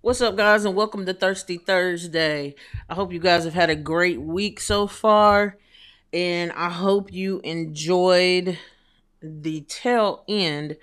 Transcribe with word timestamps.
What's 0.00 0.20
up, 0.20 0.36
guys, 0.36 0.64
and 0.64 0.76
welcome 0.76 1.06
to 1.06 1.12
Thirsty 1.12 1.58
Thursday. 1.58 2.54
I 2.88 2.94
hope 2.94 3.12
you 3.12 3.18
guys 3.18 3.42
have 3.42 3.54
had 3.54 3.68
a 3.68 3.74
great 3.74 4.20
week 4.20 4.60
so 4.60 4.86
far, 4.86 5.58
and 6.12 6.52
I 6.52 6.70
hope 6.70 7.12
you 7.12 7.40
enjoyed 7.42 8.56
the 9.20 9.62
tail 9.62 10.22
end 10.28 10.76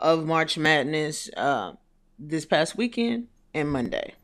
of 0.00 0.26
March 0.26 0.58
Madness 0.58 1.30
uh, 1.36 1.74
this 2.18 2.44
past 2.44 2.76
weekend 2.76 3.28
and 3.54 3.70
Monday. 3.70 4.14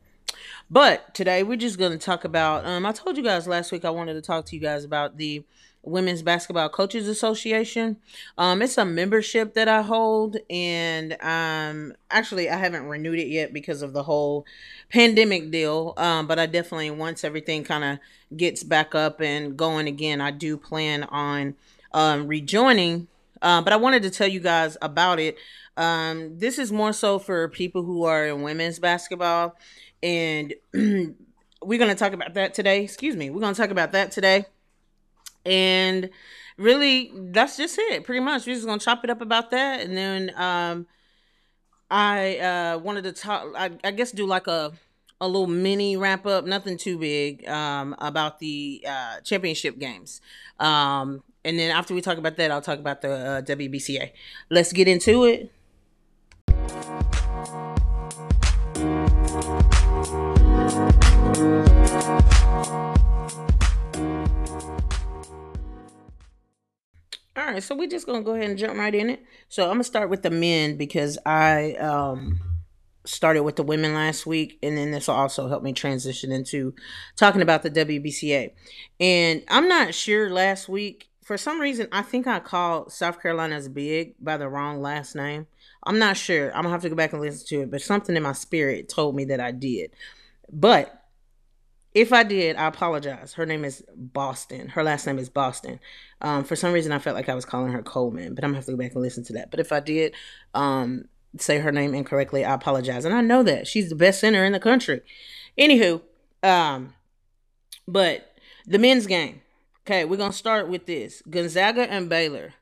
But 0.69 1.15
today 1.15 1.43
we're 1.43 1.55
just 1.55 1.79
going 1.79 1.93
to 1.93 1.97
talk 1.97 2.25
about. 2.25 2.65
Um, 2.65 2.85
I 2.85 2.91
told 2.91 3.15
you 3.15 3.23
guys 3.23 3.47
last 3.47 3.71
week 3.71 3.85
I 3.85 3.91
wanted 3.91 4.15
to 4.15 4.21
talk 4.21 4.45
to 4.47 4.57
you 4.57 4.61
guys 4.61 4.83
about 4.83 5.15
the 5.15 5.45
Women's 5.83 6.21
Basketball 6.21 6.69
Coaches 6.69 7.07
Association. 7.07 7.97
Um, 8.37 8.61
it's 8.61 8.77
a 8.77 8.85
membership 8.85 9.53
that 9.53 9.67
I 9.67 9.81
hold, 9.81 10.37
and 10.49 11.17
um, 11.21 11.93
actually 12.09 12.49
I 12.49 12.55
haven't 12.55 12.87
renewed 12.87 13.19
it 13.19 13.27
yet 13.27 13.53
because 13.53 13.81
of 13.81 13.93
the 13.93 14.03
whole 14.03 14.45
pandemic 14.89 15.51
deal. 15.51 15.93
Um, 15.97 16.25
but 16.25 16.39
I 16.39 16.45
definitely 16.45 16.89
once 16.91 17.23
everything 17.23 17.63
kind 17.63 17.83
of 17.83 17.99
gets 18.37 18.63
back 18.63 18.95
up 18.95 19.21
and 19.21 19.57
going 19.57 19.87
again, 19.87 20.21
I 20.21 20.31
do 20.31 20.57
plan 20.57 21.03
on 21.03 21.55
um, 21.93 22.27
rejoining. 22.27 23.07
Uh, 23.41 23.61
but 23.61 23.73
I 23.73 23.75
wanted 23.75 24.03
to 24.03 24.09
tell 24.09 24.27
you 24.27 24.39
guys 24.39 24.77
about 24.81 25.19
it. 25.19 25.35
Um, 25.75 26.39
this 26.39 26.57
is 26.57 26.71
more 26.71 26.93
so 26.93 27.19
for 27.19 27.49
people 27.49 27.83
who 27.83 28.05
are 28.05 28.25
in 28.27 28.41
women's 28.41 28.79
basketball, 28.79 29.57
and 30.01 30.53
we're 30.73 31.13
going 31.61 31.89
to 31.89 31.95
talk 31.95 32.13
about 32.13 32.35
that 32.35 32.53
today. 32.53 32.83
Excuse 32.85 33.17
me, 33.17 33.29
we're 33.29 33.41
going 33.41 33.53
to 33.53 33.61
talk 33.61 33.71
about 33.71 33.91
that 33.91 34.11
today 34.11 34.45
and 35.45 36.09
really 36.57 37.11
that's 37.15 37.57
just 37.57 37.77
it 37.77 38.03
pretty 38.03 38.19
much. 38.19 38.45
We're 38.45 38.55
just 38.55 38.65
gonna 38.65 38.79
chop 38.79 39.03
it 39.03 39.09
up 39.09 39.21
about 39.21 39.51
that 39.51 39.81
and 39.81 39.95
then 39.97 40.31
um 40.35 40.87
i 41.91 42.37
uh 42.37 42.77
wanted 42.79 43.03
to 43.03 43.11
talk 43.11 43.45
i, 43.55 43.69
I 43.83 43.91
guess 43.91 44.11
do 44.11 44.25
like 44.25 44.47
a 44.47 44.71
a 45.21 45.27
little 45.27 45.47
mini 45.47 45.95
wrap 45.95 46.25
up 46.25 46.45
nothing 46.45 46.77
too 46.77 46.97
big 46.97 47.47
um 47.47 47.95
about 47.99 48.39
the 48.39 48.83
uh 48.87 49.19
championship 49.21 49.77
games. 49.79 50.19
Um 50.59 51.23
and 51.45 51.59
then 51.59 51.71
after 51.71 51.93
we 51.93 52.01
talk 52.01 52.17
about 52.17 52.35
that 52.37 52.51
i'll 52.51 52.61
talk 52.61 52.79
about 52.79 53.01
the 53.01 53.11
uh, 53.11 53.41
wbca 53.41 54.11
let's 54.49 54.73
get 54.73 54.87
into 54.87 55.25
it 55.25 55.51
right, 67.53 67.63
so 67.63 67.75
we're 67.75 67.87
just 67.87 68.05
gonna 68.05 68.21
go 68.21 68.33
ahead 68.33 68.49
and 68.49 68.59
jump 68.59 68.77
right 68.77 68.93
in 68.93 69.09
it. 69.09 69.23
So 69.49 69.63
I'm 69.63 69.73
gonna 69.73 69.83
start 69.83 70.09
with 70.09 70.23
the 70.23 70.29
men 70.29 70.77
because 70.77 71.17
I 71.25 71.73
um 71.75 72.39
started 73.05 73.43
with 73.43 73.55
the 73.55 73.63
women 73.63 73.93
last 73.93 74.25
week, 74.25 74.59
and 74.63 74.77
then 74.77 74.91
this 74.91 75.07
will 75.07 75.15
also 75.15 75.47
help 75.47 75.63
me 75.63 75.73
transition 75.73 76.31
into 76.31 76.73
talking 77.15 77.41
about 77.41 77.63
the 77.63 77.71
WBCA. 77.71 78.51
And 78.99 79.43
I'm 79.49 79.67
not 79.67 79.93
sure 79.93 80.29
last 80.29 80.69
week 80.69 81.09
for 81.23 81.37
some 81.37 81.59
reason 81.59 81.87
I 81.91 82.01
think 82.01 82.27
I 82.27 82.39
called 82.39 82.91
South 82.91 83.21
Carolina's 83.21 83.69
big 83.69 84.15
by 84.19 84.37
the 84.37 84.49
wrong 84.49 84.81
last 84.81 85.15
name. 85.15 85.47
I'm 85.85 85.99
not 85.99 86.17
sure. 86.17 86.49
I'm 86.55 86.63
gonna 86.63 86.69
have 86.69 86.81
to 86.83 86.89
go 86.89 86.95
back 86.95 87.13
and 87.13 87.21
listen 87.21 87.45
to 87.47 87.61
it, 87.63 87.71
but 87.71 87.81
something 87.81 88.15
in 88.15 88.23
my 88.23 88.33
spirit 88.33 88.89
told 88.89 89.15
me 89.15 89.25
that 89.25 89.39
I 89.39 89.51
did. 89.51 89.91
But 90.51 91.02
if 91.93 92.11
I 92.11 92.23
did, 92.23 92.55
I 92.55 92.67
apologize. 92.67 93.33
Her 93.33 93.45
name 93.45 93.63
is 93.63 93.83
Boston. 93.95 94.69
Her 94.69 94.83
last 94.83 95.05
name 95.05 95.19
is 95.19 95.29
Boston. 95.29 95.79
Um, 96.21 96.43
for 96.43 96.55
some 96.55 96.73
reason, 96.73 96.91
I 96.91 96.99
felt 96.99 97.15
like 97.15 97.29
I 97.29 97.35
was 97.35 97.45
calling 97.45 97.71
her 97.71 97.83
Coleman, 97.83 98.33
but 98.33 98.43
I'm 98.43 98.49
gonna 98.49 98.57
have 98.57 98.65
to 98.65 98.71
go 98.71 98.77
back 98.77 98.93
and 98.93 99.01
listen 99.01 99.23
to 99.25 99.33
that. 99.33 99.51
But 99.51 99.59
if 99.59 99.71
I 99.71 99.79
did 99.79 100.13
um, 100.53 101.05
say 101.37 101.59
her 101.59 101.71
name 101.71 101.93
incorrectly, 101.93 102.43
I 102.45 102.53
apologize. 102.53 103.05
And 103.05 103.13
I 103.13 103.21
know 103.21 103.43
that 103.43 103.67
she's 103.67 103.89
the 103.89 103.95
best 103.95 104.19
center 104.19 104.43
in 104.43 104.53
the 104.53 104.59
country. 104.59 105.01
Anywho, 105.57 106.01
um, 106.41 106.93
but 107.87 108.35
the 108.65 108.79
men's 108.79 109.05
game. 109.05 109.41
Okay, 109.85 110.05
we're 110.05 110.17
gonna 110.17 110.33
start 110.33 110.69
with 110.69 110.85
this 110.85 111.21
Gonzaga 111.29 111.91
and 111.91 112.09
Baylor. 112.09 112.53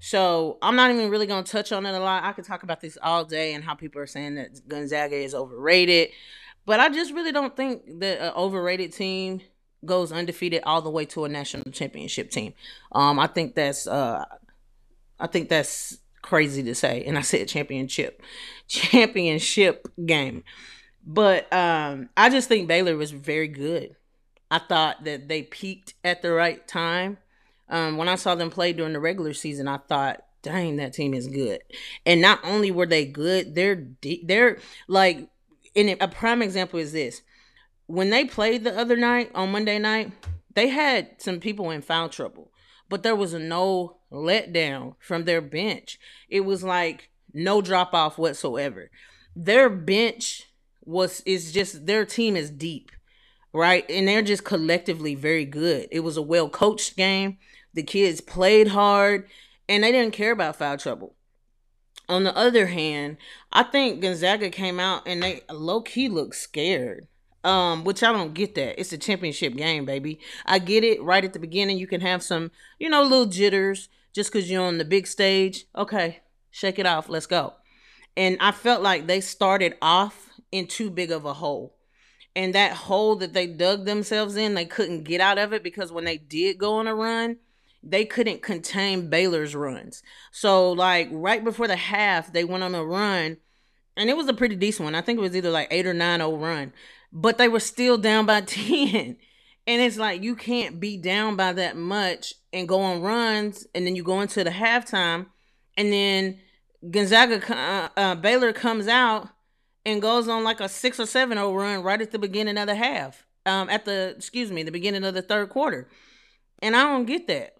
So 0.00 0.58
I'm 0.60 0.76
not 0.76 0.90
even 0.90 1.08
really 1.08 1.26
gonna 1.26 1.44
touch 1.44 1.72
on 1.72 1.86
it 1.86 1.94
a 1.94 2.00
lot. 2.00 2.24
I 2.24 2.32
could 2.32 2.44
talk 2.44 2.64
about 2.64 2.80
this 2.80 2.98
all 3.02 3.24
day 3.24 3.54
and 3.54 3.64
how 3.64 3.74
people 3.74 4.02
are 4.02 4.06
saying 4.06 4.34
that 4.34 4.68
Gonzaga 4.68 5.16
is 5.16 5.34
overrated. 5.34 6.10
But 6.66 6.80
I 6.80 6.88
just 6.88 7.12
really 7.12 7.32
don't 7.32 7.56
think 7.56 8.00
that 8.00 8.20
an 8.20 8.32
overrated 8.36 8.92
team 8.92 9.40
goes 9.84 10.12
undefeated 10.12 10.62
all 10.64 10.80
the 10.80 10.90
way 10.90 11.04
to 11.04 11.24
a 11.24 11.28
national 11.28 11.70
championship 11.72 12.30
team. 12.30 12.54
Um, 12.92 13.18
I 13.18 13.26
think 13.26 13.54
that's 13.54 13.86
uh, 13.86 14.24
I 15.20 15.26
think 15.26 15.48
that's 15.48 15.98
crazy 16.22 16.62
to 16.62 16.74
say, 16.74 17.04
and 17.04 17.18
I 17.18 17.20
said 17.20 17.48
championship, 17.48 18.22
championship 18.68 19.86
game. 20.04 20.44
But 21.06 21.52
um, 21.52 22.08
I 22.16 22.30
just 22.30 22.48
think 22.48 22.66
Baylor 22.66 22.96
was 22.96 23.10
very 23.10 23.48
good. 23.48 23.94
I 24.50 24.58
thought 24.58 25.04
that 25.04 25.28
they 25.28 25.42
peaked 25.42 25.94
at 26.02 26.22
the 26.22 26.32
right 26.32 26.66
time. 26.66 27.18
Um, 27.68 27.96
when 27.96 28.08
I 28.08 28.14
saw 28.14 28.34
them 28.34 28.50
play 28.50 28.72
during 28.72 28.92
the 28.92 29.00
regular 29.00 29.32
season, 29.32 29.68
I 29.68 29.78
thought, 29.78 30.24
dang, 30.42 30.76
that 30.76 30.92
team 30.92 31.12
is 31.14 31.26
good. 31.26 31.60
And 32.06 32.20
not 32.20 32.40
only 32.44 32.70
were 32.70 32.86
they 32.86 33.04
good, 33.04 33.54
they're 33.54 33.74
de- 33.74 34.24
they're 34.24 34.58
like 34.86 35.28
and 35.76 35.96
a 36.00 36.08
prime 36.08 36.42
example 36.42 36.78
is 36.78 36.92
this 36.92 37.22
when 37.86 38.10
they 38.10 38.24
played 38.24 38.64
the 38.64 38.78
other 38.78 38.96
night 38.96 39.30
on 39.34 39.52
Monday 39.52 39.78
night, 39.78 40.12
they 40.54 40.68
had 40.68 41.20
some 41.20 41.40
people 41.40 41.70
in 41.70 41.82
foul 41.82 42.08
trouble, 42.08 42.50
but 42.88 43.02
there 43.02 43.16
was 43.16 43.34
no 43.34 43.98
letdown 44.10 44.94
from 44.98 45.24
their 45.24 45.40
bench. 45.40 45.98
It 46.28 46.40
was 46.40 46.62
like 46.62 47.10
no 47.32 47.60
drop 47.60 47.92
off 47.92 48.16
whatsoever. 48.16 48.90
Their 49.36 49.68
bench 49.68 50.50
was 50.84 51.20
is 51.26 51.52
just 51.52 51.86
their 51.86 52.04
team 52.04 52.36
is 52.36 52.50
deep, 52.50 52.92
right? 53.52 53.84
And 53.90 54.06
they're 54.06 54.22
just 54.22 54.44
collectively 54.44 55.14
very 55.14 55.44
good. 55.44 55.88
It 55.90 56.00
was 56.00 56.16
a 56.16 56.22
well 56.22 56.48
coached 56.48 56.96
game. 56.96 57.38
The 57.74 57.82
kids 57.82 58.20
played 58.20 58.68
hard 58.68 59.28
and 59.68 59.82
they 59.82 59.92
didn't 59.92 60.14
care 60.14 60.32
about 60.32 60.56
foul 60.56 60.76
trouble. 60.78 61.16
On 62.08 62.24
the 62.24 62.36
other 62.36 62.66
hand, 62.66 63.16
I 63.52 63.62
think 63.62 64.00
Gonzaga 64.00 64.50
came 64.50 64.78
out 64.78 65.02
and 65.06 65.22
they 65.22 65.42
low 65.50 65.80
key 65.80 66.08
look 66.08 66.34
scared. 66.34 67.06
Um, 67.42 67.84
which 67.84 68.02
I 68.02 68.10
don't 68.10 68.32
get 68.32 68.54
that. 68.54 68.80
It's 68.80 68.94
a 68.94 68.98
championship 68.98 69.54
game, 69.54 69.84
baby. 69.84 70.18
I 70.46 70.58
get 70.58 70.82
it. 70.82 71.02
Right 71.02 71.26
at 71.26 71.34
the 71.34 71.38
beginning, 71.38 71.76
you 71.76 71.86
can 71.86 72.00
have 72.00 72.22
some, 72.22 72.50
you 72.78 72.88
know, 72.88 73.02
little 73.02 73.26
jitters 73.26 73.90
just 74.14 74.32
because 74.32 74.50
you're 74.50 74.64
on 74.64 74.78
the 74.78 74.84
big 74.84 75.06
stage. 75.06 75.66
Okay, 75.76 76.20
shake 76.50 76.78
it 76.78 76.86
off. 76.86 77.10
Let's 77.10 77.26
go. 77.26 77.52
And 78.16 78.38
I 78.40 78.50
felt 78.50 78.82
like 78.82 79.06
they 79.06 79.20
started 79.20 79.74
off 79.82 80.30
in 80.52 80.66
too 80.66 80.88
big 80.88 81.10
of 81.10 81.26
a 81.26 81.34
hole. 81.34 81.74
And 82.36 82.54
that 82.54 82.72
hole 82.72 83.16
that 83.16 83.32
they 83.32 83.46
dug 83.46 83.84
themselves 83.84 84.36
in, 84.36 84.54
they 84.54 84.64
couldn't 84.64 85.04
get 85.04 85.20
out 85.20 85.38
of 85.38 85.52
it 85.52 85.62
because 85.62 85.92
when 85.92 86.04
they 86.04 86.16
did 86.16 86.58
go 86.58 86.74
on 86.74 86.86
a 86.86 86.94
run, 86.94 87.36
they 87.84 88.04
couldn't 88.04 88.42
contain 88.42 89.10
Baylor's 89.10 89.54
runs. 89.54 90.02
So 90.32 90.72
like 90.72 91.08
right 91.12 91.44
before 91.44 91.68
the 91.68 91.76
half, 91.76 92.32
they 92.32 92.44
went 92.44 92.64
on 92.64 92.74
a 92.74 92.84
run, 92.84 93.36
and 93.96 94.10
it 94.10 94.16
was 94.16 94.28
a 94.28 94.34
pretty 94.34 94.56
decent 94.56 94.84
one. 94.84 94.94
I 94.94 95.02
think 95.02 95.18
it 95.18 95.22
was 95.22 95.36
either 95.36 95.50
like 95.50 95.68
eight 95.70 95.86
or 95.86 95.94
nine 95.94 96.20
oh 96.20 96.36
run, 96.36 96.72
but 97.12 97.38
they 97.38 97.48
were 97.48 97.60
still 97.60 97.98
down 97.98 98.26
by 98.26 98.40
ten. 98.46 99.16
And 99.66 99.80
it's 99.80 99.96
like 99.96 100.22
you 100.22 100.36
can't 100.36 100.78
be 100.78 100.96
down 100.96 101.36
by 101.36 101.52
that 101.54 101.76
much 101.76 102.34
and 102.52 102.68
go 102.68 102.80
on 102.80 103.02
runs, 103.02 103.66
and 103.74 103.86
then 103.86 103.96
you 103.96 104.02
go 104.02 104.20
into 104.20 104.44
the 104.44 104.50
halftime, 104.50 105.26
and 105.76 105.92
then 105.92 106.38
Gonzaga 106.90 107.40
uh, 107.54 107.88
uh, 107.96 108.14
Baylor 108.14 108.52
comes 108.52 108.88
out 108.88 109.28
and 109.86 110.02
goes 110.02 110.28
on 110.28 110.44
like 110.44 110.60
a 110.60 110.68
six 110.68 110.98
or 110.98 111.06
seven 111.06 111.38
oh 111.38 111.54
run 111.54 111.82
right 111.82 112.00
at 112.00 112.12
the 112.12 112.18
beginning 112.18 112.58
of 112.58 112.66
the 112.66 112.74
half. 112.74 113.24
Um, 113.46 113.68
at 113.68 113.84
the 113.84 114.14
excuse 114.16 114.50
me, 114.50 114.62
the 114.62 114.70
beginning 114.70 115.04
of 115.04 115.12
the 115.12 115.20
third 115.20 115.50
quarter, 115.50 115.88
and 116.62 116.74
I 116.74 116.84
don't 116.84 117.04
get 117.04 117.26
that 117.26 117.54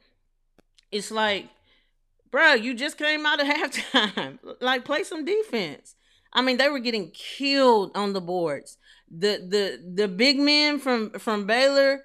it's 0.95 1.11
like, 1.11 1.49
bro, 2.31 2.55
you 2.55 2.73
just 2.73 2.97
came 2.97 3.27
out 3.27 3.41
of 3.41 3.47
halftime. 3.49 4.39
like, 4.61 4.85
play 4.85 5.03
some 5.03 5.25
defense. 5.25 5.97
I 6.33 6.41
mean, 6.41 6.57
they 6.57 6.69
were 6.69 6.79
getting 6.79 7.11
killed 7.11 7.91
on 7.97 8.13
the 8.13 8.21
boards. 8.21 8.79
The 9.11 9.45
the 9.49 9.93
the 10.03 10.09
big 10.09 10.39
men 10.39 10.79
from 10.79 11.11
from 11.19 11.47
Baylor, 11.47 12.05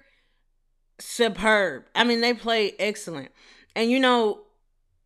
superb. 0.98 1.84
I 1.94 2.04
mean, 2.04 2.20
they 2.20 2.34
played 2.34 2.74
excellent. 2.78 3.30
And 3.74 3.90
you 3.90 4.00
know, 4.00 4.42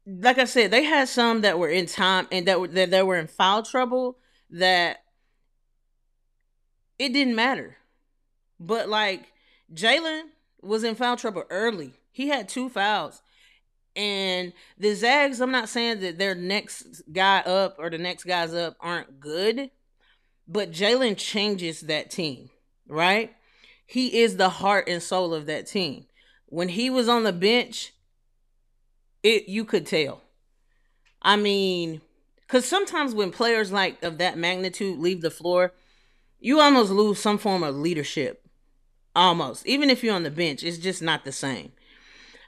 like 0.06 0.38
I 0.38 0.44
said, 0.44 0.70
they 0.70 0.84
had 0.84 1.08
some 1.08 1.42
that 1.42 1.58
were 1.58 1.69
in 1.69 1.87
time 1.87 2.26
and 2.32 2.46
that 2.48 2.60
were 2.60 2.69
that, 2.69 2.90
that 2.90 3.06
were 3.06 3.16
in 3.16 3.26
foul 3.26 3.62
trouble 3.62 4.19
that 4.50 4.98
it 6.98 7.12
didn't 7.12 7.34
matter. 7.34 7.76
But 8.58 8.88
like 8.88 9.32
Jalen 9.72 10.25
was 10.62 10.84
in 10.84 10.94
foul 10.94 11.16
trouble 11.16 11.44
early. 11.50 11.94
He 12.10 12.28
had 12.28 12.48
two 12.48 12.69
fouls. 12.69 13.22
And 13.96 14.52
the 14.79 14.94
Zags, 14.94 15.41
I'm 15.41 15.52
not 15.52 15.69
saying 15.69 16.00
that 16.00 16.19
their 16.19 16.35
next 16.35 17.02
guy 17.12 17.41
up 17.41 17.76
or 17.79 17.91
the 17.91 17.99
next 17.99 18.25
guys 18.25 18.52
up 18.52 18.76
aren't 18.81 19.20
good, 19.20 19.70
but 20.49 20.73
Jalen 20.73 21.17
changes 21.17 21.82
that 21.82 22.11
team, 22.11 22.50
right? 22.88 23.35
He 23.87 24.20
is 24.20 24.37
the 24.37 24.49
heart 24.49 24.88
and 24.88 25.02
soul 25.02 25.32
of 25.32 25.46
that 25.46 25.67
team. 25.67 26.06
When 26.46 26.69
he 26.70 26.91
was 26.91 27.08
on 27.08 27.23
the 27.23 27.32
bench, 27.32 27.93
it 29.23 29.49
you 29.49 29.64
could 29.64 29.87
tell. 29.87 30.23
I 31.23 31.37
mean, 31.37 32.00
because 32.40 32.67
sometimes 32.67 33.14
when 33.14 33.31
players 33.31 33.73
like 33.73 34.02
of 34.02 34.19
that 34.19 34.37
magnitude 34.37 34.99
leave 34.99 35.23
the 35.23 35.31
floor, 35.31 35.73
you 36.40 36.61
almost 36.61 36.90
lose 36.90 37.19
some 37.19 37.38
form 37.38 37.62
of 37.62 37.75
leadership. 37.75 38.40
Almost. 39.17 39.67
Even 39.67 39.90
if 39.90 40.02
you're 40.02 40.14
on 40.14 40.25
the 40.25 40.31
bench, 40.31 40.62
it's 40.64 40.79
just 40.79 41.00
not 41.00 41.25
the 41.25 41.32
same. 41.32 41.73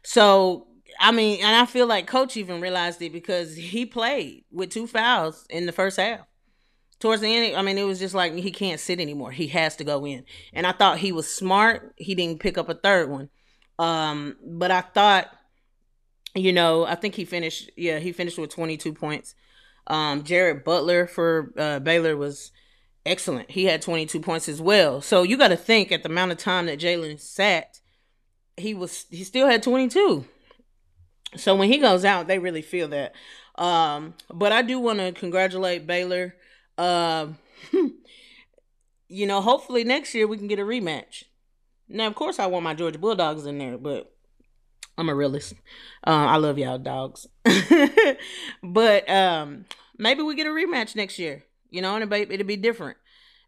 So, 0.03 0.67
I 1.01 1.13
mean, 1.13 1.41
and 1.43 1.55
I 1.57 1.67
feel 1.67 1.87
like 1.87 2.07
coach 2.07 2.37
even 2.37 2.61
realized 2.61 3.01
it 3.03 3.13
because 3.13 3.57
he 3.57 3.87
played 3.87 4.45
with 4.51 4.71
two 4.71 4.87
fouls 4.87 5.47
in 5.51 5.67
the 5.67 5.73
first 5.73 5.97
half. 5.97 6.21
Towards 6.99 7.21
the 7.21 7.29
end, 7.29 7.57
I 7.57 7.63
mean, 7.63 7.77
it 7.77 7.85
was 7.85 7.99
just 7.99 8.15
like 8.15 8.33
he 8.35 8.51
can't 8.51 8.81
sit 8.81 9.01
anymore. 9.01 9.31
He 9.31 9.49
has 9.49 9.77
to 9.77 9.85
go 9.85 10.07
in. 10.07 10.25
And 10.53 10.67
I 10.67 10.73
thought 10.73 10.99
he 10.99 11.13
was 11.13 11.29
smart. 11.29 11.95
He 11.97 12.15
didn't 12.15 12.41
pick 12.41 12.57
up 12.57 12.69
a 12.69 12.75
third 12.75 13.11
one. 13.11 13.29
Um, 13.79 14.37
but 14.43 14.71
I 14.71 14.81
thought, 14.81 15.29
you 16.35 16.53
know, 16.53 16.87
I 16.87 16.95
think 16.95 17.15
he 17.15 17.27
finished, 17.27 17.71
yeah, 17.77 17.99
he 17.99 18.13
finished 18.13 18.39
with 18.39 18.51
22 18.51 18.95
points. 18.95 19.35
Um, 19.87 20.25
Jared 20.25 20.65
Butler 20.65 21.07
for 21.07 21.53
uh, 21.57 21.81
Baylor 21.81 22.17
was 22.17 22.51
excellent. 23.05 23.51
He 23.51 23.67
had 23.67 23.83
22 23.83 24.21
points 24.21 24.49
as 24.49 24.61
well. 24.61 25.01
So 25.01 25.23
you 25.23 25.37
got 25.37 25.49
to 25.49 25.57
think 25.57 25.93
at 25.93 26.03
the 26.03 26.09
amount 26.09 26.33
of 26.33 26.39
time 26.39 26.67
that 26.67 26.81
Jalen 26.81 27.21
sat, 27.21 27.81
he 28.57 28.75
was 28.75 29.07
he 29.11 29.23
still 29.23 29.47
had 29.47 29.63
22. 29.63 30.25
So 31.37 31.55
when 31.55 31.71
he 31.71 31.79
goes 31.79 32.05
out, 32.05 32.27
they 32.27 32.39
really 32.39 32.63
feel 32.63 32.89
that. 32.89 33.15
Um, 33.57 34.15
but 34.33 34.53
I 34.53 34.63
do 34.63 34.79
want 34.79 34.99
to 34.99 35.13
congratulate 35.13 35.87
Baylor. 35.87 36.35
Uh, 36.77 37.29
you 39.09 39.27
know, 39.27 39.41
hopefully 39.41 39.85
next 39.85 40.15
year 40.15 40.27
we 40.27 40.39
can 40.39 40.49
get 40.49 40.59
a 40.59 40.63
rematch. 40.63 41.25
Now, 41.89 42.07
of 42.07 42.15
course, 42.15 42.39
I 42.39 42.47
want 42.47 42.65
my 42.65 42.75
Georgia 42.75 42.99
Bulldogs 42.99 43.47
in 43.47 43.59
there, 43.59 43.79
but 43.79 44.13
I'm 44.99 45.09
a 45.09 45.15
realist. 45.15 45.55
Uh, 46.07 46.11
I 46.11 46.37
love 46.37 46.59
y'all 46.59 46.79
dogs, 46.79 47.27
but 48.63 49.09
um, 49.09 49.67
maybe 49.99 50.23
we 50.23 50.35
get 50.35 50.47
a 50.47 50.51
rematch 50.51 50.97
next 50.97 51.19
year. 51.19 51.45
You 51.71 51.83
know, 51.83 51.95
and 51.95 52.05
it'll 52.05 52.27
be, 52.27 52.35
it'll 52.35 52.47
be 52.47 52.57
different. 52.57 52.97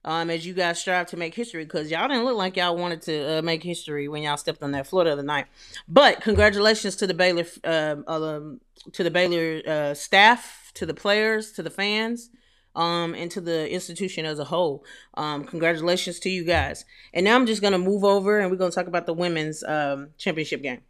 Um, 0.05 0.31
as 0.31 0.47
you 0.47 0.55
guys 0.55 0.81
strive 0.81 1.09
to 1.09 1.17
make 1.17 1.35
history, 1.35 1.65
because 1.65 1.91
y'all 1.91 2.09
didn't 2.09 2.25
look 2.25 2.37
like 2.37 2.57
y'all 2.57 2.77
wanted 2.77 3.03
to 3.03 3.39
uh, 3.39 3.43
make 3.43 3.63
history 3.63 4.09
when 4.09 4.23
y'all 4.23 4.37
stepped 4.37 4.63
on 4.63 4.71
that 4.73 4.87
floor 4.87 5.05
the 5.05 5.13
other 5.13 5.23
night. 5.23 5.47
But 5.89 6.21
congratulations 6.21 6.97
to 6.97 7.07
the 7.07 7.15
Baylor, 7.15 7.45
uh, 7.65 7.97
um, 8.07 8.61
to 8.93 9.03
the 9.03 9.11
Baylor 9.11 9.61
uh, 9.67 9.95
staff, 9.95 10.71
to 10.75 10.87
the 10.87 10.95
players, 10.95 11.53
to 11.53 11.63
the 11.63 11.71
fans 11.71 12.31
um, 12.79 13.15
and 13.15 13.31
to 13.33 13.41
the 13.41 13.71
institution 13.71 14.25
as 14.25 14.39
a 14.39 14.45
whole. 14.45 14.85
Um, 15.15 15.45
congratulations 15.45 16.21
to 16.21 16.31
you 16.31 16.45
guys. 16.45 16.85
And 17.13 17.25
now 17.25 17.35
I'm 17.35 17.47
just 17.47 17.61
gonna 17.61 17.79
move 17.79 18.05
over 18.05 18.39
and 18.39 18.51
we're 18.51 18.57
gonna 18.57 18.71
talk 18.71 18.87
about 18.87 19.07
the 19.07 19.15
women's 19.15 19.63
um, 19.65 20.11
championship 20.17 20.63
game. 20.63 20.83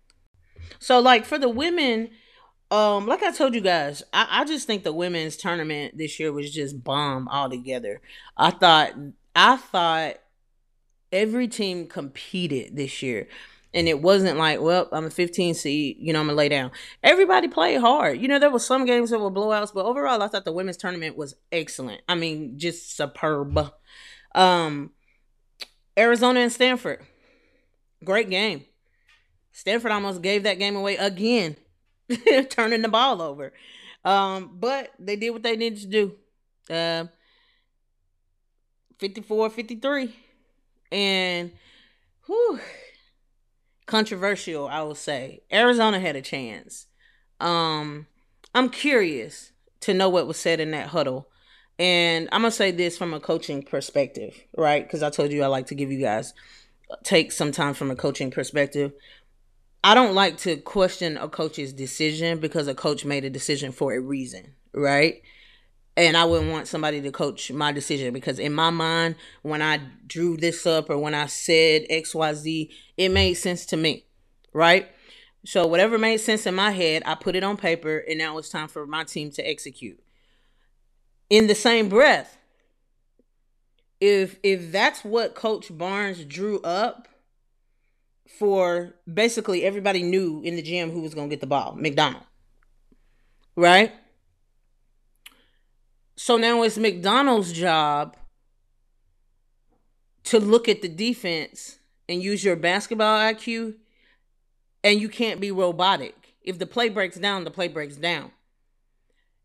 So, 0.78 1.00
like 1.00 1.24
for 1.24 1.38
the 1.38 1.48
women, 1.48 2.10
um, 2.70 3.06
like 3.06 3.22
I 3.22 3.32
told 3.32 3.54
you 3.54 3.60
guys, 3.60 4.02
I, 4.12 4.26
I 4.30 4.44
just 4.44 4.66
think 4.66 4.84
the 4.84 4.92
women's 4.92 5.36
tournament 5.36 5.96
this 5.96 6.20
year 6.20 6.32
was 6.32 6.52
just 6.52 6.82
bomb 6.84 7.28
altogether. 7.28 8.00
I 8.36 8.50
thought, 8.50 8.92
I 9.34 9.56
thought 9.56 10.16
every 11.12 11.48
team 11.48 11.86
competed 11.86 12.76
this 12.76 13.02
year 13.02 13.28
and 13.74 13.86
it 13.86 14.00
wasn't 14.00 14.38
like, 14.38 14.60
well, 14.60 14.88
I'm 14.92 15.06
a 15.06 15.10
15 15.10 15.54
seed, 15.54 15.96
you 16.00 16.12
know, 16.12 16.20
I'm 16.20 16.26
gonna 16.26 16.36
lay 16.36 16.48
down. 16.48 16.70
Everybody 17.02 17.48
played 17.48 17.80
hard. 17.80 18.18
You 18.20 18.28
know, 18.28 18.38
there 18.38 18.50
were 18.50 18.58
some 18.58 18.86
games 18.86 19.10
that 19.10 19.20
were 19.20 19.30
blowouts, 19.30 19.74
but 19.74 19.84
overall, 19.84 20.22
I 20.22 20.28
thought 20.28 20.44
the 20.44 20.52
women's 20.52 20.76
tournament 20.76 21.16
was 21.16 21.34
excellent. 21.52 22.00
I 22.08 22.14
mean, 22.14 22.58
just 22.58 22.96
superb. 22.96 23.72
Um, 24.34 24.92
Arizona 25.98 26.40
and 26.40 26.52
Stanford, 26.52 27.04
great 28.04 28.30
game. 28.30 28.64
Stanford 29.52 29.92
almost 29.92 30.22
gave 30.22 30.44
that 30.44 30.58
game 30.58 30.76
away 30.76 30.96
again, 30.96 31.56
turning 32.50 32.82
the 32.82 32.88
ball 32.88 33.20
over. 33.22 33.52
Um, 34.04 34.56
but 34.58 34.92
they 34.98 35.16
did 35.16 35.30
what 35.30 35.42
they 35.42 35.56
needed 35.56 35.80
to 35.80 35.86
do. 35.86 36.16
Uh, 36.70 37.06
54 38.98 39.50
53. 39.50 40.14
And 40.90 41.52
whew, 42.26 42.60
controversial, 43.86 44.68
I 44.68 44.82
will 44.82 44.94
say. 44.94 45.42
Arizona 45.52 46.00
had 46.00 46.16
a 46.16 46.22
chance. 46.22 46.86
Um, 47.40 48.06
I'm 48.54 48.70
curious 48.70 49.52
to 49.80 49.94
know 49.94 50.08
what 50.08 50.26
was 50.26 50.38
said 50.38 50.60
in 50.60 50.70
that 50.72 50.88
huddle. 50.88 51.28
And 51.78 52.28
I'm 52.32 52.40
going 52.40 52.50
to 52.50 52.56
say 52.56 52.72
this 52.72 52.98
from 52.98 53.14
a 53.14 53.20
coaching 53.20 53.62
perspective, 53.62 54.34
right? 54.56 54.84
Because 54.84 55.02
I 55.02 55.10
told 55.10 55.30
you 55.30 55.44
I 55.44 55.46
like 55.46 55.66
to 55.66 55.76
give 55.76 55.92
you 55.92 56.00
guys 56.00 56.34
take 57.02 57.32
some 57.32 57.52
time 57.52 57.74
from 57.74 57.90
a 57.90 57.96
coaching 57.96 58.30
perspective. 58.30 58.92
I 59.84 59.94
don't 59.94 60.14
like 60.14 60.38
to 60.38 60.56
question 60.56 61.16
a 61.16 61.28
coach's 61.28 61.72
decision 61.72 62.40
because 62.40 62.68
a 62.68 62.74
coach 62.74 63.04
made 63.04 63.24
a 63.24 63.30
decision 63.30 63.72
for 63.72 63.94
a 63.94 64.00
reason, 64.00 64.54
right? 64.72 65.22
and 65.98 66.16
I 66.16 66.24
wouldn't 66.24 66.52
want 66.52 66.68
somebody 66.68 67.00
to 67.00 67.10
coach 67.10 67.50
my 67.50 67.72
decision 67.72 68.12
because 68.12 68.38
in 68.38 68.52
my 68.52 68.70
mind, 68.70 69.16
when 69.42 69.60
I 69.60 69.80
drew 70.06 70.36
this 70.36 70.64
up 70.64 70.88
or 70.90 70.96
when 70.96 71.12
I 71.12 71.26
said 71.26 71.88
XYZ, 71.90 72.70
it 72.96 73.08
made 73.08 73.34
sense 73.34 73.66
to 73.66 73.76
me, 73.76 74.06
right? 74.52 74.88
So 75.44 75.66
whatever 75.66 75.98
made 75.98 76.18
sense 76.18 76.46
in 76.46 76.54
my 76.54 76.70
head, 76.70 77.02
I 77.04 77.16
put 77.16 77.34
it 77.34 77.42
on 77.42 77.56
paper 77.56 77.98
and 77.98 78.16
now 78.16 78.38
it's 78.38 78.48
time 78.48 78.68
for 78.68 78.86
my 78.86 79.02
team 79.02 79.32
to 79.32 79.42
execute. 79.42 80.00
In 81.30 81.48
the 81.48 81.54
same 81.56 81.88
breath, 81.88 82.38
if 84.00 84.38
if 84.44 84.70
that's 84.70 85.04
what 85.04 85.34
coach 85.34 85.76
Barnes 85.76 86.24
drew 86.24 86.60
up 86.60 87.08
for 88.38 88.94
basically 89.12 89.64
everybody 89.64 90.02
knew 90.02 90.42
in 90.42 90.56
the 90.56 90.62
gym 90.62 90.90
who 90.90 91.00
was 91.00 91.14
going 91.14 91.28
to 91.28 91.32
get 91.32 91.40
the 91.40 91.46
ball, 91.46 91.74
McDonald. 91.76 92.24
Right? 93.56 93.92
So 96.16 96.36
now 96.36 96.62
it's 96.62 96.76
McDonald's 96.76 97.52
job 97.52 98.16
to 100.24 100.38
look 100.38 100.68
at 100.68 100.82
the 100.82 100.88
defense 100.88 101.78
and 102.08 102.22
use 102.22 102.44
your 102.44 102.56
basketball 102.56 103.18
IQ, 103.18 103.74
and 104.82 105.00
you 105.00 105.08
can't 105.08 105.40
be 105.40 105.50
robotic. 105.50 106.34
If 106.42 106.58
the 106.58 106.66
play 106.66 106.88
breaks 106.88 107.16
down, 107.16 107.44
the 107.44 107.50
play 107.50 107.68
breaks 107.68 107.96
down. 107.96 108.32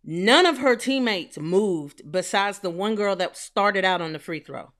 None 0.03 0.45
of 0.45 0.57
her 0.57 0.75
teammates 0.75 1.37
moved 1.37 2.11
besides 2.11 2.59
the 2.59 2.69
one 2.69 2.95
girl 2.95 3.15
that 3.15 3.37
started 3.37 3.85
out 3.85 4.01
on 4.01 4.13
the 4.13 4.19
free 4.19 4.39
throw. 4.39 4.71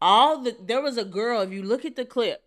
All 0.00 0.42
the 0.42 0.56
there 0.62 0.82
was 0.82 0.96
a 0.96 1.04
girl, 1.04 1.40
if 1.40 1.52
you 1.52 1.62
look 1.62 1.84
at 1.84 1.96
the 1.96 2.04
clip, 2.04 2.42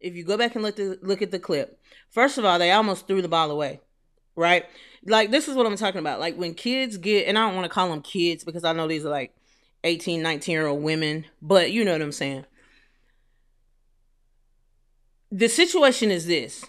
if 0.00 0.14
you 0.14 0.24
go 0.24 0.36
back 0.36 0.54
and 0.54 0.64
look 0.64 0.76
the, 0.76 0.98
look 1.02 1.22
at 1.22 1.30
the 1.30 1.38
clip, 1.38 1.78
first 2.10 2.38
of 2.38 2.44
all, 2.44 2.58
they 2.58 2.70
almost 2.70 3.06
threw 3.06 3.22
the 3.22 3.28
ball 3.28 3.50
away 3.50 3.80
right? 4.36 4.64
Like 5.06 5.30
this 5.30 5.48
is 5.48 5.54
what 5.54 5.66
I'm 5.66 5.76
talking 5.76 6.00
about. 6.00 6.20
Like 6.20 6.36
when 6.36 6.54
kids 6.54 6.96
get, 6.96 7.26
and 7.26 7.38
I 7.38 7.46
don't 7.46 7.54
want 7.54 7.64
to 7.66 7.70
call 7.70 7.88
them 7.90 8.02
kids 8.02 8.44
because 8.44 8.64
I 8.64 8.72
know 8.72 8.88
these 8.88 9.04
are 9.04 9.10
like 9.10 9.34
18, 9.84 10.22
19 10.22 10.52
year 10.52 10.66
old 10.66 10.82
women, 10.82 11.26
but 11.42 11.72
you 11.72 11.84
know 11.84 11.92
what 11.92 12.02
I'm 12.02 12.12
saying. 12.12 12.46
The 15.30 15.48
situation 15.48 16.10
is 16.10 16.26
this. 16.26 16.64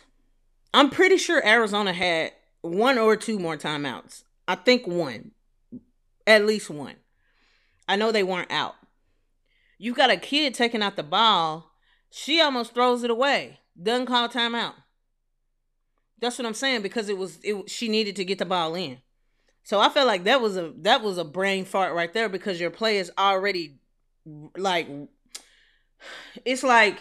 I'm 0.74 0.90
pretty 0.90 1.18
sure 1.18 1.46
Arizona 1.46 1.94
had 1.94 2.32
one 2.62 2.98
or 2.98 3.16
two 3.16 3.40
more 3.40 3.58
timeouts. 3.58 4.24
I 4.48 4.56
think 4.56 4.88
one. 4.88 5.32
At 6.28 6.46
least 6.46 6.70
one. 6.70 6.96
I 7.88 7.96
know 7.96 8.12
they 8.12 8.24
weren't 8.24 8.52
out. 8.52 8.76
You've 9.78 9.98
got 9.98 10.12
a 10.12 10.18
kid 10.18 10.54
taking 10.54 10.82
out 10.82 10.96
the 10.96 11.04
ball. 11.04 11.72
She 12.10 12.40
almost 12.40 12.74
throws 12.74 13.04
it 13.04 13.10
away. 13.10 13.60
Doesn't 13.82 14.06
call 14.06 14.30
timeout. 14.30 14.74
That's 16.20 16.38
what 16.38 16.46
I'm 16.46 16.54
saying 16.54 16.82
because 16.82 17.10
it 17.10 17.18
was 17.18 17.40
it 17.44 17.70
she 17.70 17.90
needed 17.90 18.16
to 18.16 18.26
get 18.26 18.40
the 18.40 18.46
ball 18.46 18.76
in. 18.76 19.00
So 19.64 19.80
I 19.80 19.90
felt 19.90 20.08
like 20.08 20.24
that 20.24 20.42
was 20.42 20.58
a 20.58 20.74
that 20.78 21.02
was 21.02 21.18
a 21.18 21.26
brain 21.26 21.66
fart 21.66 21.94
right 21.94 22.14
there 22.14 22.30
because 22.30 22.60
your 22.60 22.70
play 22.70 22.98
is 22.98 23.12
already 23.18 23.80
like 24.56 24.88
it's 26.46 26.64
like 26.64 27.00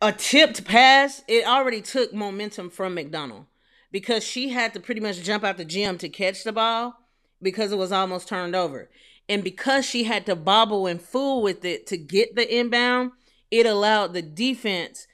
a 0.00 0.12
tipped 0.12 0.64
pass. 0.64 1.22
It 1.28 1.46
already 1.46 1.82
took 1.82 2.14
momentum 2.14 2.70
from 2.70 2.94
McDonald 2.94 3.46
because 3.90 4.24
she 4.24 4.48
had 4.48 4.72
to 4.72 4.80
pretty 4.80 5.00
much 5.00 5.22
jump 5.22 5.44
out 5.44 5.58
the 5.58 5.64
gym 5.64 5.98
to 5.98 6.08
catch 6.08 6.44
the 6.44 6.52
ball 6.52 6.94
because 7.42 7.72
it 7.72 7.78
was 7.78 7.92
almost 7.92 8.28
turned 8.28 8.56
over. 8.56 8.88
And 9.32 9.42
because 9.42 9.86
she 9.86 10.04
had 10.04 10.26
to 10.26 10.36
bobble 10.36 10.86
and 10.86 11.00
fool 11.00 11.42
with 11.42 11.64
it 11.64 11.86
to 11.88 11.96
get 11.96 12.34
the 12.34 12.58
inbound, 12.58 13.12
it 13.50 13.66
allowed 13.66 14.12
the 14.12 14.22
defense 14.22 15.06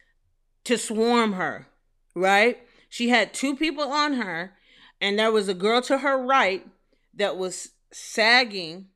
to 0.65 0.77
swarm 0.77 1.35
her 1.35 1.69
right? 2.19 2.59
She 2.89 3.09
had 3.09 3.33
two 3.33 3.57
people 3.57 3.85
on 3.85 4.15
her, 4.15 4.55
and 5.01 5.19
there 5.19 5.33
was 5.33 5.49
a 5.49 5.55
girl 5.55 5.81
to 5.83 5.99
her 5.99 6.19
right 6.19 6.67
that 7.15 7.37
was 7.37 7.71
sagging. 7.93 8.87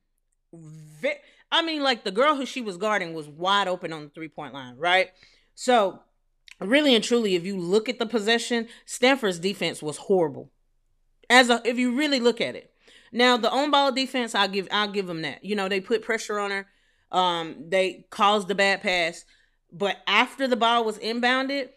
I 1.51 1.61
mean, 1.61 1.81
like 1.81 2.03
the 2.03 2.11
girl 2.11 2.35
who 2.35 2.45
she 2.45 2.61
was 2.61 2.77
guarding 2.77 3.13
was 3.13 3.27
wide 3.27 3.67
open 3.67 3.93
on 3.93 4.03
the 4.03 4.09
three 4.09 4.29
point 4.29 4.53
line, 4.53 4.75
right? 4.77 5.11
So, 5.55 6.01
really 6.59 6.95
and 6.95 7.03
truly, 7.03 7.35
if 7.35 7.45
you 7.45 7.57
look 7.57 7.87
at 7.87 7.99
the 7.99 8.05
possession, 8.05 8.67
Stanford's 8.85 9.39
defense 9.39 9.81
was 9.81 9.97
horrible. 9.97 10.51
As 11.29 11.49
a, 11.49 11.61
if 11.63 11.77
you 11.77 11.95
really 11.95 12.19
look 12.19 12.41
at 12.41 12.55
it, 12.55 12.72
now 13.13 13.37
the 13.37 13.49
on 13.49 13.71
ball 13.71 13.91
defense, 13.91 14.35
I'll 14.35 14.47
give 14.47 14.67
I'll 14.71 14.91
give 14.91 15.07
them 15.07 15.21
that. 15.21 15.43
You 15.45 15.55
know, 15.55 15.69
they 15.69 15.79
put 15.79 16.01
pressure 16.01 16.39
on 16.39 16.51
her. 16.51 16.67
Um, 17.11 17.65
they 17.69 18.07
caused 18.09 18.47
the 18.47 18.55
bad 18.55 18.81
pass, 18.81 19.23
but 19.71 19.97
after 20.07 20.47
the 20.47 20.55
ball 20.55 20.83
was 20.83 20.97
inbounded, 20.97 21.69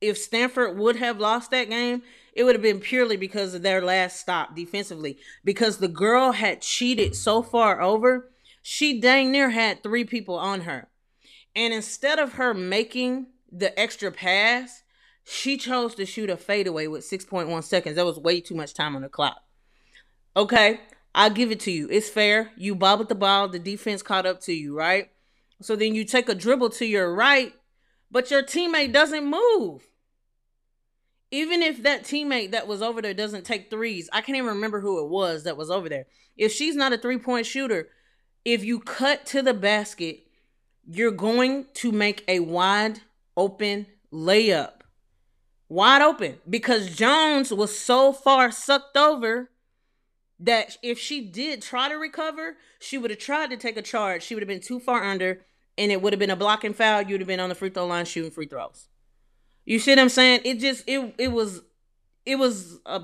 if 0.00 0.18
Stanford 0.18 0.76
would 0.76 0.96
have 0.96 1.18
lost 1.18 1.50
that 1.52 1.70
game, 1.70 2.02
it 2.32 2.44
would 2.44 2.54
have 2.54 2.62
been 2.62 2.80
purely 2.80 3.16
because 3.16 3.54
of 3.54 3.62
their 3.62 3.80
last 3.80 4.20
stop 4.20 4.54
defensively. 4.54 5.18
Because 5.44 5.78
the 5.78 5.88
girl 5.88 6.32
had 6.32 6.60
cheated 6.60 7.14
so 7.14 7.42
far 7.42 7.80
over 7.80 8.30
She 8.62 8.98
dang 9.00 9.30
near 9.30 9.50
had 9.50 9.82
three 9.82 10.04
people 10.04 10.36
on 10.36 10.62
her. 10.62 10.88
And 11.54 11.72
instead 11.72 12.18
of 12.18 12.34
her 12.34 12.54
making 12.54 13.26
the 13.52 13.78
extra 13.78 14.10
pass, 14.10 14.82
she 15.22 15.56
chose 15.56 15.94
to 15.94 16.06
shoot 16.06 16.30
a 16.30 16.36
fadeaway 16.36 16.86
with 16.86 17.08
6.1 17.08 17.62
seconds. 17.62 17.96
That 17.96 18.06
was 18.06 18.18
way 18.18 18.40
too 18.40 18.54
much 18.54 18.74
time 18.74 18.96
on 18.96 19.02
the 19.02 19.08
clock. 19.08 19.42
Okay, 20.36 20.80
I'll 21.14 21.30
give 21.30 21.50
it 21.50 21.60
to 21.60 21.70
you. 21.70 21.88
It's 21.90 22.08
fair. 22.08 22.50
You 22.56 22.74
bobbled 22.74 23.08
the 23.08 23.14
ball, 23.14 23.48
the 23.48 23.58
defense 23.58 24.02
caught 24.02 24.26
up 24.26 24.40
to 24.42 24.52
you, 24.52 24.76
right? 24.76 25.10
So 25.62 25.76
then 25.76 25.94
you 25.94 26.04
take 26.04 26.28
a 26.28 26.34
dribble 26.34 26.70
to 26.70 26.86
your 26.86 27.14
right, 27.14 27.54
but 28.10 28.30
your 28.30 28.42
teammate 28.42 28.92
doesn't 28.92 29.24
move. 29.24 29.82
Even 31.30 31.62
if 31.62 31.82
that 31.82 32.04
teammate 32.04 32.50
that 32.50 32.66
was 32.66 32.82
over 32.82 33.00
there 33.00 33.14
doesn't 33.14 33.44
take 33.44 33.70
threes, 33.70 34.08
I 34.12 34.20
can't 34.20 34.36
even 34.36 34.50
remember 34.50 34.80
who 34.80 35.04
it 35.04 35.08
was 35.08 35.44
that 35.44 35.56
was 35.56 35.70
over 35.70 35.88
there. 35.88 36.06
If 36.36 36.52
she's 36.52 36.76
not 36.76 36.92
a 36.92 36.98
three 36.98 37.18
point 37.18 37.46
shooter, 37.46 37.88
if 38.44 38.64
you 38.64 38.80
cut 38.80 39.26
to 39.26 39.42
the 39.42 39.54
basket, 39.54 40.24
you're 40.86 41.10
going 41.10 41.66
to 41.74 41.92
make 41.92 42.24
a 42.28 42.40
wide 42.40 43.00
open 43.36 43.86
layup. 44.12 44.82
Wide 45.68 46.02
open 46.02 46.38
because 46.48 46.94
Jones 46.94 47.52
was 47.52 47.76
so 47.76 48.12
far 48.12 48.50
sucked 48.50 48.96
over 48.96 49.50
that 50.40 50.76
if 50.82 50.98
she 50.98 51.20
did 51.20 51.62
try 51.62 51.88
to 51.88 51.94
recover, 51.94 52.56
she 52.78 52.98
would 52.98 53.10
have 53.10 53.20
tried 53.20 53.50
to 53.50 53.56
take 53.56 53.76
a 53.76 53.82
charge. 53.82 54.22
She 54.22 54.34
would 54.34 54.42
have 54.42 54.48
been 54.48 54.60
too 54.60 54.80
far 54.80 55.04
under, 55.04 55.42
and 55.78 55.92
it 55.92 56.02
would 56.02 56.12
have 56.12 56.20
been 56.20 56.30
a 56.30 56.36
blocking 56.36 56.74
foul. 56.74 57.02
You'd 57.02 57.20
have 57.20 57.28
been 57.28 57.40
on 57.40 57.48
the 57.48 57.54
free 57.54 57.70
throw 57.70 57.86
line 57.86 58.04
shooting 58.04 58.30
free 58.30 58.46
throws. 58.46 58.88
You 59.64 59.78
see 59.78 59.92
what 59.92 59.98
I'm 59.98 60.08
saying? 60.08 60.40
It 60.44 60.58
just 60.58 60.84
it 60.86 61.14
it 61.18 61.28
was 61.28 61.62
it 62.26 62.36
was 62.36 62.78
a 62.84 63.02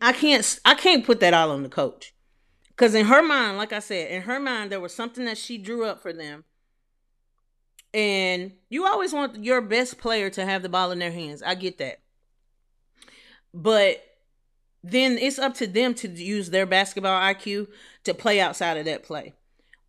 I 0.00 0.12
can't 0.12 0.60
I 0.64 0.74
can't 0.74 1.04
put 1.04 1.20
that 1.20 1.34
all 1.34 1.50
on 1.50 1.62
the 1.62 1.68
coach. 1.68 2.14
Cause 2.76 2.94
in 2.94 3.06
her 3.06 3.22
mind, 3.22 3.58
like 3.58 3.72
I 3.72 3.78
said, 3.78 4.10
in 4.10 4.22
her 4.22 4.40
mind, 4.40 4.72
there 4.72 4.80
was 4.80 4.94
something 4.94 5.24
that 5.26 5.38
she 5.38 5.58
drew 5.58 5.84
up 5.84 6.02
for 6.02 6.12
them. 6.12 6.44
And 7.94 8.52
you 8.70 8.86
always 8.86 9.12
want 9.12 9.44
your 9.44 9.60
best 9.60 9.98
player 9.98 10.30
to 10.30 10.46
have 10.46 10.62
the 10.62 10.70
ball 10.70 10.90
in 10.90 10.98
their 10.98 11.12
hands. 11.12 11.42
I 11.42 11.54
get 11.54 11.78
that. 11.78 12.00
But 13.52 14.02
then 14.82 15.18
it's 15.18 15.38
up 15.38 15.54
to 15.54 15.66
them 15.66 15.94
to 15.94 16.08
use 16.08 16.50
their 16.50 16.66
basketball 16.66 17.20
IQ 17.20 17.68
to 18.04 18.14
play 18.14 18.40
outside 18.40 18.76
of 18.76 18.84
that 18.86 19.02
play. 19.02 19.34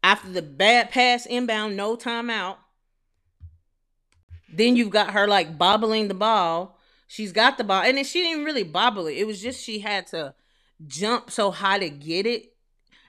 After 0.04 0.30
the 0.30 0.42
bad 0.42 0.92
pass 0.92 1.26
inbound, 1.26 1.76
no 1.76 1.96
timeout, 1.96 2.58
then 4.54 4.76
you've 4.76 4.92
got 4.92 5.12
her 5.12 5.28
like 5.28 5.58
bobbling 5.58 6.08
the 6.08 6.14
ball. 6.14 6.78
She's 7.08 7.32
got 7.32 7.58
the 7.58 7.64
ball, 7.64 7.84
and 7.84 7.98
then 7.98 8.06
she 8.06 8.22
didn't 8.22 8.46
really 8.46 8.64
bobble 8.64 9.08
it. 9.08 9.18
It 9.18 9.28
was 9.28 9.42
just 9.42 9.64
she 9.64 9.80
had 9.80 10.08
to 10.08 10.34
jump 10.86 11.32
so 11.32 11.52
high 11.52 11.80
to 11.80 11.90
get 11.90 12.26
it, 12.26 12.54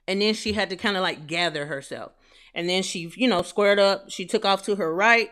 and 0.07 0.23
then 0.23 0.35
she 0.35 0.53
had 0.53 0.71
to 0.71 0.77
kind 0.77 0.97
of 0.97 1.03
like 1.03 1.27
gather 1.27 1.67
herself. 1.67 2.13
And 2.55 2.69
then 2.69 2.83
she, 2.83 3.13
you 3.17 3.29
know, 3.29 3.43
squared 3.43 3.79
up. 3.79 4.11
She 4.11 4.25
took 4.27 4.45
off 4.45 4.63
to 4.65 4.77
her 4.77 4.95
right. 4.95 5.31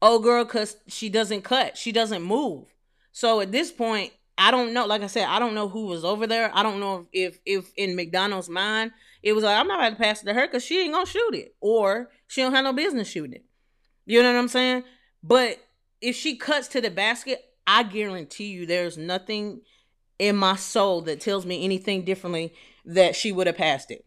Oh, 0.00 0.18
girl, 0.18 0.44
because 0.44 0.76
she 0.86 1.08
doesn't 1.08 1.42
cut. 1.42 1.76
She 1.76 1.92
doesn't 1.92 2.22
move. 2.22 2.72
So 3.12 3.40
at 3.40 3.52
this 3.52 3.70
point, 3.70 4.12
I 4.38 4.52
don't 4.52 4.72
know. 4.72 4.86
Like 4.86 5.02
I 5.02 5.08
said, 5.08 5.26
I 5.26 5.40
don't 5.40 5.54
know 5.54 5.68
who 5.68 5.86
was 5.86 6.04
over 6.04 6.26
there. 6.26 6.50
I 6.54 6.62
don't 6.62 6.78
know 6.78 7.08
if 7.12 7.40
if 7.44 7.72
in 7.76 7.96
McDonald's 7.96 8.48
mind 8.48 8.92
it 9.22 9.32
was 9.32 9.42
like 9.44 9.58
I'm 9.58 9.66
not 9.66 9.80
about 9.80 9.90
to 9.90 10.02
pass 10.02 10.22
it 10.22 10.26
to 10.26 10.34
her 10.34 10.46
because 10.46 10.64
she 10.64 10.80
ain't 10.80 10.94
gonna 10.94 11.06
shoot 11.06 11.34
it, 11.34 11.56
or 11.60 12.10
she 12.28 12.40
don't 12.40 12.54
have 12.54 12.64
no 12.64 12.72
business 12.72 13.08
shooting 13.08 13.34
it. 13.34 13.44
You 14.06 14.22
know 14.22 14.32
what 14.32 14.38
I'm 14.38 14.48
saying? 14.48 14.84
But 15.22 15.58
if 16.00 16.14
she 16.14 16.36
cuts 16.36 16.68
to 16.68 16.80
the 16.80 16.90
basket, 16.90 17.40
I 17.66 17.82
guarantee 17.82 18.46
you, 18.46 18.64
there's 18.64 18.96
nothing 18.96 19.62
in 20.18 20.36
my 20.36 20.56
soul 20.56 21.02
that 21.02 21.20
tells 21.20 21.44
me 21.44 21.64
anything 21.64 22.04
differently 22.04 22.54
that 22.84 23.16
she 23.16 23.32
would 23.32 23.46
have 23.46 23.56
passed 23.56 23.90
it. 23.90 24.04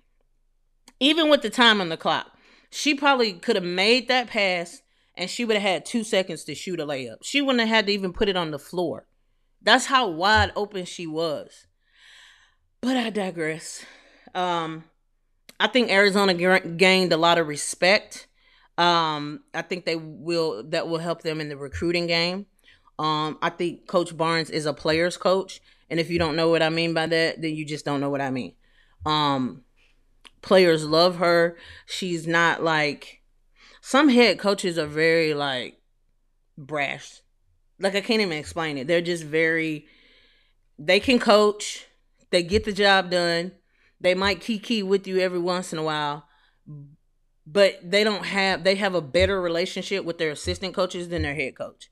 Even 0.99 1.29
with 1.29 1.41
the 1.41 1.49
time 1.49 1.81
on 1.81 1.89
the 1.89 1.97
clock, 1.97 2.31
she 2.69 2.95
probably 2.95 3.33
could 3.33 3.55
have 3.55 3.65
made 3.65 4.07
that 4.07 4.27
pass 4.27 4.81
and 5.15 5.29
she 5.29 5.45
would 5.45 5.57
have 5.57 5.69
had 5.69 5.85
two 5.85 6.03
seconds 6.03 6.43
to 6.45 6.55
shoot 6.55 6.79
a 6.79 6.85
layup. 6.85 7.17
She 7.21 7.41
wouldn't 7.41 7.59
have 7.59 7.69
had 7.69 7.85
to 7.87 7.91
even 7.91 8.13
put 8.13 8.29
it 8.29 8.37
on 8.37 8.51
the 8.51 8.59
floor. 8.59 9.05
That's 9.61 9.85
how 9.85 10.07
wide 10.07 10.51
open 10.55 10.85
she 10.85 11.05
was. 11.05 11.67
But 12.81 12.97
I 12.97 13.09
digress. 13.11 13.85
Um, 14.33 14.85
I 15.59 15.67
think 15.67 15.91
Arizona 15.91 16.33
g- 16.33 16.69
gained 16.77 17.13
a 17.13 17.17
lot 17.17 17.37
of 17.37 17.47
respect. 17.47 18.27
Um, 18.77 19.43
I 19.53 19.61
think 19.61 19.85
they 19.85 19.95
will 19.95 20.63
that 20.69 20.87
will 20.87 20.97
help 20.97 21.21
them 21.21 21.39
in 21.39 21.49
the 21.49 21.57
recruiting 21.57 22.07
game. 22.07 22.47
Um, 22.97 23.37
I 23.41 23.49
think 23.49 23.87
Coach 23.87 24.15
Barnes 24.17 24.49
is 24.49 24.65
a 24.65 24.73
player's 24.73 25.17
coach, 25.17 25.61
and 25.89 25.99
if 25.99 26.09
you 26.09 26.17
don't 26.17 26.35
know 26.35 26.49
what 26.49 26.63
I 26.63 26.69
mean 26.69 26.93
by 26.93 27.05
that, 27.07 27.41
then 27.41 27.53
you 27.53 27.65
just 27.65 27.85
don't 27.85 28.01
know 28.01 28.09
what 28.09 28.21
I 28.21 28.31
mean. 28.31 28.53
Um, 29.05 29.63
players 30.41 30.85
love 30.85 31.17
her. 31.17 31.57
She's 31.85 32.25
not 32.25 32.63
like 32.63 33.21
some 33.81 34.09
head 34.09 34.39
coaches 34.39 34.77
are 34.77 34.87
very 34.87 35.33
like 35.33 35.79
brash 36.57 37.21
like 37.81 37.95
I 37.95 38.01
can't 38.01 38.21
even 38.21 38.37
explain 38.37 38.77
it. 38.77 38.87
They're 38.87 39.01
just 39.01 39.23
very 39.23 39.87
they 40.77 40.99
can 40.99 41.19
coach, 41.19 41.85
they 42.31 42.43
get 42.43 42.63
the 42.63 42.73
job 42.73 43.11
done. 43.11 43.51
They 43.99 44.15
might 44.15 44.41
kiki 44.41 44.81
with 44.81 45.05
you 45.05 45.19
every 45.19 45.39
once 45.39 45.71
in 45.71 45.77
a 45.79 45.83
while, 45.83 46.25
but 47.45 47.79
they 47.83 48.03
don't 48.03 48.25
have 48.25 48.63
they 48.63 48.75
have 48.75 48.95
a 48.95 49.01
better 49.01 49.39
relationship 49.41 50.05
with 50.05 50.17
their 50.17 50.31
assistant 50.31 50.73
coaches 50.73 51.09
than 51.09 51.21
their 51.21 51.35
head 51.35 51.55
coach. 51.55 51.91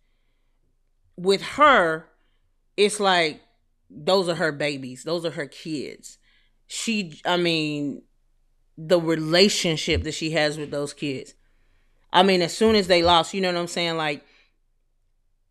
With 1.16 1.42
her, 1.42 2.08
it's 2.78 3.00
like 3.00 3.42
those 3.90 4.28
are 4.30 4.36
her 4.36 4.52
babies, 4.52 5.04
those 5.04 5.26
are 5.26 5.32
her 5.32 5.48
kids. 5.48 6.18
She 6.66 7.22
I 7.26 7.38
mean 7.38 8.04
the 8.78 9.00
relationship 9.00 10.04
that 10.04 10.14
she 10.14 10.32
has 10.32 10.58
with 10.58 10.72
those 10.72 10.94
kids. 10.94 11.34
I 12.12 12.24
mean, 12.24 12.42
as 12.42 12.56
soon 12.56 12.76
as 12.76 12.88
they 12.88 13.04
lost, 13.04 13.34
you 13.34 13.42
know 13.42 13.52
what 13.52 13.60
I'm 13.60 13.68
saying? 13.68 13.98
Like 13.98 14.24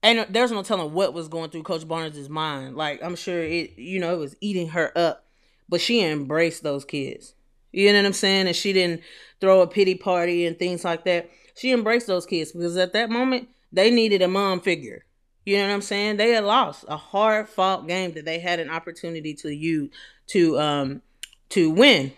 and 0.09 0.27
there's 0.31 0.51
no 0.51 0.63
telling 0.63 0.95
what 0.95 1.13
was 1.13 1.29
going 1.29 1.51
through 1.51 1.65
Coach 1.65 1.87
Barnes's 1.87 2.31
mind. 2.31 2.77
Like 2.77 3.03
I'm 3.03 3.15
sure 3.15 3.43
it, 3.43 3.79
you 3.79 4.01
know, 4.01 4.15
it 4.15 4.19
was 4.19 4.37
eating 4.41 4.71
her 4.71 4.91
up, 4.97 5.27
but 5.69 5.83
she 5.83 6.03
embraced 6.03 6.63
those 6.63 6.85
kids. 6.85 7.35
You 7.73 7.93
know 7.93 7.99
what 7.99 8.07
I'm 8.07 8.13
saying? 8.15 8.47
And 8.47 8.57
she 8.57 8.73
didn't 8.73 9.03
throw 9.39 9.61
a 9.61 9.67
pity 9.67 9.95
party 9.95 10.47
and 10.47 10.59
things 10.59 10.83
like 10.83 11.05
that. 11.05 11.31
She 11.55 11.73
embraced 11.73 12.07
those 12.07 12.25
kids 12.25 12.53
because 12.53 12.79
at 12.79 12.95
that 12.95 13.11
moment 13.11 13.51
they 13.71 13.91
needed 13.91 14.23
a 14.23 14.29
mom 14.29 14.61
figure. 14.61 15.05
You 15.45 15.59
know 15.59 15.67
what 15.67 15.75
I'm 15.75 15.83
saying? 15.83 16.17
They 16.17 16.31
had 16.31 16.45
lost 16.45 16.87
a 16.89 16.97
hard 16.97 17.47
fought 17.47 17.87
game 17.87 18.13
that 18.13 18.25
they 18.25 18.39
had 18.39 18.61
an 18.61 18.71
opportunity 18.71 19.35
to 19.35 19.55
use 19.55 19.91
to 20.29 20.59
um 20.59 21.03
to 21.51 21.71
win. 21.71 22.13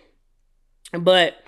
But 0.93 1.43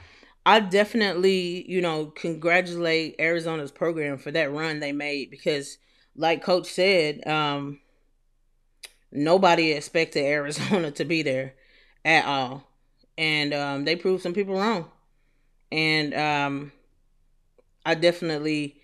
I 0.44 0.58
definitely, 0.58 1.70
you 1.70 1.80
know, 1.80 2.06
congratulate 2.06 3.14
Arizona's 3.20 3.70
program 3.70 4.18
for 4.18 4.32
that 4.32 4.52
run 4.52 4.80
they 4.80 4.90
made 4.90 5.30
because 5.30 5.78
like 6.16 6.42
Coach 6.42 6.66
said, 6.66 7.26
um, 7.26 7.81
nobody 9.11 9.73
expected 9.73 10.25
Arizona 10.25 10.90
to 10.92 11.04
be 11.04 11.23
there 11.23 11.54
at 12.04 12.25
all, 12.25 12.69
and 13.16 13.54
um, 13.54 13.85
they 13.85 13.97
proved 13.97 14.23
some 14.23 14.35
people 14.35 14.54
wrong. 14.54 14.90
And 15.71 16.14
um, 16.14 16.73
I 17.87 17.95
definitely 17.95 18.76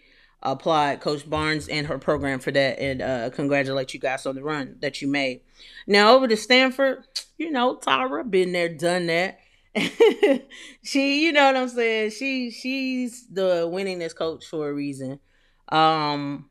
applaud 0.42 1.00
Coach 1.00 1.28
Barnes 1.28 1.68
and 1.68 1.86
her 1.86 1.98
program 1.98 2.38
for 2.38 2.50
that, 2.50 2.78
and 2.78 3.02
uh, 3.02 3.30
congratulate 3.30 3.92
you 3.94 4.00
guys 4.00 4.26
on 4.26 4.34
the 4.34 4.42
run 4.42 4.76
that 4.80 5.02
you 5.02 5.08
made. 5.08 5.42
Now 5.86 6.14
over 6.14 6.28
to 6.28 6.36
Stanford, 6.36 7.04
you 7.36 7.50
know 7.50 7.76
Tara 7.76 8.24
been 8.24 8.52
there, 8.52 8.68
done 8.68 9.06
that. 9.06 9.40
she, 10.82 11.24
you 11.24 11.32
know 11.32 11.46
what 11.46 11.56
I'm 11.56 11.68
saying. 11.68 12.10
She 12.10 12.50
she's 12.50 13.26
the 13.28 13.68
winningest 13.70 14.16
coach 14.16 14.46
for 14.46 14.68
a 14.68 14.72
reason. 14.72 15.20
Um, 15.68 16.48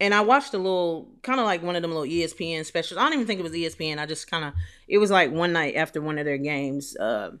and 0.00 0.14
I 0.14 0.22
watched 0.22 0.54
a 0.54 0.58
little, 0.58 1.08
kind 1.22 1.38
of 1.38 1.46
like 1.46 1.62
one 1.62 1.76
of 1.76 1.82
them 1.82 1.92
little 1.92 2.10
ESPN 2.10 2.64
specials. 2.64 2.98
I 2.98 3.02
don't 3.04 3.12
even 3.12 3.26
think 3.26 3.38
it 3.38 3.42
was 3.42 3.52
ESPN. 3.52 3.98
I 3.98 4.06
just 4.06 4.30
kind 4.30 4.44
of, 4.44 4.54
it 4.88 4.96
was 4.98 5.10
like 5.10 5.30
one 5.30 5.52
night 5.52 5.76
after 5.76 6.00
one 6.00 6.18
of 6.18 6.24
their 6.24 6.38
games, 6.38 6.96
uh, 6.96 7.32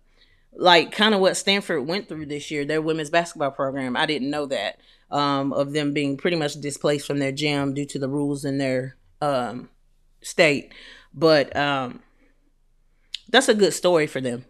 like 0.52 0.92
kind 0.92 1.14
of 1.14 1.20
what 1.20 1.38
Stanford 1.38 1.86
went 1.86 2.08
through 2.08 2.26
this 2.26 2.50
year, 2.50 2.66
their 2.66 2.82
women's 2.82 3.08
basketball 3.08 3.50
program. 3.50 3.96
I 3.96 4.04
didn't 4.04 4.30
know 4.30 4.44
that 4.46 4.78
um, 5.10 5.54
of 5.54 5.72
them 5.72 5.94
being 5.94 6.18
pretty 6.18 6.36
much 6.36 6.54
displaced 6.60 7.06
from 7.06 7.18
their 7.18 7.32
gym 7.32 7.72
due 7.72 7.86
to 7.86 7.98
the 7.98 8.08
rules 8.08 8.44
in 8.44 8.58
their 8.58 8.96
um, 9.22 9.70
state, 10.20 10.72
but 11.14 11.54
um, 11.56 12.00
that's 13.30 13.48
a 13.48 13.54
good 13.54 13.72
story 13.72 14.06
for 14.06 14.20
them. 14.20 14.44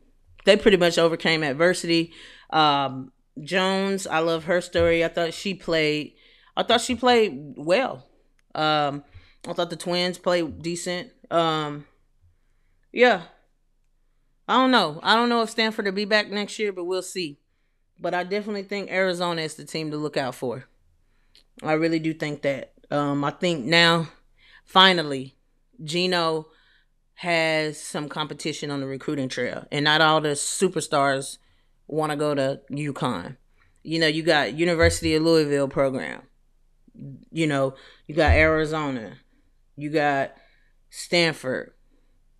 They 0.47 0.57
pretty 0.57 0.79
much 0.79 0.99
overcame 0.99 1.45
adversity. 1.45 2.12
Um, 2.50 3.12
Jones, 3.40 4.07
I 4.07 4.19
love 4.19 4.45
her 4.45 4.61
story. 4.61 5.05
I 5.05 5.09
thought 5.09 5.35
she 5.35 5.55
played 5.55 6.14
I 6.61 6.62
thought 6.62 6.83
she 6.83 6.95
played 6.95 7.55
well. 7.57 8.05
Um, 8.55 9.02
I 9.49 9.55
thought 9.55 9.71
the 9.71 9.76
twins 9.76 10.19
played 10.19 10.61
decent. 10.61 11.11
Um, 11.31 11.87
yeah. 12.93 13.23
I 14.47 14.57
don't 14.57 14.71
know. 14.71 15.00
I 15.02 15.14
don't 15.14 15.31
know 15.31 15.40
if 15.40 15.49
Stanford 15.49 15.87
will 15.87 15.93
be 15.93 16.05
back 16.05 16.29
next 16.31 16.59
year, 16.59 16.71
but 16.71 16.85
we'll 16.85 17.00
see. 17.00 17.38
But 17.99 18.12
I 18.12 18.25
definitely 18.25 18.64
think 18.64 18.90
Arizona 18.90 19.40
is 19.40 19.55
the 19.55 19.64
team 19.64 19.90
to 19.90 19.97
look 19.97 20.19
out 20.19 20.35
for. 20.35 20.67
I 21.62 21.73
really 21.73 21.99
do 21.99 22.12
think 22.12 22.43
that. 22.43 22.75
Um, 22.90 23.25
I 23.25 23.31
think 23.31 23.64
now, 23.64 24.09
finally, 24.67 25.37
Gino 25.83 26.49
has 27.14 27.81
some 27.81 28.07
competition 28.07 28.71
on 28.71 28.81
the 28.81 28.87
recruiting 28.87 29.31
trail, 29.31 29.64
and 29.73 29.85
not 29.85 30.02
all 30.02 30.21
the 30.21 30.31
superstars 30.31 31.38
want 31.87 32.12
to 32.12 32.17
go 32.17 32.35
to 32.35 32.61
UConn. 32.71 33.38
You 33.83 33.99
know, 33.99 34.09
you 34.09 34.23
got 34.23 34.52
University 34.52 35.14
of 35.14 35.23
Louisville 35.23 35.69
program. 35.69 36.23
You 37.30 37.47
know, 37.47 37.75
you 38.07 38.14
got 38.14 38.33
Arizona. 38.33 39.19
You 39.76 39.90
got 39.90 40.35
Stanford. 40.90 41.73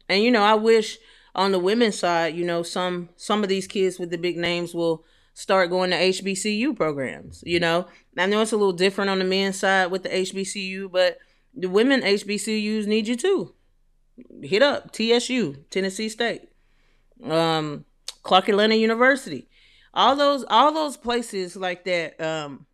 And 0.09 0.23
you 0.23 0.31
know, 0.31 0.43
I 0.43 0.55
wish 0.55 0.99
on 1.35 1.53
the 1.53 1.59
women's 1.59 1.99
side, 1.99 2.35
you 2.35 2.45
know, 2.45 2.63
some 2.63 3.11
some 3.17 3.43
of 3.43 3.49
these 3.49 3.67
kids 3.67 3.99
with 3.99 4.11
the 4.11 4.19
big 4.19 4.37
names 4.37 4.75
will 4.75 5.05
start 5.35 5.71
going 5.71 5.91
to 5.91 5.97
HBCU 5.97 6.77
programs. 6.77 7.43
You 7.47 7.61
know, 7.61 7.87
I 8.19 8.27
know 8.27 8.43
it's 8.43 8.53
a 8.53 8.57
little 8.57 8.73
different 8.73 9.11
on 9.11 9.19
the 9.19 9.25
men's 9.25 9.59
side 9.59 9.87
with 9.91 10.03
the 10.03 10.09
HBCU, 10.09 10.91
but 10.91 11.19
the 11.55 11.69
women 11.69 12.03
HBCUs 12.03 12.87
need 12.87 13.09
you 13.09 13.17
too. 13.17 13.55
Hit 14.43 14.63
up 14.63 14.93
TSU, 14.93 15.65
Tennessee 15.71 16.09
State, 16.09 16.43
um, 17.25 17.85
Clark 18.23 18.49
Atlanta 18.49 18.75
University, 18.75 19.49
all 19.95 20.15
those 20.15 20.45
all 20.51 20.73
those 20.73 20.97
places 20.97 21.57
like 21.57 21.85
that. 21.85 22.21
Um, 22.21 22.67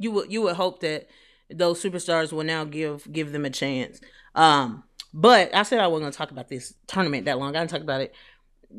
you 0.00 0.10
would 0.10 0.32
you 0.32 0.42
would 0.42 0.56
hope 0.56 0.80
that 0.80 1.08
those 1.50 1.82
superstars 1.82 2.32
will 2.32 2.42
now 2.42 2.64
give 2.64 3.10
give 3.12 3.32
them 3.32 3.44
a 3.44 3.50
chance. 3.50 4.00
Um, 4.34 4.82
but 5.12 5.54
I 5.54 5.62
said 5.62 5.78
I 5.78 5.86
wasn't 5.86 6.04
gonna 6.04 6.12
talk 6.12 6.30
about 6.30 6.48
this 6.48 6.74
tournament 6.86 7.26
that 7.26 7.38
long. 7.38 7.54
I 7.54 7.60
didn't 7.60 7.70
talk 7.70 7.82
about 7.82 8.00
it 8.00 8.14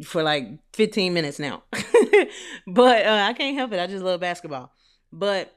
for 0.04 0.24
like 0.24 0.48
15 0.74 1.14
minutes 1.14 1.38
now. 1.38 1.64
but 2.68 3.06
uh, 3.06 3.26
I 3.28 3.34
can't 3.34 3.58
help 3.58 3.72
it. 3.74 3.80
I 3.80 3.88
just 3.88 4.04
love 4.04 4.20
basketball. 4.20 4.72
But 5.12 5.54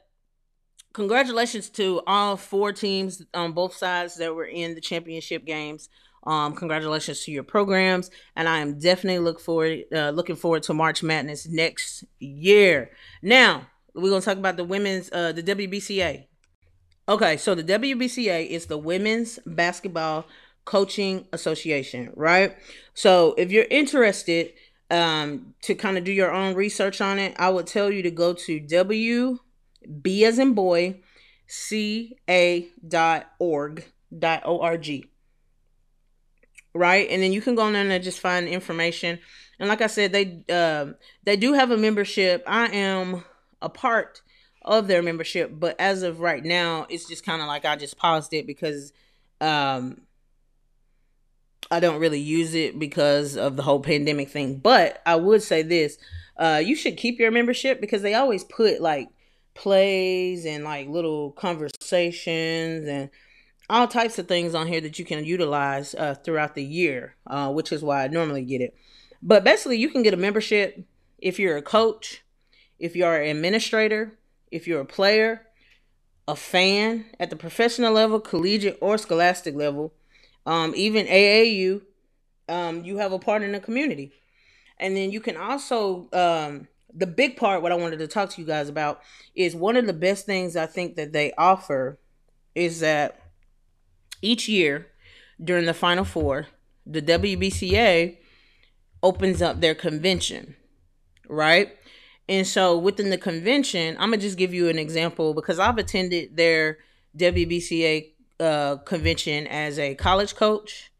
congratulations 0.93 1.71
to 1.71 2.03
all 2.07 2.37
four 2.37 2.73
teams 2.73 3.23
on 3.33 3.53
both 3.53 3.75
sides 3.75 4.17
that 4.17 4.35
were 4.35 4.45
in 4.45 4.75
the 4.75 4.81
championship 4.81 5.47
games. 5.47 5.89
Um, 6.25 6.55
congratulations 6.55 7.23
to 7.25 7.33
your 7.33 7.43
programs, 7.43 8.11
and 8.35 8.49
I 8.49 8.59
am 8.59 8.79
definitely 8.79 9.19
look 9.21 9.41
forward 9.41 9.85
uh, 9.95 10.11
looking 10.11 10.37
forward 10.37 10.63
to 10.65 10.75
March 10.75 11.03
Madness 11.03 11.47
next 11.47 12.05
year. 12.19 12.91
Now 13.23 13.67
we're 13.95 14.11
gonna 14.11 14.21
talk 14.21 14.39
about 14.39 14.57
the 14.57 14.65
women's 14.65 15.11
uh, 15.13 15.33
the 15.33 15.43
WBCA. 15.43 16.27
Okay, 17.07 17.37
so 17.37 17.55
the 17.55 17.65
WBCA 17.65 18.47
is 18.49 18.67
the 18.67 18.79
Women's 18.79 19.39
Basketball 19.45 20.27
Coaching 20.65 21.27
Association, 21.33 22.11
right? 22.17 22.57
So 22.95 23.35
if 23.37 23.53
you're 23.53 23.67
interested 23.71 24.53
um, 24.91 25.55
to 25.63 25.75
kind 25.75 25.99
of 25.99 26.05
do 26.05 26.13
your 26.13 26.33
own 26.33 26.55
research 26.55 27.01
on 27.01 27.19
it, 27.19 27.35
I 27.39 27.51
would 27.51 27.67
tell 27.67 27.91
you 27.91 28.03
to 28.03 28.11
go 28.11 28.33
to 28.33 28.61
W 28.61 29.39
B 30.01 30.25
as 30.25 30.39
in 30.39 30.55
boy 30.55 31.01
C 31.47 32.17
A 32.29 32.69
dot 32.87 33.31
org 33.39 33.85
dot 34.17 34.43
O 34.47 34.61
R 34.61 34.79
G. 34.79 35.11
Right? 36.75 37.07
And 37.11 37.23
then 37.23 37.33
you 37.33 37.41
can 37.41 37.55
go 37.55 37.63
on 37.63 37.75
there 37.75 37.89
and 37.89 38.03
just 38.03 38.19
find 38.19 38.49
information. 38.49 39.19
And 39.59 39.69
like 39.69 39.83
I 39.83 39.87
said, 39.87 40.13
they 40.13 40.43
uh, 40.49 40.95
they 41.25 41.37
do 41.37 41.53
have 41.53 41.71
a 41.71 41.77
membership. 41.77 42.43
I 42.47 42.67
am 42.69 43.23
a 43.65 43.69
part 43.69 44.23
of 44.63 44.87
their 44.87 45.03
membership, 45.03 45.51
but 45.53 45.77
as 45.79 46.03
of 46.03 46.21
right 46.21 46.45
now, 46.45 46.87
it's 46.89 47.09
just 47.09 47.25
kind 47.25 47.43
of 47.43 47.49
like 47.49 47.65
I 47.65 47.77
just 47.77 47.99
paused 47.99 48.33
it 48.33 48.47
because 48.47 48.93
um 49.41 50.03
I 51.71 51.81
don't 51.81 52.01
really 52.01 52.21
use 52.21 52.55
it 52.55 52.79
because 52.79 53.37
of 53.37 53.57
the 53.57 53.63
whole 53.63 53.81
pandemic 53.81 54.29
thing. 54.29 54.59
But 54.59 55.03
I 55.07 55.17
would 55.17 55.43
say 55.43 55.63
this, 55.63 55.99
uh 56.37 56.63
you 56.65 56.77
should 56.77 56.97
keep 56.97 57.19
your 57.19 57.31
membership 57.31 57.81
because 57.81 58.03
they 58.03 58.15
always 58.15 58.45
put 58.45 58.81
like 58.81 59.09
plays 59.55 60.45
and 60.45 60.65
like 60.65 60.89
little 60.89 61.33
conversations 61.33 62.89
and 62.89 63.11
all 63.71 63.89
types 63.89 64.19
of 64.19 64.29
things 64.29 64.55
on 64.55 64.67
here 64.67 64.81
that 64.81 64.99
you 64.99 65.05
can 65.05 65.25
utilize 65.25 65.95
uh, 65.95 66.15
throughout 66.15 66.55
the 66.55 66.65
year, 66.65 67.17
uh, 67.27 67.51
which 67.51 67.73
is 67.73 67.83
why 67.83 68.05
I 68.05 68.09
normally 68.09 68.43
get 68.43 68.61
it. 68.61 68.77
But 69.23 69.43
basically, 69.43 69.79
you 69.79 69.89
can 69.89 70.03
get 70.03 70.13
a 70.13 70.19
membership 70.19 70.85
if 71.19 71.39
you're 71.39 71.57
a 71.57 71.63
coach, 71.63 72.24
if 72.85 72.95
you're 72.95 73.17
an 73.17 73.35
administrator, 73.35 74.13
if 74.51 74.69
you're 74.69 74.83
a 74.83 74.85
player, 74.85 75.41
a 76.29 76.37
fan 76.37 77.07
at 77.19 77.31
the 77.31 77.37
professional 77.37 77.95
level, 77.95 78.21
collegiate 78.21 78.77
or 78.83 78.99
scholastic 78.99 79.55
level, 79.55 79.95
um, 80.45 80.75
even 80.77 81.07
AAU, 81.07 81.81
um, 82.47 82.85
you 82.85 82.99
have 82.99 83.11
a 83.11 83.19
part 83.19 83.41
in 83.41 83.53
the 83.53 83.59
community. 83.59 84.13
And 84.79 84.95
then 84.95 85.11
you 85.11 85.23
can 85.23 85.35
also 85.35 86.11
um, 86.13 86.69
the 86.93 87.07
big 87.07 87.39
part 87.39 87.63
what 87.63 87.73
I 87.73 87.75
wanted 87.75 88.01
to 88.01 88.07
talk 88.07 88.29
to 88.31 88.41
you 88.43 88.47
guys 88.47 88.69
about 88.69 89.01
is 89.35 89.57
one 89.57 89.79
of 89.79 89.87
the 89.87 89.95
best 89.95 90.27
things 90.27 90.55
I 90.55 90.67
think 90.67 90.97
that 90.97 91.15
they 91.15 91.33
offer 91.39 91.99
is 92.55 92.81
that 92.81 93.19
each 94.21 94.47
year 94.47 94.89
during 95.43 95.65
the 95.65 95.73
final 95.73 96.05
four, 96.05 96.49
the 96.85 97.01
WBCA 97.01 98.19
opens 99.03 99.41
up 99.41 99.63
their 99.63 99.75
convention, 99.75 100.55
right? 101.31 101.79
And 102.29 102.47
so 102.47 102.79
within 102.79 103.11
the 103.11 103.19
convention, 103.19 103.97
I'm 103.99 104.11
gonna 104.11 104.23
just 104.23 104.39
give 104.39 104.55
you 104.55 104.69
an 104.69 104.79
example 104.79 105.35
because 105.35 105.59
I've 105.59 105.79
attended 105.79 106.37
their 106.37 106.79
WBCA 107.19 108.13
uh, 108.41 108.77
convention 108.77 109.47
as 109.47 109.79
a 109.79 109.95
college 109.95 110.35
coach 110.35 110.91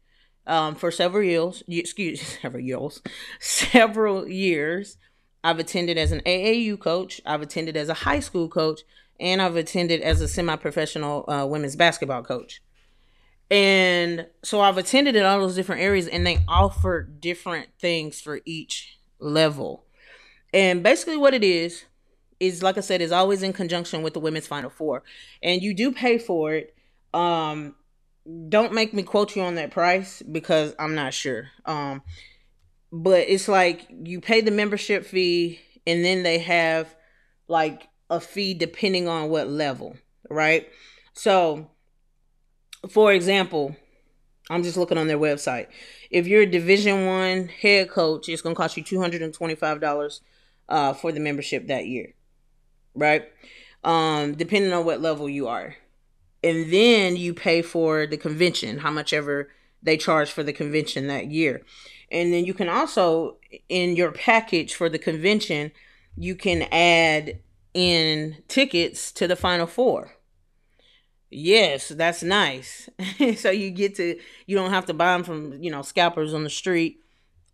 um, 0.47 0.75
for 0.75 0.91
several 0.91 1.23
years. 1.23 1.63
Excuse 1.67 2.21
several 2.41 2.63
years, 2.63 3.01
several 3.39 4.27
years. 4.27 4.97
I've 5.43 5.59
attended 5.59 5.97
as 5.97 6.11
an 6.11 6.21
AAU 6.25 6.79
coach. 6.79 7.21
I've 7.25 7.41
attended 7.41 7.77
as 7.77 7.89
a 7.89 7.93
high 7.93 8.19
school 8.19 8.49
coach, 8.49 8.81
and 9.19 9.41
I've 9.41 9.55
attended 9.55 10.01
as 10.01 10.19
a 10.21 10.27
semi-professional 10.27 11.29
uh, 11.29 11.45
women's 11.45 11.75
basketball 11.75 12.23
coach. 12.23 12.61
And 13.51 14.25
so 14.43 14.59
I've 14.61 14.79
attended 14.79 15.15
in 15.15 15.23
all 15.23 15.39
those 15.39 15.55
different 15.55 15.81
areas, 15.81 16.07
and 16.07 16.25
they 16.25 16.39
offer 16.47 17.03
different 17.03 17.69
things 17.79 18.19
for 18.19 18.39
each 18.43 18.97
level. 19.19 19.84
And 20.55 20.81
basically, 20.81 21.17
what 21.17 21.33
it 21.33 21.43
is 21.43 21.83
is 22.39 22.63
like 22.63 22.77
I 22.77 22.81
said, 22.81 23.01
is 23.01 23.11
always 23.11 23.43
in 23.43 23.53
conjunction 23.53 24.01
with 24.01 24.13
the 24.13 24.19
women's 24.19 24.47
Final 24.47 24.69
Four, 24.69 25.03
and 25.43 25.61
you 25.61 25.73
do 25.73 25.91
pay 25.91 26.17
for 26.17 26.53
it. 26.53 26.73
Um, 27.13 27.75
don't 28.49 28.73
make 28.73 28.93
me 28.93 29.03
quote 29.03 29.35
you 29.35 29.41
on 29.43 29.55
that 29.55 29.71
price 29.71 30.21
because 30.21 30.73
I'm 30.79 30.95
not 30.95 31.13
sure. 31.13 31.49
Um, 31.65 32.01
but 32.91 33.27
it's 33.27 33.47
like 33.47 33.85
you 33.89 34.21
pay 34.21 34.41
the 34.41 34.51
membership 34.51 35.05
fee 35.05 35.59
and 35.85 36.03
then 36.03 36.23
they 36.23 36.39
have 36.39 36.95
like 37.47 37.87
a 38.09 38.19
fee 38.19 38.53
depending 38.53 39.07
on 39.07 39.29
what 39.29 39.49
level, 39.49 39.97
right? 40.29 40.67
So, 41.13 41.69
for 42.89 43.13
example, 43.13 43.75
I'm 44.49 44.63
just 44.63 44.77
looking 44.77 44.97
on 44.97 45.07
their 45.07 45.19
website. 45.19 45.67
If 46.09 46.27
you're 46.27 46.43
a 46.43 46.47
Division 46.47 47.05
One 47.05 47.47
head 47.49 47.89
coach, 47.89 48.29
it's 48.29 48.41
gonna 48.41 48.55
cost 48.55 48.77
you 48.77 48.83
two 48.83 48.99
hundred 48.99 49.21
and 49.21 49.33
twenty-five 49.33 49.81
dollars 49.81 50.21
uh, 50.69 50.93
for 50.93 51.11
the 51.11 51.19
membership 51.19 51.67
that 51.67 51.87
year, 51.87 52.13
right? 52.93 53.25
Um, 53.83 54.33
depending 54.33 54.73
on 54.73 54.85
what 54.85 55.01
level 55.01 55.29
you 55.29 55.47
are, 55.47 55.75
and 56.43 56.71
then 56.71 57.15
you 57.15 57.33
pay 57.33 57.61
for 57.61 58.05
the 58.05 58.17
convention, 58.17 58.79
how 58.79 58.91
much 58.91 59.13
ever 59.13 59.49
they 59.81 59.97
charge 59.97 60.31
for 60.31 60.43
the 60.43 60.53
convention 60.53 61.07
that 61.07 61.31
year. 61.31 61.61
And 62.11 62.33
then 62.33 62.45
you 62.45 62.53
can 62.53 62.69
also, 62.69 63.37
in 63.69 63.95
your 63.95 64.11
package 64.11 64.75
for 64.75 64.89
the 64.89 64.99
convention, 64.99 65.71
you 66.15 66.35
can 66.35 66.63
add 66.71 67.39
in 67.73 68.37
tickets 68.47 69.11
to 69.13 69.27
the 69.27 69.35
Final 69.35 69.67
Four. 69.67 70.13
Yes, 71.29 71.89
that's 71.89 72.23
nice. 72.23 72.89
so 73.37 73.49
you 73.49 73.71
get 73.71 73.95
to, 73.95 74.17
you 74.45 74.55
don't 74.55 74.71
have 74.71 74.85
to 74.85 74.93
buy 74.93 75.13
them 75.13 75.23
from, 75.23 75.61
you 75.61 75.71
know, 75.71 75.81
scalpers 75.81 76.33
on 76.33 76.43
the 76.43 76.49
street 76.49 76.99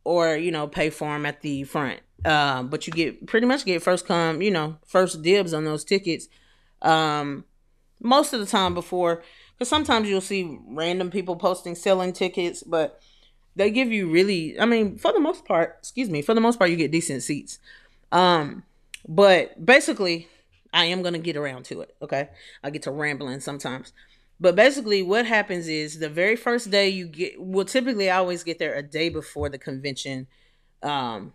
or, 0.04 0.36
you 0.36 0.52
know, 0.52 0.68
pay 0.68 0.90
for 0.90 1.08
them 1.14 1.26
at 1.26 1.42
the 1.42 1.64
front. 1.64 2.02
Um, 2.26 2.70
but 2.70 2.86
you 2.86 2.94
get 2.94 3.26
pretty 3.28 3.48
much 3.48 3.66
get 3.66 3.82
first 3.82 4.06
come, 4.06 4.42
you 4.42 4.52
know, 4.52 4.78
first 4.86 5.22
dibs 5.22 5.54
on 5.54 5.66
those 5.66 5.84
tickets. 5.84 6.28
Um, 6.82 7.46
most 8.00 8.34
of 8.34 8.40
the 8.40 8.46
time 8.46 8.74
before, 8.74 9.24
because 9.54 9.70
sometimes 9.70 10.08
you'll 10.08 10.22
see 10.22 10.60
random 10.68 11.10
people 11.10 11.36
posting 11.36 11.76
selling 11.76 12.14
tickets, 12.14 12.64
but 12.64 13.02
they 13.56 13.70
give 13.70 13.92
you 13.92 14.10
really 14.10 14.60
i 14.60 14.66
mean 14.66 14.98
for 14.98 15.12
the 15.12 15.20
most 15.20 15.46
part 15.46 15.78
excuse 15.80 16.10
me 16.10 16.22
for 16.22 16.34
the 16.34 16.42
most 16.42 16.58
part 16.58 16.70
you 16.70 16.78
get 16.78 16.92
decent 16.92 17.24
seats. 17.24 17.60
Um 18.12 18.64
but 19.08 19.66
basically 19.66 20.28
i 20.74 20.86
am 20.86 21.02
gonna 21.02 21.20
get 21.20 21.36
around 21.36 21.64
to 21.66 21.82
it 21.82 21.96
okay? 22.02 22.30
I 22.64 22.70
get 22.70 22.84
to 22.84 22.92
rambling 22.92 23.40
sometimes. 23.40 23.94
But 24.40 24.56
basically 24.56 25.04
what 25.04 25.26
happens 25.26 25.68
is 25.68 26.00
the 26.00 26.10
very 26.10 26.36
first 26.36 26.72
day 26.72 26.90
you 26.90 27.08
get 27.08 27.42
well 27.42 27.66
typically 27.66 28.10
i 28.10 28.18
always 28.18 28.44
get 28.44 28.60
there 28.60 28.74
a 28.74 28.84
day 28.84 29.10
before 29.10 29.50
the 29.50 29.58
convention 29.58 30.28
um 30.82 31.34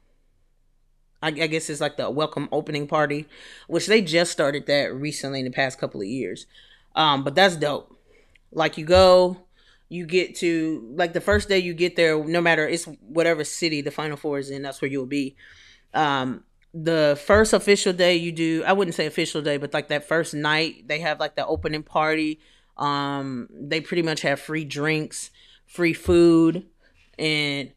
I, 1.22 1.28
I 1.28 1.46
guess 1.46 1.70
it's 1.70 1.80
like 1.80 1.96
the 1.96 2.10
welcome 2.10 2.48
opening 2.52 2.86
party 2.86 3.26
which 3.68 3.86
they 3.86 4.02
just 4.02 4.32
started 4.32 4.66
that 4.66 4.94
recently 4.94 5.40
in 5.40 5.44
the 5.44 5.50
past 5.50 5.78
couple 5.78 6.00
of 6.00 6.06
years. 6.06 6.46
Um 6.94 7.24
but 7.24 7.34
that's 7.34 7.56
dope. 7.56 7.96
Like 8.52 8.78
you 8.78 8.84
go 8.84 9.38
you 9.88 10.04
get 10.04 10.34
to 10.36 10.92
like 10.96 11.12
the 11.12 11.20
first 11.20 11.48
day 11.48 11.58
you 11.58 11.72
get 11.74 11.96
there 11.96 12.22
no 12.24 12.40
matter 12.40 12.66
it's 12.68 12.84
whatever 13.08 13.44
city 13.44 13.80
the 13.80 13.90
final 13.90 14.16
four 14.16 14.38
is 14.38 14.50
in 14.50 14.62
that's 14.62 14.80
where 14.82 14.90
you'll 14.90 15.06
be. 15.06 15.36
Um 15.94 16.44
the 16.74 17.18
first 17.24 17.54
official 17.54 17.92
day 17.94 18.14
you 18.16 18.30
do 18.32 18.62
i 18.66 18.72
wouldn't 18.72 18.94
say 18.94 19.06
official 19.06 19.40
day 19.40 19.56
but 19.56 19.72
like 19.72 19.88
that 19.88 20.06
first 20.06 20.34
night 20.34 20.86
they 20.86 21.00
have 21.00 21.18
like 21.20 21.36
the 21.36 21.46
opening 21.46 21.82
party. 21.82 22.38
Um 22.76 23.48
they 23.50 23.80
pretty 23.80 24.02
much 24.02 24.22
have 24.22 24.40
free 24.40 24.64
drinks 24.64 25.30
free 25.66 25.94
food 25.94 26.66
and 27.18 27.72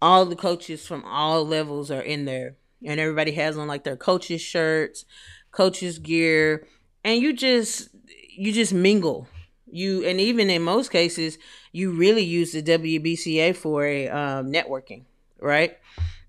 all 0.00 0.24
the 0.24 0.36
coaches 0.36 0.86
from 0.86 1.04
all 1.04 1.44
levels 1.44 1.90
are 1.90 2.00
in 2.00 2.24
there 2.24 2.56
and 2.84 3.00
everybody 3.00 3.32
has 3.32 3.56
on 3.56 3.66
like 3.68 3.84
their 3.84 3.96
coaches 3.96 4.40
shirts, 4.40 5.04
coaches 5.50 5.98
gear, 5.98 6.66
and 7.04 7.20
you 7.20 7.32
just 7.32 7.88
you 8.30 8.52
just 8.52 8.72
mingle. 8.72 9.28
You 9.70 10.04
and 10.04 10.20
even 10.20 10.48
in 10.48 10.62
most 10.62 10.90
cases, 10.90 11.38
you 11.72 11.90
really 11.90 12.22
use 12.22 12.52
the 12.52 12.62
WBCA 12.62 13.54
for 13.54 13.84
a 13.84 14.08
um, 14.08 14.52
networking, 14.52 15.02
right? 15.40 15.76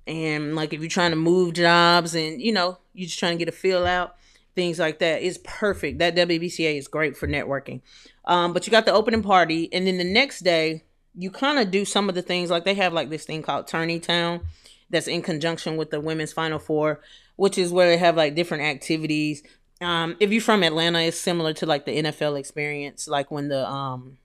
And 0.08 0.56
like 0.56 0.74
if 0.74 0.82
you're 0.82 0.90
trying 0.90 1.12
to 1.12 1.18
move 1.18 1.54
jobs 1.54 2.16
and 2.16 2.42
you 2.42 2.52
know 2.52 2.80
you're 2.94 3.08
just 3.08 3.20
trying 3.20 3.38
to 3.38 3.46
get 3.46 3.54
a 3.54 3.58
feel 3.58 3.86
out, 3.86 4.16
things 4.56 4.80
like 4.80 5.00
that 5.00 5.22
is 5.22 5.38
perfect. 5.40 6.00
That 6.00 6.16
WBCA 6.16 6.78
is 6.78 6.88
great 6.88 7.16
for 7.16 7.28
networking. 7.28 7.82
Um, 8.26 8.54
but 8.54 8.68
you 8.68 8.72
got 8.72 8.86
the 8.86 8.94
opening 8.94 9.24
party, 9.24 9.72
and 9.72 9.88
then 9.88 9.98
the 9.98 10.04
next 10.04 10.42
day 10.42 10.84
you 11.16 11.32
kind 11.32 11.60
of 11.60 11.72
do 11.72 11.86
some 11.86 12.08
of 12.10 12.16
the 12.16 12.22
things 12.22 12.50
like 12.50 12.66
they 12.66 12.76
have 12.76 12.94
like 12.94 13.10
this 13.10 13.26
thing 13.26 13.42
called 13.42 13.68
Tourney 13.68 14.00
Town 14.00 14.42
that's 14.89 15.08
in 15.08 15.21
conjunction 15.21 15.78
with 15.78 15.91
the 15.91 15.99
women's 15.99 16.34
Final 16.34 16.60
Four, 16.60 17.02
which 17.36 17.58
is 17.58 17.71
where 17.71 17.88
they 17.88 17.97
have 17.97 18.17
like 18.17 18.36
different 18.36 18.63
activities. 18.63 19.43
Um, 19.82 20.17
if 20.19 20.32
you're 20.32 20.41
from 20.41 20.63
Atlanta, 20.63 20.99
it's 20.99 21.17
similar 21.17 21.54
to 21.54 21.65
like 21.65 21.86
the 21.86 22.04
NFL 22.04 22.38
experience, 22.38 23.08
like 23.08 23.32
when 23.32 23.47
the 23.47 23.67
um, 23.67 24.17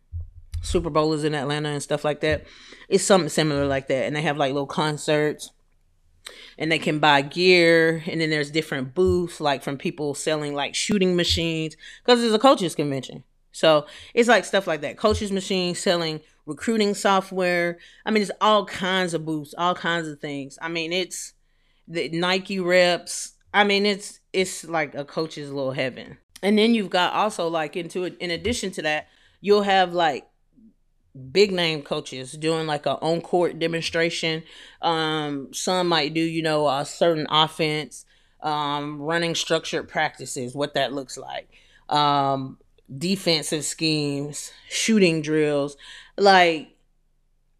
Super 0.62 0.90
Bowl 0.90 1.12
is 1.12 1.24
in 1.24 1.34
Atlanta 1.34 1.68
and 1.68 1.82
stuff 1.82 2.04
like 2.04 2.20
that. 2.20 2.44
It's 2.88 3.04
something 3.04 3.28
similar 3.28 3.66
like 3.66 3.88
that, 3.88 4.06
and 4.06 4.16
they 4.16 4.22
have 4.22 4.36
like 4.36 4.52
little 4.52 4.66
concerts 4.66 5.50
and 6.58 6.70
they 6.70 6.78
can 6.78 6.98
buy 6.98 7.22
gear 7.22 8.02
and 8.06 8.20
then 8.20 8.30
there's 8.30 8.50
different 8.50 8.94
booths 8.94 9.40
like 9.40 9.62
from 9.62 9.76
people 9.76 10.14
selling 10.14 10.54
like 10.54 10.74
shooting 10.74 11.16
machines 11.16 11.76
because 12.02 12.22
it's 12.22 12.34
a 12.34 12.38
coaches 12.38 12.74
convention 12.74 13.24
so 13.52 13.86
it's 14.14 14.28
like 14.28 14.44
stuff 14.44 14.66
like 14.66 14.80
that 14.80 14.96
coaches 14.96 15.30
machines 15.30 15.78
selling 15.78 16.20
recruiting 16.46 16.94
software. 16.94 17.78
I 18.04 18.10
mean 18.10 18.22
it's 18.22 18.30
all 18.40 18.66
kinds 18.66 19.14
of 19.14 19.24
booths 19.24 19.54
all 19.56 19.74
kinds 19.74 20.08
of 20.08 20.20
things. 20.20 20.58
I 20.60 20.68
mean 20.68 20.92
it's 20.92 21.32
the 21.88 22.08
nike 22.10 22.60
reps. 22.60 23.34
I 23.52 23.64
mean 23.64 23.86
it's 23.86 24.20
it's 24.32 24.64
like 24.64 24.94
a 24.94 25.04
coach's 25.04 25.50
little 25.50 25.72
heaven. 25.72 26.18
And 26.42 26.58
then 26.58 26.74
you've 26.74 26.90
got 26.90 27.14
also 27.14 27.48
like 27.48 27.76
into 27.76 28.04
it 28.04 28.16
in 28.18 28.30
addition 28.30 28.70
to 28.72 28.82
that 28.82 29.08
you'll 29.40 29.62
have 29.62 29.92
like 29.92 30.26
big 31.30 31.52
name 31.52 31.82
coaches 31.82 32.32
doing 32.32 32.66
like 32.66 32.86
a 32.86 32.96
on 32.98 33.20
court 33.20 33.58
demonstration. 33.58 34.42
Um, 34.82 35.52
some 35.52 35.88
might 35.88 36.14
do, 36.14 36.20
you 36.20 36.42
know, 36.42 36.68
a 36.68 36.84
certain 36.84 37.26
offense, 37.30 38.04
um, 38.42 39.00
running 39.00 39.34
structured 39.34 39.88
practices, 39.88 40.54
what 40.54 40.74
that 40.74 40.92
looks 40.92 41.16
like, 41.16 41.48
um, 41.88 42.58
defensive 42.94 43.64
schemes, 43.64 44.52
shooting 44.68 45.22
drills, 45.22 45.76
like 46.16 46.76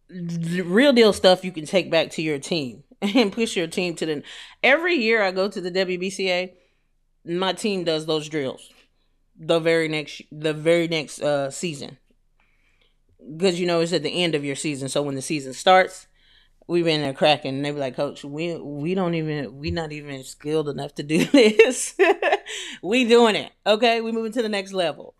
real 0.09 0.93
deal 0.93 1.13
stuff 1.13 1.43
you 1.43 1.51
can 1.51 1.65
take 1.65 1.89
back 1.89 2.11
to 2.11 2.21
your 2.21 2.39
team 2.39 2.83
and 3.01 3.31
push 3.31 3.55
your 3.55 3.67
team 3.67 3.95
to 3.95 4.05
the. 4.05 4.23
Every 4.63 4.95
year 4.95 5.23
I 5.23 5.31
go 5.31 5.49
to 5.49 5.61
the 5.61 5.71
WBCA, 5.71 6.53
my 7.25 7.53
team 7.53 7.83
does 7.83 8.05
those 8.05 8.29
drills. 8.29 8.71
The 9.37 9.59
very 9.59 9.87
next, 9.87 10.21
the 10.31 10.53
very 10.53 10.87
next 10.87 11.21
uh, 11.21 11.51
season 11.51 11.97
because 13.35 13.59
you 13.59 13.65
know 13.65 13.79
it's 13.79 13.93
at 13.93 14.03
the 14.03 14.23
end 14.23 14.35
of 14.35 14.45
your 14.45 14.55
season. 14.55 14.89
So 14.89 15.01
when 15.01 15.15
the 15.15 15.21
season 15.21 15.53
starts, 15.53 16.07
we've 16.67 16.85
been 16.85 17.01
there 17.01 17.13
cracking, 17.13 17.55
and 17.55 17.65
they 17.65 17.71
be 17.71 17.79
like, 17.79 17.95
"Coach, 17.95 18.23
we 18.23 18.55
we 18.55 18.93
don't 18.95 19.15
even 19.15 19.57
we 19.57 19.71
not 19.71 19.91
even 19.91 20.23
skilled 20.23 20.69
enough 20.69 20.95
to 20.95 21.03
do 21.03 21.25
this. 21.25 21.95
we 22.81 23.05
doing 23.05 23.35
it, 23.35 23.51
okay? 23.65 24.01
We 24.01 24.11
moving 24.11 24.33
to 24.33 24.41
the 24.41 24.49
next 24.49 24.73
level." 24.73 25.15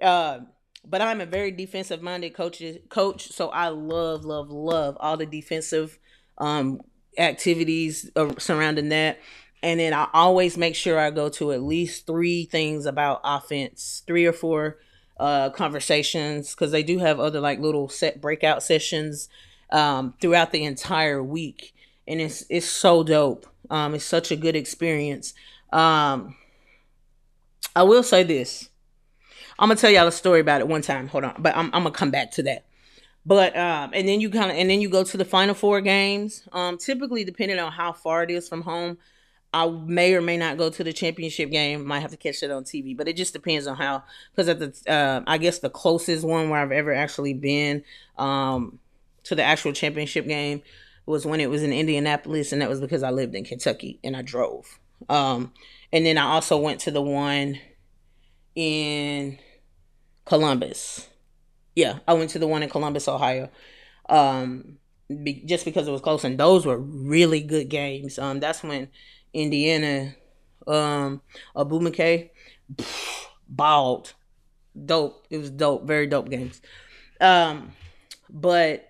Uh, 0.00 0.40
but 0.84 1.02
I'm 1.02 1.20
a 1.20 1.26
very 1.26 1.50
defensive 1.50 2.02
minded 2.02 2.34
coach 2.34 2.62
coach, 2.88 3.28
so 3.32 3.48
I 3.48 3.68
love 3.68 4.24
love 4.24 4.50
love 4.50 4.96
all 5.00 5.16
the 5.16 5.26
defensive 5.26 5.98
um, 6.38 6.80
activities 7.18 8.10
uh, 8.16 8.32
surrounding 8.38 8.88
that. 8.90 9.18
And 9.62 9.78
then 9.78 9.92
I 9.92 10.08
always 10.14 10.56
make 10.56 10.74
sure 10.74 10.98
I 10.98 11.10
go 11.10 11.28
to 11.30 11.52
at 11.52 11.62
least 11.62 12.06
three 12.06 12.46
things 12.46 12.86
about 12.86 13.20
offense, 13.24 14.02
three 14.06 14.24
or 14.24 14.32
four 14.32 14.78
uh, 15.18 15.50
conversations 15.50 16.54
because 16.54 16.72
they 16.72 16.82
do 16.82 16.98
have 16.98 17.20
other 17.20 17.40
like 17.40 17.60
little 17.60 17.90
set 17.90 18.22
breakout 18.22 18.62
sessions 18.62 19.28
um, 19.72 20.14
throughout 20.20 20.52
the 20.52 20.64
entire 20.64 21.22
week, 21.22 21.74
and 22.06 22.20
it's 22.20 22.44
it's 22.48 22.68
so 22.68 23.02
dope. 23.02 23.46
Um, 23.70 23.94
it's 23.94 24.04
such 24.04 24.30
a 24.30 24.36
good 24.36 24.56
experience. 24.56 25.34
Um, 25.72 26.36
I 27.76 27.82
will 27.84 28.02
say 28.02 28.22
this. 28.22 28.68
I'm 29.58 29.68
gonna 29.68 29.78
tell 29.78 29.90
y'all 29.90 30.08
a 30.08 30.12
story 30.12 30.40
about 30.40 30.60
it 30.60 30.68
one 30.68 30.82
time. 30.82 31.08
Hold 31.08 31.24
on, 31.24 31.34
but 31.38 31.56
I'm, 31.56 31.66
I'm 31.66 31.82
gonna 31.82 31.92
come 31.92 32.10
back 32.10 32.32
to 32.32 32.42
that. 32.44 32.64
But 33.26 33.56
um, 33.56 33.90
and 33.92 34.08
then 34.08 34.20
you 34.20 34.30
kind 34.30 34.50
of 34.50 34.56
and 34.56 34.70
then 34.70 34.80
you 34.80 34.88
go 34.88 35.04
to 35.04 35.16
the 35.16 35.24
final 35.24 35.54
four 35.54 35.80
games. 35.80 36.48
Um, 36.52 36.78
typically, 36.78 37.24
depending 37.24 37.58
on 37.58 37.70
how 37.70 37.92
far 37.92 38.22
it 38.22 38.30
is 38.30 38.48
from 38.48 38.62
home, 38.62 38.96
I 39.52 39.68
may 39.68 40.14
or 40.14 40.22
may 40.22 40.36
not 40.36 40.56
go 40.56 40.70
to 40.70 40.82
the 40.82 40.92
championship 40.92 41.50
game. 41.50 41.86
Might 41.86 42.00
have 42.00 42.12
to 42.12 42.16
catch 42.16 42.42
it 42.42 42.50
on 42.50 42.64
TV, 42.64 42.96
but 42.96 43.08
it 43.08 43.16
just 43.16 43.34
depends 43.34 43.66
on 43.66 43.76
how. 43.76 44.04
Because 44.30 44.48
at 44.48 44.58
the, 44.58 44.92
uh, 44.92 45.22
I 45.26 45.38
guess 45.38 45.58
the 45.58 45.70
closest 45.70 46.24
one 46.24 46.48
where 46.48 46.60
I've 46.60 46.72
ever 46.72 46.94
actually 46.94 47.34
been 47.34 47.84
um, 48.16 48.78
to 49.24 49.34
the 49.34 49.42
actual 49.42 49.72
championship 49.72 50.26
game 50.26 50.62
was 51.06 51.26
when 51.26 51.40
it 51.40 51.50
was 51.50 51.62
in 51.62 51.72
Indianapolis, 51.72 52.52
and 52.52 52.62
that 52.62 52.68
was 52.68 52.80
because 52.80 53.02
I 53.02 53.10
lived 53.10 53.34
in 53.34 53.44
Kentucky 53.44 53.98
and 54.04 54.16
I 54.16 54.22
drove. 54.22 54.78
Um, 55.08 55.52
and 55.92 56.06
then 56.06 56.18
I 56.18 56.24
also 56.24 56.58
went 56.58 56.80
to 56.82 56.90
the 56.90 57.02
one 57.02 57.58
in 58.54 59.38
Columbus. 60.24 61.08
Yeah, 61.74 61.98
I 62.06 62.14
went 62.14 62.30
to 62.30 62.38
the 62.38 62.46
one 62.46 62.62
in 62.62 62.68
Columbus, 62.68 63.08
Ohio. 63.08 63.50
Um, 64.08 64.78
be, 65.08 65.42
just 65.44 65.64
because 65.64 65.88
it 65.88 65.92
was 65.92 66.00
close, 66.00 66.24
and 66.24 66.38
those 66.38 66.66
were 66.66 66.78
really 66.78 67.40
good 67.40 67.68
games. 67.68 68.18
Um, 68.18 68.40
that's 68.40 68.62
when 68.62 68.88
Indiana, 69.32 70.14
um, 70.66 71.22
Abu 71.56 71.80
McKay, 71.80 72.30
balled. 73.48 74.14
Dope. 74.84 75.26
It 75.30 75.38
was 75.38 75.50
dope. 75.50 75.86
Very 75.86 76.06
dope 76.06 76.30
games. 76.30 76.60
Um, 77.20 77.72
but 78.28 78.89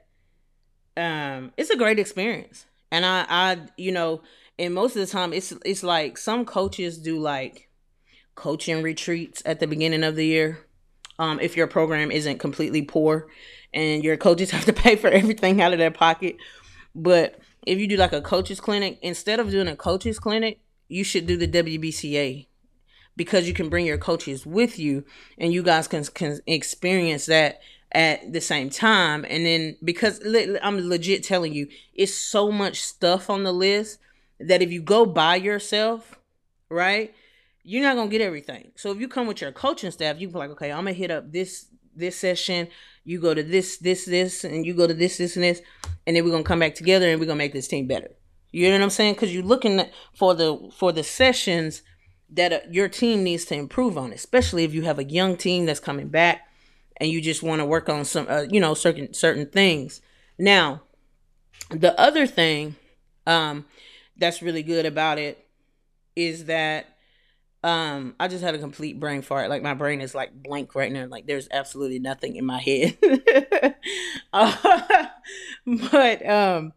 um, 1.01 1.53
it's 1.57 1.71
a 1.71 1.77
great 1.77 1.99
experience. 1.99 2.67
And 2.93 3.07
I, 3.07 3.25
I, 3.29 3.59
you 3.77 3.93
know, 3.93 4.23
and 4.59 4.75
most 4.75 4.97
of 4.97 5.01
the 5.01 5.07
time 5.07 5.33
it's 5.33 5.53
it's 5.65 5.83
like 5.83 6.19
some 6.19 6.45
coaches 6.45 6.99
do 6.99 7.19
like 7.19 7.69
coaching 8.35 8.83
retreats 8.83 9.43
at 9.47 9.61
the 9.61 9.67
beginning 9.67 10.05
of 10.05 10.17
the 10.17 10.27
year. 10.27 10.67
Um, 11.19 11.39
if 11.41 11.57
your 11.57 11.67
program 11.67 12.11
isn't 12.11 12.39
completely 12.39 12.83
poor 12.83 13.29
and 13.75 14.03
your 14.03 14.17
coaches 14.17 14.51
have 14.53 14.65
to 14.67 14.73
pay 14.73 14.97
for 14.97 15.09
everything 15.09 15.61
out 15.61 15.73
of 15.73 15.79
their 15.79 15.91
pocket. 15.91 16.37
But 16.95 17.39
if 17.67 17.79
you 17.79 17.87
do 17.87 17.97
like 17.97 18.13
a 18.13 18.23
coaches 18.23 18.61
clinic, 18.61 18.99
instead 19.03 19.39
of 19.41 19.51
doing 19.51 19.69
a 19.69 19.77
coaches 19.77 20.19
clinic, 20.19 20.61
you 20.89 21.05
should 21.05 21.27
do 21.27 21.37
the 21.37 21.47
WBCA 21.47 22.47
because 23.17 23.47
you 23.47 23.55
can 23.55 23.69
bring 23.69 23.87
your 23.87 23.99
coaches 23.99 24.47
with 24.47 24.79
you 24.79 25.05
and 25.39 25.53
you 25.53 25.63
guys 25.63 25.87
can, 25.87 26.05
can 26.05 26.41
experience 26.47 27.27
that 27.27 27.61
at 27.93 28.33
the 28.33 28.41
same 28.41 28.71
time. 28.71 29.25
And 29.29 29.45
then 29.47 29.77
because 29.83 30.21
I'm 30.63 30.89
legit 30.89 31.25
telling 31.25 31.53
you, 31.53 31.69
it's 31.95 32.15
so 32.15 32.51
much 32.51 32.81
stuff 32.81 33.31
on 33.31 33.45
the 33.45 33.53
list 33.53 33.99
that 34.39 34.63
if 34.63 34.71
you 34.71 34.81
go 34.83 35.05
by 35.07 35.37
yourself, 35.37 36.19
right, 36.69 37.15
you're 37.63 37.83
not 37.83 37.97
gonna 37.97 38.11
get 38.11 38.21
everything. 38.21 38.73
So 38.77 38.91
if 38.91 39.01
you 39.01 39.09
come 39.09 39.27
with 39.27 39.41
your 39.41 39.53
coaching 39.53 39.91
staff, 39.91 40.21
you 40.21 40.29
can 40.29 40.33
be 40.33 40.39
like, 40.39 40.51
okay, 40.51 40.71
I'm 40.71 40.85
gonna 40.85 40.93
hit 40.93 41.11
up 41.11 41.33
this 41.33 41.67
this 41.95 42.17
session 42.17 42.69
you 43.05 43.21
go 43.21 43.35
to 43.35 43.43
this, 43.43 43.79
this, 43.79 44.05
this, 44.05 44.45
and 44.45 44.65
you 44.67 44.75
go 44.75 44.87
to 44.87 44.95
this, 44.95 45.17
this, 45.19 45.37
and 45.37 45.45
this, 45.45 45.63
and 46.07 46.17
then 46.17 46.25
we're 46.25 46.31
gonna 46.31 46.45
come 46.45 46.61
back 46.61 46.75
together 46.75 47.09
and 47.11 47.19
we're 47.19 47.27
gonna 47.27 47.37
make 47.37 47.53
this 47.53 47.69
team 47.69 47.87
better. 47.87 48.11
You 48.53 48.69
know 48.69 48.75
what 48.77 48.83
I'm 48.83 48.91
saying? 48.91 49.15
Because 49.15 49.33
you're 49.33 49.43
looking 49.43 49.81
for 50.15 50.35
the 50.35 50.71
for 50.77 50.93
the 50.93 51.05
sessions 51.05 51.83
that 52.33 52.53
uh, 52.53 52.61
your 52.71 52.89
team 52.89 53.23
needs 53.23 53.45
to 53.47 53.55
improve 53.55 53.97
on, 53.97 54.13
especially 54.13 54.65
if 54.65 54.75
you 54.75 54.83
have 54.83 54.99
a 54.99 55.05
young 55.05 55.37
team 55.37 55.67
that's 55.67 55.81
coming 55.81 56.09
back 56.09 56.43
and 57.01 57.11
you 57.11 57.21
just 57.21 57.43
want 57.43 57.61
to 57.61 57.65
work 57.65 57.89
on 57.89 58.05
some, 58.05 58.27
uh, 58.29 58.43
you 58.51 58.61
know, 58.61 58.75
certain 58.75 59.15
certain 59.15 59.47
things. 59.47 60.01
Now, 60.39 60.83
the 61.71 61.99
other 61.99 62.27
thing 62.27 62.77
um, 63.27 63.65
that's 64.17 64.43
really 64.43 64.63
good 64.63 64.87
about 64.87 65.19
it 65.19 65.47
is 66.15 66.45
that 66.47 66.87
um, 67.63 68.15
I 68.19 68.29
just 68.29 68.43
had 68.43 68.55
a 68.55 68.59
complete 68.59 68.99
brain 68.99 69.23
fart. 69.23 69.51
Like 69.51 69.63
my 69.63 69.75
brain 69.75 70.01
is 70.01 70.15
like 70.15 70.31
blank 70.33 70.75
right 70.75 70.93
now. 70.93 71.07
Like 71.07 71.27
there's 71.27 71.49
absolutely 71.51 71.99
nothing 71.99 72.37
in 72.37 72.45
my 72.45 72.59
head. 72.59 72.99
uh, 74.33 75.07
but 75.91 76.27
um, 76.27 76.73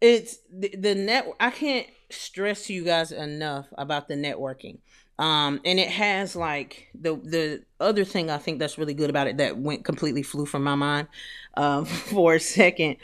it's 0.00 0.38
the, 0.52 0.74
the 0.76 0.94
net. 0.94 1.26
I 1.40 1.50
can't 1.50 1.86
stress 2.10 2.70
you 2.70 2.84
guys 2.84 3.12
enough 3.12 3.66
about 3.76 4.08
the 4.08 4.14
networking. 4.14 4.78
Um, 5.18 5.60
and 5.64 5.80
it 5.80 5.88
has 5.88 6.36
like 6.36 6.88
the 6.94 7.16
the 7.16 7.64
other 7.80 8.04
thing 8.04 8.30
I 8.30 8.38
think 8.38 8.60
that's 8.60 8.78
really 8.78 8.94
good 8.94 9.10
about 9.10 9.26
it 9.26 9.38
that 9.38 9.58
went 9.58 9.84
completely 9.84 10.22
flew 10.22 10.46
from 10.46 10.62
my 10.62 10.76
mind 10.76 11.08
um, 11.54 11.84
for 11.86 12.34
a 12.34 12.40
second 12.40 12.96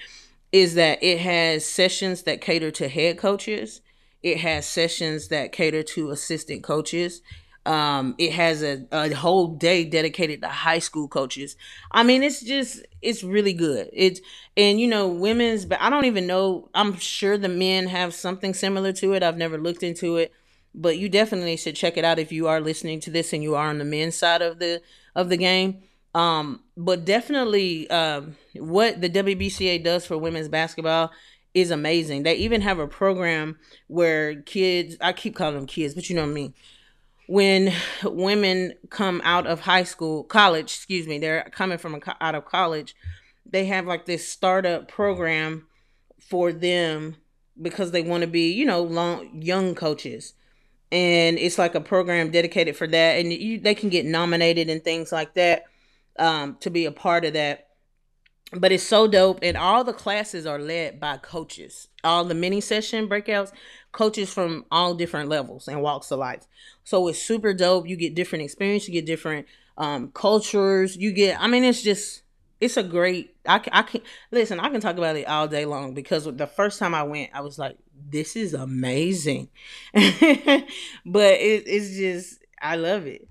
is 0.52 0.74
that 0.74 1.02
it 1.02 1.18
has 1.18 1.66
sessions 1.66 2.22
that 2.22 2.40
cater 2.40 2.70
to 2.70 2.88
head 2.88 3.18
coaches 3.18 3.80
it 4.24 4.38
has 4.38 4.66
sessions 4.66 5.28
that 5.28 5.52
cater 5.52 5.82
to 5.82 6.10
assistant 6.10 6.64
coaches. 6.64 7.20
Um, 7.66 8.14
it 8.18 8.32
has 8.32 8.62
a, 8.62 8.86
a 8.90 9.12
whole 9.12 9.48
day 9.48 9.84
dedicated 9.84 10.40
to 10.40 10.48
high 10.48 10.78
school 10.78 11.08
coaches. 11.08 11.56
I 11.92 12.02
mean, 12.04 12.22
it's 12.22 12.42
just 12.42 12.84
it's 13.02 13.22
really 13.22 13.52
good. 13.52 13.90
It's 13.92 14.20
and 14.56 14.80
you 14.80 14.88
know, 14.88 15.08
women's 15.08 15.66
but 15.66 15.80
I 15.80 15.90
don't 15.90 16.06
even 16.06 16.26
know 16.26 16.70
I'm 16.74 16.96
sure 16.96 17.36
the 17.36 17.50
men 17.50 17.86
have 17.88 18.14
something 18.14 18.54
similar 18.54 18.92
to 18.94 19.12
it. 19.12 19.22
I've 19.22 19.36
never 19.36 19.58
looked 19.58 19.82
into 19.82 20.16
it, 20.16 20.32
but 20.74 20.98
you 20.98 21.08
definitely 21.08 21.56
should 21.56 21.76
check 21.76 21.96
it 21.96 22.04
out 22.04 22.18
if 22.18 22.32
you 22.32 22.48
are 22.48 22.60
listening 22.60 23.00
to 23.00 23.10
this 23.10 23.32
and 23.32 23.42
you 23.42 23.54
are 23.54 23.68
on 23.68 23.78
the 23.78 23.84
men's 23.84 24.16
side 24.16 24.42
of 24.42 24.58
the 24.58 24.82
of 25.14 25.28
the 25.28 25.36
game. 25.36 25.82
Um, 26.14 26.62
but 26.76 27.04
definitely 27.04 27.88
um, 27.90 28.36
what 28.54 29.00
the 29.00 29.10
WBCA 29.10 29.82
does 29.82 30.06
for 30.06 30.16
women's 30.16 30.48
basketball 30.48 31.10
is 31.54 31.70
amazing. 31.70 32.24
They 32.24 32.34
even 32.36 32.60
have 32.60 32.78
a 32.78 32.88
program 32.88 33.58
where 33.86 34.42
kids, 34.42 34.96
I 35.00 35.12
keep 35.12 35.36
calling 35.36 35.54
them 35.54 35.66
kids, 35.66 35.94
but 35.94 36.08
you 36.08 36.16
know 36.16 36.22
what 36.22 36.30
I 36.30 36.34
mean. 36.34 36.54
When 37.26 37.72
women 38.04 38.74
come 38.90 39.22
out 39.24 39.46
of 39.46 39.60
high 39.60 39.84
school, 39.84 40.24
college, 40.24 40.66
excuse 40.66 41.06
me, 41.06 41.18
they're 41.18 41.48
coming 41.52 41.78
from 41.78 42.00
out 42.20 42.34
of 42.34 42.44
college, 42.44 42.94
they 43.46 43.66
have 43.66 43.86
like 43.86 44.04
this 44.04 44.28
startup 44.28 44.88
program 44.88 45.66
for 46.20 46.52
them 46.52 47.16
because 47.60 47.92
they 47.92 48.02
want 48.02 48.22
to 48.22 48.26
be, 48.26 48.52
you 48.52 48.64
know, 48.64 48.82
long, 48.82 49.40
young 49.40 49.74
coaches. 49.74 50.34
And 50.92 51.38
it's 51.38 51.58
like 51.58 51.74
a 51.74 51.80
program 51.80 52.30
dedicated 52.30 52.76
for 52.76 52.86
that. 52.86 53.18
And 53.18 53.32
you, 53.32 53.58
they 53.58 53.74
can 53.74 53.88
get 53.88 54.06
nominated 54.06 54.68
and 54.68 54.82
things 54.82 55.10
like 55.10 55.34
that 55.34 55.64
um, 56.18 56.56
to 56.60 56.70
be 56.70 56.84
a 56.84 56.92
part 56.92 57.24
of 57.24 57.32
that. 57.32 57.68
But 58.52 58.70
it's 58.70 58.84
so 58.84 59.08
dope 59.08 59.40
and 59.42 59.56
all 59.56 59.82
the 59.82 59.92
classes 59.92 60.46
are 60.46 60.58
led 60.58 61.00
by 61.00 61.16
coaches. 61.16 61.88
All 62.04 62.24
the 62.24 62.34
mini 62.34 62.60
session 62.60 63.08
breakouts 63.08 63.52
coaches 63.90 64.32
from 64.32 64.64
all 64.70 64.94
different 64.94 65.28
levels 65.28 65.66
and 65.66 65.82
walks 65.82 66.10
of 66.12 66.18
life. 66.18 66.46
So 66.84 67.08
it's 67.08 67.20
super 67.20 67.54
dope. 67.54 67.88
You 67.88 67.96
get 67.96 68.14
different 68.14 68.44
experience 68.44 68.86
you 68.86 68.92
get 68.94 69.06
different 69.06 69.46
um, 69.76 70.10
cultures. 70.12 70.96
You 70.96 71.12
get 71.12 71.40
i 71.40 71.48
mean 71.48 71.64
it's 71.64 71.82
just 71.82 72.22
it's 72.60 72.76
a 72.76 72.82
great 72.82 73.34
I, 73.46 73.60
I 73.72 73.82
can 73.82 74.00
listen 74.30 74.60
i 74.60 74.68
can 74.68 74.80
talk 74.80 74.96
about 74.96 75.16
it 75.16 75.26
all 75.26 75.48
day 75.48 75.64
long 75.64 75.92
because 75.92 76.24
the 76.24 76.46
first 76.46 76.78
time 76.78 76.94
i 76.94 77.02
went 77.02 77.30
i 77.34 77.40
was 77.40 77.58
like 77.58 77.76
this 78.10 78.36
is 78.36 78.54
amazing 78.54 79.48
but 79.94 81.34
it, 81.34 81.64
it's 81.66 81.96
just 81.96 82.38
i 82.60 82.76
love 82.76 83.06
it 83.06 83.28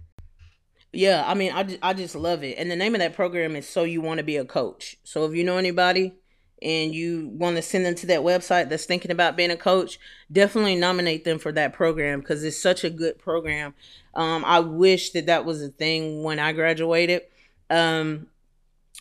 yeah, 0.94 1.24
I 1.26 1.34
mean, 1.34 1.52
I 1.52 1.64
just, 1.64 1.80
I 1.82 1.94
just 1.94 2.16
love 2.16 2.44
it. 2.44 2.58
And 2.60 2.70
the 2.70 2.76
name 2.76 2.94
of 2.94 3.00
that 3.00 3.16
program 3.16 3.56
is 3.56 3.68
So 3.68 3.84
You 3.84 4.00
Want 4.00 4.20
to 4.20 4.24
Be 4.24 4.38
a 4.38 4.46
Coach. 4.46 4.98
So 5.04 5.26
if 5.26 5.34
you 5.34 5.44
know 5.44 5.58
anybody 5.58 6.14
and 6.62 6.94
you 6.94 7.30
want 7.34 7.56
to 7.56 7.64
send 7.64 7.84
them 7.84 7.96
to 7.96 8.06
that 8.08 8.22
website 8.22 8.70
that's 8.70 8.86
thinking 8.86 9.10
about 9.10 9.36
being 9.36 9.50
a 9.50 9.58
coach, 9.58 10.00
definitely 10.32 10.76
nominate 10.76 11.26
them 11.26 11.40
for 11.40 11.52
that 11.52 11.74
program 11.74 12.20
because 12.20 12.44
it's 12.44 12.62
such 12.62 12.84
a 12.84 12.92
good 12.92 13.18
program. 13.18 13.74
Um, 14.14 14.46
I 14.46 14.60
wish 14.60 15.10
that 15.12 15.26
that 15.26 15.46
was 15.46 15.64
a 15.64 15.70
thing 15.70 16.22
when 16.22 16.38
I 16.38 16.54
graduated 16.54 17.24
um, 17.72 18.28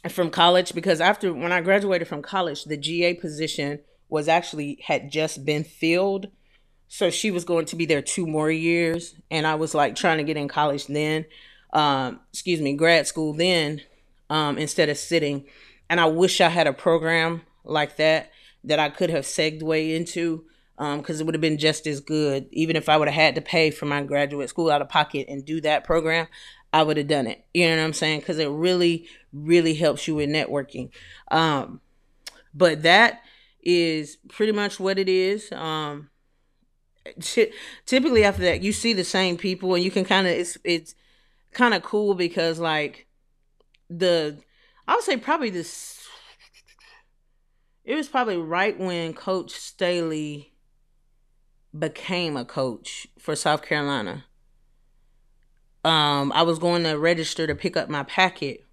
from 0.09 0.31
college 0.31 0.75
because 0.75 0.99
after 0.99 1.33
when 1.35 1.53
I 1.53 1.61
graduated 1.61 2.09
from 2.09 2.23
college, 2.23 2.65
the 2.65 2.79
GA 2.79 3.13
position 3.13 3.81
was 4.13 4.29
actually 4.29 4.79
had 4.85 5.11
just 5.11 5.45
been 5.45 5.65
filled. 5.65 6.29
So 6.89 7.11
she 7.11 7.31
was 7.31 7.45
going 7.45 7.65
to 7.67 7.77
be 7.77 7.87
there 7.87 8.03
two 8.03 8.27
more 8.27 8.51
years. 8.51 9.15
And 9.31 9.47
I 9.47 9.55
was 9.55 9.75
like 9.75 9.97
trying 9.97 10.19
to 10.19 10.25
get 10.25 10.37
in 10.37 10.47
college 10.47 10.87
then 10.87 11.25
um, 11.73 12.21
excuse 12.33 12.61
me, 12.61 12.75
grad 12.75 13.07
school 13.07 13.33
then 13.33 13.81
um, 14.31 14.59
instead 14.59 14.89
of 14.89 14.99
sitting. 14.99 15.47
And 15.89 16.01
I 16.01 16.07
wish 16.07 16.41
I 16.41 16.49
had 16.49 16.67
a 16.67 16.73
program 16.73 17.43
like 17.65 17.97
that 17.97 18.31
that 18.65 18.79
I 18.79 18.91
could 18.91 19.11
have 19.11 19.27
segued 19.27 19.63
into 19.63 20.45
because 20.77 21.21
um, 21.21 21.21
it 21.21 21.25
would 21.25 21.35
have 21.35 21.41
been 21.41 21.59
just 21.59 21.87
as 21.87 22.01
good. 22.01 22.49
Even 22.53 22.77
if 22.77 22.89
I 22.89 22.97
would 22.97 23.09
have 23.09 23.15
had 23.15 23.35
to 23.37 23.41
pay 23.41 23.71
for 23.71 23.87
my 23.87 24.03
graduate 24.03 24.49
school 24.49 24.71
out 24.71 24.83
of 24.83 24.89
pocket 24.89 25.27
and 25.29 25.45
do 25.45 25.61
that 25.63 25.85
program, 25.85 26.27
I 26.73 26.83
would 26.83 26.97
have 26.97 27.09
done 27.09 27.27
it. 27.27 27.45
You 27.53 27.69
know 27.69 27.77
what 27.77 27.85
I'm 27.85 27.93
saying? 27.93 28.21
Because 28.21 28.39
it 28.39 28.49
really, 28.49 29.07
really 29.33 29.75
helps 29.75 30.07
you 30.07 30.15
with 30.15 30.31
networking. 30.31 30.91
Um, 31.31 31.81
but 32.55 32.83
that 32.83 33.23
is 33.63 34.17
pretty 34.29 34.53
much 34.53 34.81
what 34.81 34.99
it 34.99 35.09
is. 35.09 35.51
Um, 35.53 36.11
typically 37.87 38.25
after 38.25 38.43
that, 38.43 38.63
you 38.63 38.73
see 38.73 38.93
the 38.93 39.05
same 39.05 39.37
people, 39.37 39.75
and 39.75 39.85
you 39.85 39.91
can 39.91 40.05
kind 40.05 40.27
of 40.27 40.33
it's 40.33 40.59
it's 40.65 40.95
kind 41.53 41.75
of 41.75 41.83
cool 41.83 42.15
because 42.15 42.59
like 42.59 43.07
the 43.89 44.39
I 44.87 44.95
would 44.95 45.05
say 45.05 45.17
probably 45.17 45.51
this 45.51 46.03
it 47.85 47.95
was 47.95 48.09
probably 48.09 48.37
right 48.37 48.79
when 48.79 49.13
Coach 49.13 49.53
Staley 49.53 50.53
became 51.77 52.37
a 52.37 52.45
coach 52.45 53.09
for 53.19 53.35
South 53.35 53.63
Carolina. 53.63 54.25
Um, 55.85 56.31
I 56.33 56.43
was 56.43 56.61
going 56.61 56.85
to 56.85 56.97
register 56.97 57.47
to 57.47 57.57
pick 57.57 57.77
up 57.77 57.89
my 57.89 58.05
packet, 58.05 58.65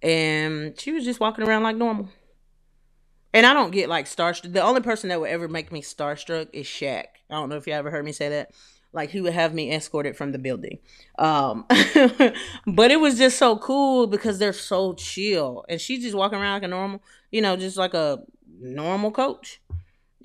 and 0.00 0.78
she 0.78 0.92
was 0.92 1.04
just 1.04 1.18
walking 1.18 1.44
around 1.44 1.64
like 1.64 1.76
normal. 1.76 2.08
And 3.32 3.46
I 3.46 3.54
don't 3.54 3.70
get 3.70 3.88
like 3.88 4.06
starstruck. 4.06 4.52
The 4.52 4.62
only 4.62 4.80
person 4.80 5.08
that 5.08 5.20
would 5.20 5.30
ever 5.30 5.48
make 5.48 5.70
me 5.70 5.82
starstruck 5.82 6.48
is 6.52 6.66
Shaq. 6.66 7.04
I 7.28 7.34
don't 7.34 7.48
know 7.48 7.56
if 7.56 7.66
you 7.66 7.72
ever 7.72 7.90
heard 7.90 8.04
me 8.04 8.12
say 8.12 8.28
that. 8.28 8.50
Like 8.92 9.10
he 9.10 9.20
would 9.20 9.34
have 9.34 9.54
me 9.54 9.72
escorted 9.72 10.16
from 10.16 10.32
the 10.32 10.38
building. 10.38 10.78
Um 11.16 11.64
but 12.66 12.90
it 12.90 13.00
was 13.00 13.18
just 13.18 13.38
so 13.38 13.56
cool 13.56 14.08
because 14.08 14.38
they're 14.38 14.52
so 14.52 14.94
chill. 14.94 15.64
And 15.68 15.80
she's 15.80 16.02
just 16.02 16.16
walking 16.16 16.38
around 16.38 16.54
like 16.54 16.62
a 16.64 16.68
normal 16.68 17.02
you 17.30 17.40
know 17.40 17.56
just 17.56 17.76
like 17.76 17.94
a 17.94 18.20
normal 18.60 19.12
coach. 19.12 19.60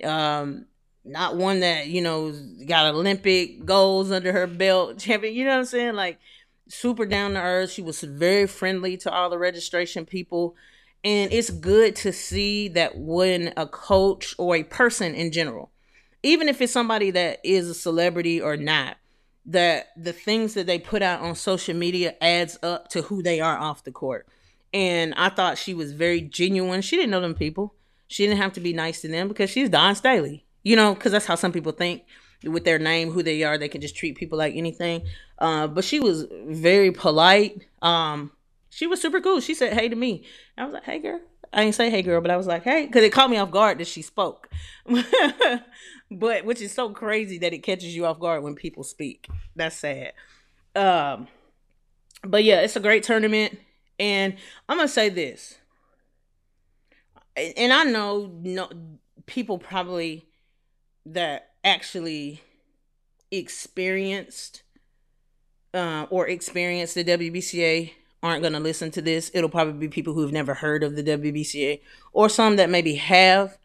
Um 0.02 0.66
not 1.04 1.36
one 1.36 1.60
that 1.60 1.86
you 1.86 2.02
know 2.02 2.34
got 2.66 2.92
olympic 2.92 3.64
goals 3.64 4.10
under 4.10 4.32
her 4.32 4.48
belt 4.48 4.98
champion 4.98 5.32
you 5.32 5.44
know 5.44 5.52
what 5.52 5.58
i'm 5.58 5.64
saying? 5.64 5.94
Like 5.94 6.18
super 6.68 7.06
down 7.06 7.34
to 7.34 7.40
earth. 7.40 7.70
She 7.70 7.82
was 7.82 8.00
very 8.00 8.46
friendly 8.46 8.96
to 8.98 9.12
all 9.12 9.30
the 9.30 9.38
registration 9.38 10.04
people 10.04 10.56
and 11.04 11.32
it's 11.32 11.50
good 11.50 11.94
to 11.96 12.12
see 12.12 12.68
that 12.68 12.96
when 12.98 13.52
a 13.56 13.66
coach 13.66 14.34
or 14.38 14.56
a 14.56 14.64
person 14.64 15.14
in 15.14 15.32
general 15.32 15.70
even 16.26 16.48
if 16.48 16.60
it's 16.60 16.72
somebody 16.72 17.12
that 17.12 17.38
is 17.44 17.68
a 17.68 17.74
celebrity 17.74 18.40
or 18.40 18.56
not, 18.56 18.96
that 19.44 19.88
the 19.96 20.12
things 20.12 20.54
that 20.54 20.66
they 20.66 20.78
put 20.78 21.00
out 21.00 21.20
on 21.20 21.36
social 21.36 21.74
media 21.74 22.14
adds 22.20 22.58
up 22.64 22.88
to 22.88 23.02
who 23.02 23.22
they 23.22 23.40
are 23.40 23.56
off 23.56 23.84
the 23.84 23.92
court. 23.92 24.26
And 24.74 25.14
I 25.14 25.28
thought 25.28 25.56
she 25.56 25.72
was 25.72 25.92
very 25.92 26.20
genuine. 26.20 26.82
She 26.82 26.96
didn't 26.96 27.12
know 27.12 27.20
them 27.20 27.34
people. 27.34 27.74
She 28.08 28.26
didn't 28.26 28.40
have 28.40 28.52
to 28.54 28.60
be 28.60 28.72
nice 28.72 29.02
to 29.02 29.08
them 29.08 29.28
because 29.28 29.50
she's 29.50 29.70
Dawn 29.70 29.94
Staley. 29.94 30.44
You 30.64 30.74
know, 30.74 30.94
because 30.94 31.12
that's 31.12 31.26
how 31.26 31.36
some 31.36 31.52
people 31.52 31.70
think 31.70 32.02
with 32.42 32.64
their 32.64 32.80
name, 32.80 33.12
who 33.12 33.22
they 33.22 33.44
are, 33.44 33.56
they 33.56 33.68
can 33.68 33.80
just 33.80 33.96
treat 33.96 34.16
people 34.16 34.36
like 34.36 34.56
anything. 34.56 35.06
Uh, 35.38 35.68
but 35.68 35.84
she 35.84 36.00
was 36.00 36.26
very 36.48 36.90
polite. 36.90 37.62
Um, 37.82 38.32
she 38.76 38.86
was 38.86 39.00
super 39.00 39.22
cool. 39.22 39.40
She 39.40 39.54
said 39.54 39.72
hey 39.72 39.88
to 39.88 39.96
me. 39.96 40.26
I 40.58 40.66
was 40.66 40.74
like, 40.74 40.84
hey 40.84 40.98
girl. 40.98 41.18
I 41.50 41.62
didn't 41.62 41.76
say 41.76 41.88
hey 41.88 42.02
girl, 42.02 42.20
but 42.20 42.30
I 42.30 42.36
was 42.36 42.46
like, 42.46 42.62
hey, 42.62 42.84
because 42.84 43.04
it 43.04 43.10
caught 43.10 43.30
me 43.30 43.38
off 43.38 43.50
guard 43.50 43.78
that 43.78 43.86
she 43.86 44.02
spoke. 44.02 44.50
but 46.10 46.44
which 46.44 46.60
is 46.60 46.74
so 46.74 46.90
crazy 46.90 47.38
that 47.38 47.54
it 47.54 47.62
catches 47.62 47.96
you 47.96 48.04
off 48.04 48.20
guard 48.20 48.42
when 48.42 48.54
people 48.54 48.84
speak. 48.84 49.28
That's 49.54 49.76
sad. 49.76 50.12
Um, 50.74 51.26
but 52.22 52.44
yeah, 52.44 52.60
it's 52.60 52.76
a 52.76 52.80
great 52.80 53.02
tournament, 53.02 53.58
and 53.98 54.36
I'm 54.68 54.76
gonna 54.76 54.88
say 54.88 55.08
this, 55.08 55.56
and 57.34 57.72
I 57.72 57.84
know 57.84 58.30
no 58.42 58.68
people 59.24 59.56
probably 59.56 60.26
that 61.06 61.52
actually 61.64 62.42
experienced 63.30 64.64
uh, 65.72 66.06
or 66.10 66.28
experienced 66.28 66.94
the 66.94 67.04
WBCA 67.04 67.92
aren't 68.26 68.42
going 68.42 68.52
to 68.52 68.60
listen 68.60 68.90
to 68.92 69.02
this. 69.02 69.30
It'll 69.32 69.48
probably 69.48 69.74
be 69.74 69.88
people 69.88 70.12
who've 70.14 70.32
never 70.32 70.54
heard 70.54 70.82
of 70.82 70.96
the 70.96 71.02
WBCA 71.02 71.80
or 72.12 72.28
some 72.28 72.56
that 72.56 72.68
maybe 72.68 72.96
have. 72.96 73.58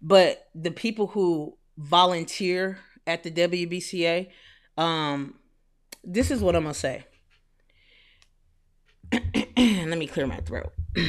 But 0.00 0.48
the 0.54 0.70
people 0.70 1.08
who 1.08 1.56
volunteer 1.78 2.78
at 3.06 3.22
the 3.22 3.30
WBCA, 3.30 4.28
um, 4.76 5.36
this 6.02 6.30
is 6.30 6.42
what 6.42 6.56
I'm 6.56 6.64
gonna 6.64 6.74
say. 6.74 7.04
Let 9.12 9.98
me 9.98 10.06
clear 10.06 10.26
my 10.26 10.38
throat. 10.38 10.72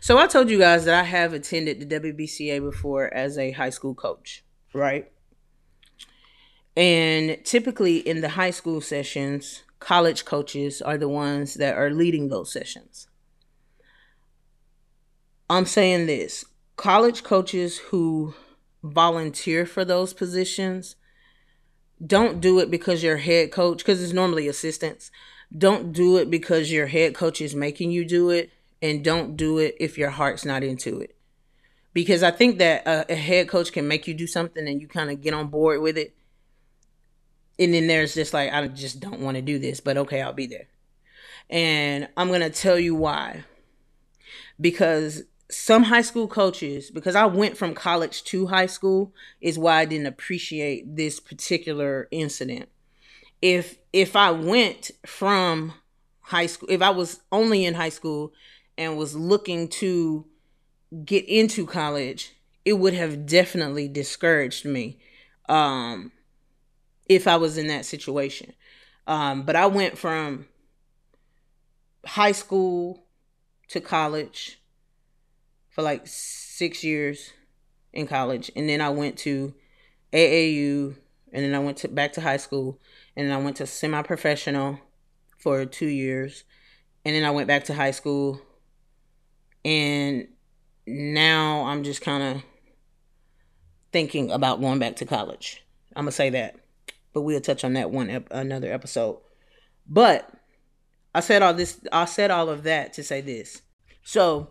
so 0.00 0.18
I 0.18 0.26
told 0.26 0.50
you 0.50 0.58
guys 0.58 0.84
that 0.86 0.94
I 0.94 1.04
have 1.04 1.32
attended 1.32 1.88
the 1.88 2.00
WBCA 2.00 2.60
before 2.60 3.12
as 3.14 3.38
a 3.38 3.52
high 3.52 3.70
school 3.70 3.94
coach, 3.94 4.44
right? 4.72 5.10
And 6.76 7.44
typically 7.44 7.98
in 7.98 8.20
the 8.20 8.30
high 8.30 8.50
school 8.50 8.80
sessions, 8.80 9.62
college 9.80 10.24
coaches 10.24 10.82
are 10.82 10.98
the 10.98 11.08
ones 11.08 11.54
that 11.54 11.76
are 11.76 11.90
leading 11.90 12.28
those 12.28 12.52
sessions. 12.52 13.08
I'm 15.50 15.66
saying 15.66 16.06
this 16.06 16.44
college 16.76 17.22
coaches 17.22 17.78
who 17.78 18.34
volunteer 18.82 19.66
for 19.66 19.84
those 19.84 20.12
positions 20.12 20.96
don't 22.04 22.40
do 22.40 22.60
it 22.60 22.70
because 22.70 23.02
your 23.02 23.16
head 23.16 23.50
coach 23.50 23.78
because 23.78 24.00
it's 24.00 24.12
normally 24.12 24.46
assistants 24.46 25.10
don't 25.56 25.92
do 25.92 26.16
it 26.16 26.30
because 26.30 26.70
your 26.70 26.86
head 26.86 27.14
coach 27.14 27.40
is 27.40 27.56
making 27.56 27.90
you 27.90 28.04
do 28.04 28.30
it 28.30 28.50
and 28.80 29.02
don't 29.02 29.36
do 29.36 29.58
it 29.58 29.74
if 29.80 29.98
your 29.98 30.10
heart's 30.10 30.44
not 30.44 30.62
into 30.62 31.00
it 31.00 31.16
because 31.92 32.22
i 32.22 32.30
think 32.30 32.58
that 32.58 32.86
a, 32.86 33.12
a 33.12 33.16
head 33.16 33.48
coach 33.48 33.72
can 33.72 33.88
make 33.88 34.06
you 34.06 34.14
do 34.14 34.28
something 34.28 34.68
and 34.68 34.80
you 34.80 34.86
kind 34.86 35.10
of 35.10 35.20
get 35.20 35.34
on 35.34 35.48
board 35.48 35.80
with 35.80 35.98
it 35.98 36.14
and 37.58 37.74
then 37.74 37.86
there's 37.86 38.14
just 38.14 38.32
like 38.32 38.52
I 38.52 38.66
just 38.68 39.00
don't 39.00 39.20
want 39.20 39.36
to 39.36 39.42
do 39.42 39.58
this, 39.58 39.80
but 39.80 39.96
okay, 39.96 40.22
I'll 40.22 40.32
be 40.32 40.46
there. 40.46 40.66
And 41.50 42.08
I'm 42.16 42.28
going 42.28 42.40
to 42.40 42.50
tell 42.50 42.78
you 42.78 42.94
why. 42.94 43.44
Because 44.60 45.22
some 45.50 45.84
high 45.84 46.02
school 46.02 46.28
coaches, 46.28 46.90
because 46.90 47.16
I 47.16 47.24
went 47.24 47.56
from 47.56 47.74
college 47.74 48.22
to 48.24 48.46
high 48.46 48.66
school, 48.66 49.14
is 49.40 49.58
why 49.58 49.80
I 49.80 49.84
didn't 49.84 50.06
appreciate 50.06 50.96
this 50.96 51.20
particular 51.20 52.08
incident. 52.10 52.68
If 53.40 53.78
if 53.92 54.16
I 54.16 54.30
went 54.30 54.90
from 55.06 55.74
high 56.20 56.46
school, 56.46 56.68
if 56.70 56.82
I 56.82 56.90
was 56.90 57.20
only 57.32 57.64
in 57.64 57.74
high 57.74 57.88
school 57.88 58.32
and 58.76 58.98
was 58.98 59.16
looking 59.16 59.68
to 59.68 60.26
get 61.04 61.24
into 61.26 61.66
college, 61.66 62.34
it 62.64 62.74
would 62.74 62.94
have 62.94 63.26
definitely 63.26 63.88
discouraged 63.88 64.64
me 64.64 64.98
um, 65.48 66.12
if 67.08 67.26
I 67.26 67.36
was 67.36 67.58
in 67.58 67.68
that 67.68 67.84
situation. 67.84 68.52
Um, 69.06 69.42
but 69.42 69.56
I 69.56 69.66
went 69.66 69.96
from 69.96 70.46
high 72.04 72.32
school 72.32 73.04
to 73.68 73.80
college 73.80 74.60
for 75.70 75.82
like 75.82 76.06
six 76.06 76.82
years 76.84 77.32
in 77.92 78.06
college, 78.06 78.50
and 78.54 78.68
then 78.68 78.80
I 78.80 78.90
went 78.90 79.16
to 79.18 79.54
AAU, 80.12 80.96
and 81.32 81.44
then 81.44 81.54
I 81.54 81.58
went 81.58 81.78
to 81.78 81.88
back 81.88 82.12
to 82.14 82.20
high 82.20 82.36
school, 82.36 82.78
and 83.16 83.28
then 83.28 83.38
I 83.38 83.42
went 83.42 83.56
to 83.56 83.66
semi-professional 83.66 84.80
for 85.38 85.64
two 85.64 85.86
years, 85.86 86.44
and 87.04 87.14
then 87.14 87.24
I 87.24 87.30
went 87.30 87.48
back 87.48 87.64
to 87.64 87.74
high 87.74 87.92
school, 87.92 88.40
and 89.64 90.28
now 90.86 91.64
I'm 91.66 91.84
just 91.84 92.00
kind 92.00 92.22
of 92.22 92.42
thinking 93.92 94.30
about 94.30 94.60
going 94.60 94.78
back 94.78 94.96
to 94.96 95.06
college. 95.06 95.64
I'm 95.96 96.04
gonna 96.04 96.12
say 96.12 96.30
that, 96.30 96.56
but 97.12 97.22
we'll 97.22 97.40
touch 97.40 97.64
on 97.64 97.74
that 97.74 97.90
one 97.90 98.10
ep- 98.10 98.28
another 98.30 98.72
episode. 98.72 99.18
But 99.88 100.30
I 101.14 101.20
said 101.20 101.42
all 101.42 101.54
this. 101.54 101.80
I 101.92 102.04
said 102.04 102.30
all 102.30 102.48
of 102.48 102.62
that 102.64 102.92
to 102.94 103.02
say 103.02 103.20
this. 103.20 103.62
So 104.02 104.50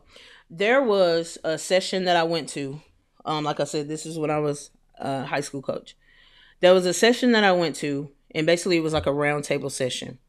there 0.50 0.82
was 0.82 1.38
a 1.44 1.58
session 1.58 2.06
that 2.06 2.18
I 2.18 2.24
went 2.24 2.50
to. 2.50 2.82
Um, 3.26 3.44
like 3.44 3.60
I 3.60 3.66
said, 3.66 3.88
this 3.88 4.06
is 4.06 4.18
when 4.18 4.32
I 4.32 4.40
was 4.40 4.72
a 4.98 5.26
high 5.26 5.42
school 5.42 5.62
coach. 5.62 5.96
There 6.60 6.74
was 6.74 6.86
a 6.86 6.94
session 6.94 7.34
that 7.34 7.44
I 7.44 7.52
went 7.52 7.76
to, 7.78 8.10
and 8.34 8.48
basically 8.48 8.78
it 8.78 8.84
was 8.84 8.94
like 8.94 9.06
a 9.06 9.12
roundtable 9.12 9.72
session. 9.72 10.20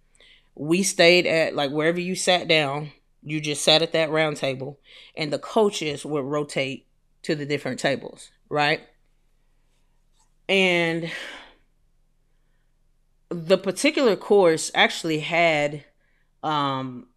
We 0.54 0.82
stayed 0.82 1.26
at 1.26 1.54
like 1.54 1.70
wherever 1.70 2.00
you 2.00 2.14
sat 2.14 2.48
down, 2.48 2.90
you 3.22 3.40
just 3.40 3.62
sat 3.62 3.82
at 3.82 3.92
that 3.92 4.10
round 4.10 4.36
table, 4.36 4.78
and 5.16 5.32
the 5.32 5.38
coaches 5.38 6.04
would 6.04 6.24
rotate 6.24 6.86
to 7.22 7.34
the 7.34 7.46
different 7.46 7.80
tables, 7.80 8.30
right? 8.48 8.80
And 10.48 11.10
the 13.30 13.58
particular 13.58 14.16
course 14.16 14.70
actually 14.74 15.20
had 15.20 15.84
um 16.42 17.08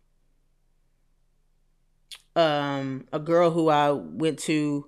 um 2.36 3.06
a 3.12 3.19
girl 3.19 3.52
who 3.52 3.69
I 3.69 3.91
went 3.91 4.39
to 4.39 4.88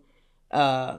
uh 0.51 0.97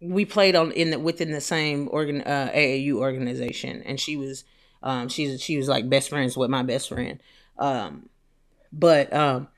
we 0.00 0.24
played 0.24 0.54
on 0.54 0.72
in 0.72 0.90
the 0.90 0.98
within 0.98 1.30
the 1.32 1.40
same 1.40 1.88
organ 1.90 2.20
uh, 2.22 2.50
AAU 2.52 2.98
organization. 2.98 3.82
And 3.84 3.98
she 3.98 4.16
was 4.16 4.44
um 4.82 5.08
she's 5.08 5.40
she 5.42 5.56
was 5.56 5.68
like 5.68 5.88
best 5.88 6.10
friends 6.10 6.36
with 6.36 6.50
my 6.50 6.62
best 6.62 6.88
friend. 6.88 7.20
Um 7.58 8.08
but 8.72 9.12
um 9.12 9.48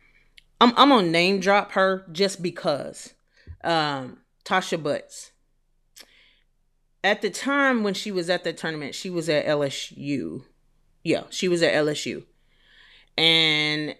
I'm 0.61 0.73
I'm 0.77 0.89
gonna 0.91 1.09
name 1.09 1.41
drop 1.41 1.73
her 1.73 2.07
just 2.13 2.43
because 2.43 3.15
um 3.65 4.19
Tasha 4.45 4.81
Butts 4.83 5.33
at 7.07 7.23
the 7.23 7.31
time 7.31 7.83
when 7.83 7.95
she 7.95 8.11
was 8.11 8.29
at 8.29 8.45
the 8.45 8.53
tournament 8.53 8.95
she 8.95 9.09
was 9.09 9.29
at 9.29 9.47
LSU 9.47 10.43
yeah, 11.07 11.23
she 11.31 11.47
was 11.47 11.63
at 11.63 11.73
LSU. 11.73 12.25
And 13.17 13.95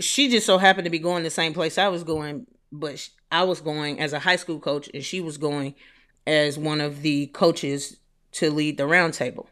she 0.00 0.28
just 0.28 0.44
so 0.44 0.58
happened 0.58 0.84
to 0.84 0.90
be 0.90 0.98
going 0.98 1.22
the 1.22 1.30
same 1.30 1.54
place 1.54 1.78
I 1.78 1.88
was 1.88 2.04
going, 2.04 2.46
but 2.70 3.08
I 3.32 3.44
was 3.44 3.62
going 3.62 3.98
as 3.98 4.12
a 4.12 4.18
high 4.18 4.36
school 4.36 4.60
coach 4.60 4.90
and 4.92 5.02
she 5.02 5.22
was 5.22 5.38
going 5.38 5.74
as 6.26 6.58
one 6.58 6.82
of 6.82 7.00
the 7.00 7.28
coaches 7.28 7.96
to 8.32 8.50
lead 8.50 8.76
the 8.76 8.82
roundtable. 8.82 9.46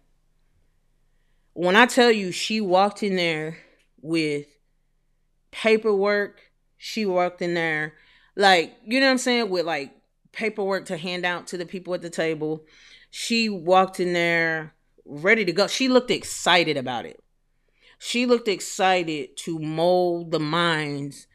When 1.55 1.77
I 1.77 1.87
tell 1.87 2.12
you 2.12 2.31
she 2.31 2.61
walked 2.61 3.03
in 3.03 3.16
there 3.16 3.57
with 4.03 4.44
paperwork, 5.51 6.42
she 6.77 7.07
walked 7.07 7.40
in 7.40 7.55
there 7.55 7.94
like, 8.37 8.77
you 8.85 9.01
know 9.01 9.07
what 9.07 9.12
I'm 9.12 9.18
saying, 9.18 9.49
with 9.49 9.64
like 9.64 9.92
paperwork 10.33 10.85
to 10.87 10.99
hand 10.99 11.25
out 11.25 11.47
to 11.49 11.57
the 11.57 11.64
people 11.64 11.94
at 11.94 12.03
the 12.03 12.11
table. 12.11 12.66
She 13.11 13.49
walked 13.49 14.01
in 14.01 14.12
there 14.12 14.75
ready 15.05 15.44
to 15.44 15.53
go. 15.53 15.66
She 15.66 15.88
looked 15.88 16.11
excited 16.11 16.77
about 16.77 17.07
it. 17.07 17.23
She 17.99 18.27
looked 18.27 18.49
excited 18.49 19.37
to 19.38 19.59
mold 19.59 20.31
the 20.31 20.38
minds 20.38 21.27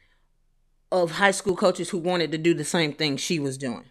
of 0.90 1.12
high 1.12 1.32
school 1.32 1.56
coaches 1.56 1.90
who 1.90 1.98
wanted 1.98 2.32
to 2.32 2.38
do 2.38 2.54
the 2.54 2.64
same 2.64 2.92
thing 2.92 3.16
she 3.16 3.38
was 3.38 3.58
doing. 3.58 3.84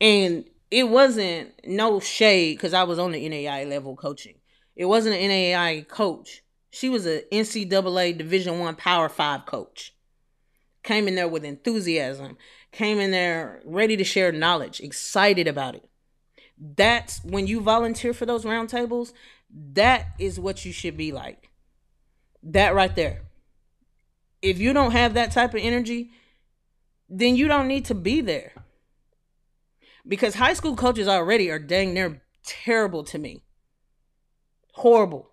And 0.00 0.44
it 0.70 0.88
wasn't 0.88 1.52
no 1.64 1.98
shade 2.00 2.56
because 2.56 2.74
I 2.74 2.84
was 2.84 2.98
on 2.98 3.12
the 3.12 3.28
NAI 3.28 3.64
level 3.64 3.96
coaching. 3.96 4.36
It 4.76 4.84
wasn't 4.84 5.16
an 5.16 5.28
NAI 5.28 5.86
coach. 5.88 6.42
She 6.70 6.88
was 6.88 7.06
a 7.06 7.22
NCAA 7.32 8.16
Division 8.16 8.58
One 8.58 8.76
Power 8.76 9.08
Five 9.08 9.46
coach. 9.46 9.94
Came 10.82 11.08
in 11.08 11.14
there 11.14 11.28
with 11.28 11.44
enthusiasm. 11.44 12.36
Came 12.70 12.98
in 12.98 13.10
there 13.10 13.60
ready 13.64 13.96
to 13.96 14.04
share 14.04 14.32
knowledge, 14.32 14.80
excited 14.80 15.46
about 15.46 15.74
it 15.74 15.88
that's 16.62 17.24
when 17.24 17.48
you 17.48 17.60
volunteer 17.60 18.14
for 18.14 18.24
those 18.24 18.44
roundtables, 18.44 19.12
that 19.72 20.14
is 20.18 20.38
what 20.38 20.64
you 20.64 20.72
should 20.72 20.96
be 20.96 21.10
like. 21.10 21.50
That 22.42 22.74
right 22.74 22.94
there. 22.94 23.22
If 24.40 24.58
you 24.58 24.72
don't 24.72 24.92
have 24.92 25.14
that 25.14 25.32
type 25.32 25.54
of 25.54 25.60
energy, 25.60 26.10
then 27.08 27.34
you 27.36 27.48
don't 27.48 27.68
need 27.68 27.84
to 27.86 27.94
be 27.94 28.20
there. 28.20 28.52
Because 30.06 30.36
high 30.36 30.54
school 30.54 30.76
coaches 30.76 31.08
already 31.08 31.50
are 31.50 31.58
dang 31.58 31.94
near 31.94 32.22
terrible 32.44 33.04
to 33.04 33.18
me. 33.18 33.42
Horrible. 34.74 35.30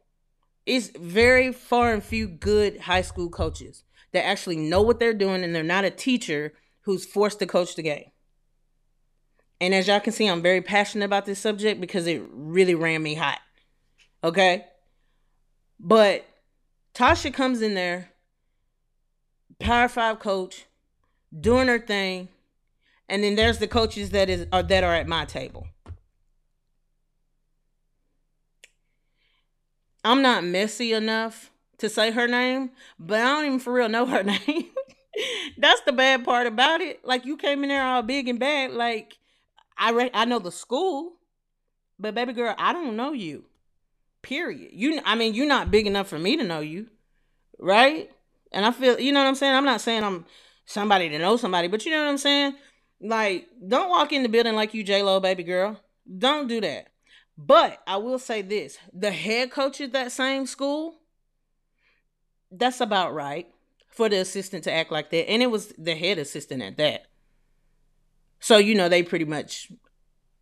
It's 0.65 0.89
very 0.89 1.51
far 1.51 1.93
and 1.93 2.03
few 2.03 2.27
good 2.27 2.81
high 2.81 3.01
school 3.01 3.29
coaches 3.29 3.83
that 4.13 4.25
actually 4.25 4.57
know 4.57 4.81
what 4.81 4.99
they're 4.99 5.13
doing 5.13 5.43
and 5.43 5.53
they're 5.53 5.63
not 5.63 5.85
a 5.85 5.91
teacher 5.91 6.53
who's 6.81 7.05
forced 7.05 7.39
to 7.39 7.45
coach 7.45 7.75
the 7.75 7.83
game. 7.83 8.11
And 9.61 9.73
as 9.73 9.87
y'all 9.87 9.99
can 9.99 10.13
see, 10.13 10.27
I'm 10.27 10.41
very 10.41 10.61
passionate 10.61 11.05
about 11.05 11.25
this 11.25 11.39
subject 11.39 11.81
because 11.81 12.07
it 12.07 12.21
really 12.31 12.75
ran 12.75 13.03
me 13.03 13.15
hot. 13.15 13.39
Okay? 14.23 14.65
But 15.79 16.25
Tasha 16.93 17.33
comes 17.33 17.61
in 17.61 17.73
there, 17.73 18.09
Power 19.59 19.87
5 19.87 20.19
coach, 20.19 20.65
doing 21.37 21.67
her 21.67 21.79
thing, 21.79 22.29
and 23.07 23.23
then 23.23 23.35
there's 23.35 23.57
the 23.57 23.67
coaches 23.67 24.11
that 24.11 24.29
is 24.29 24.45
are 24.51 24.63
that 24.63 24.83
are 24.83 24.93
at 24.93 25.07
my 25.07 25.25
table. 25.25 25.67
I'm 30.03 30.21
not 30.21 30.43
messy 30.43 30.93
enough 30.93 31.51
to 31.79 31.89
say 31.89 32.11
her 32.11 32.27
name, 32.27 32.71
but 32.99 33.19
I 33.19 33.25
don't 33.25 33.45
even 33.45 33.59
for 33.59 33.73
real 33.73 33.89
know 33.89 34.05
her 34.05 34.23
name. 34.47 34.69
That's 35.57 35.81
the 35.81 35.91
bad 35.91 36.23
part 36.23 36.47
about 36.47 36.81
it. 36.81 37.03
Like 37.03 37.25
you 37.25 37.35
came 37.35 37.63
in 37.63 37.69
there 37.69 37.85
all 37.85 38.01
big 38.01 38.27
and 38.27 38.39
bad, 38.39 38.71
like 38.71 39.17
I 39.79 39.91
re- 39.91 40.11
I 40.13 40.25
know 40.25 40.39
the 40.39 40.51
school, 40.51 41.13
but 41.97 42.13
baby 42.13 42.33
girl, 42.33 42.53
I 42.57 42.73
don't 42.73 42.97
know 42.97 43.13
you. 43.13 43.45
Period. 44.21 44.71
You 44.73 45.01
I 45.05 45.15
mean, 45.15 45.33
you're 45.33 45.47
not 45.47 45.71
big 45.71 45.87
enough 45.87 46.07
for 46.07 46.19
me 46.19 46.35
to 46.37 46.43
know 46.43 46.59
you. 46.59 46.87
Right? 47.57 48.11
And 48.51 48.65
I 48.65 48.71
feel, 48.71 48.99
you 48.99 49.11
know 49.11 49.21
what 49.21 49.29
I'm 49.29 49.35
saying? 49.35 49.55
I'm 49.55 49.65
not 49.65 49.81
saying 49.81 50.03
I'm 50.03 50.25
somebody 50.65 51.09
to 51.09 51.19
know 51.19 51.37
somebody, 51.37 51.67
but 51.67 51.85
you 51.85 51.91
know 51.91 52.03
what 52.03 52.09
I'm 52.09 52.17
saying? 52.17 52.55
Like, 53.01 53.47
don't 53.65 53.89
walk 53.89 54.11
in 54.11 54.23
the 54.23 54.29
building 54.29 54.55
like 54.55 54.73
you 54.73 54.83
J 54.83 55.01
Lo, 55.01 55.19
baby 55.19 55.43
girl. 55.43 55.79
Don't 56.17 56.47
do 56.47 56.59
that. 56.61 56.87
But 57.37 57.81
I 57.87 57.97
will 57.97 58.19
say 58.19 58.41
this: 58.41 58.77
the 58.91 59.11
head 59.11 59.51
coach 59.51 59.79
at 59.79 59.93
that 59.93 60.11
same 60.11 60.45
school, 60.45 60.95
that's 62.51 62.81
about 62.81 63.13
right 63.13 63.47
for 63.87 64.10
the 64.10 64.17
assistant 64.17 64.65
to 64.65 64.73
act 64.73 64.91
like 64.91 65.10
that, 65.12 65.29
and 65.29 65.41
it 65.41 65.49
was 65.49 65.73
the 65.77 65.95
head 65.95 66.17
assistant 66.17 66.62
at 66.62 66.77
that. 66.77 67.06
So, 68.40 68.58
you 68.58 68.75
know, 68.75 68.90
they 68.90 69.04
pretty 69.04 69.25
much 69.25 69.71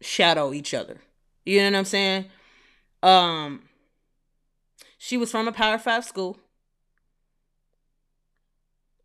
shadow 0.02 0.54
each 0.54 0.74
other. 0.74 1.02
You 1.45 1.60
know 1.60 1.72
what 1.72 1.80
I'm 1.80 1.86
saying? 1.86 2.26
Um 3.04 3.64
she 4.98 5.18
was 5.18 5.32
from 5.32 5.48
a 5.48 5.52
Power 5.52 5.78
5 5.78 6.04
school. 6.04 6.38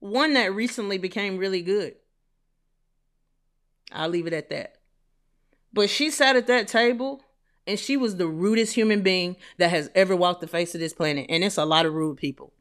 One 0.01 0.35
that 0.35 0.53
recently 0.53 0.99
became 0.99 1.37
really 1.37 1.63
good. 1.63 1.95
I'll 3.93 4.09
leave 4.09 4.27
it 4.27 4.33
at 4.33 4.51
that. 4.51 4.79
But 5.73 5.91
she 5.91 6.11
sat 6.11 6.37
at 6.37 6.47
that 6.49 6.69
table 6.69 7.23
and 7.67 7.79
she 7.79 7.97
was 7.97 8.17
the 8.17 8.27
rudest 8.27 8.75
human 8.75 9.03
being 9.03 9.37
that 9.59 9.71
has 9.71 9.91
ever 9.95 10.17
walked 10.17 10.41
the 10.41 10.47
face 10.49 10.75
of 10.75 10.81
this 10.81 10.93
planet. 10.93 11.27
And 11.29 11.45
it's 11.45 11.57
a 11.57 11.65
lot 11.65 11.87
of 11.87 11.95
rude 11.95 12.17
people. 12.17 12.53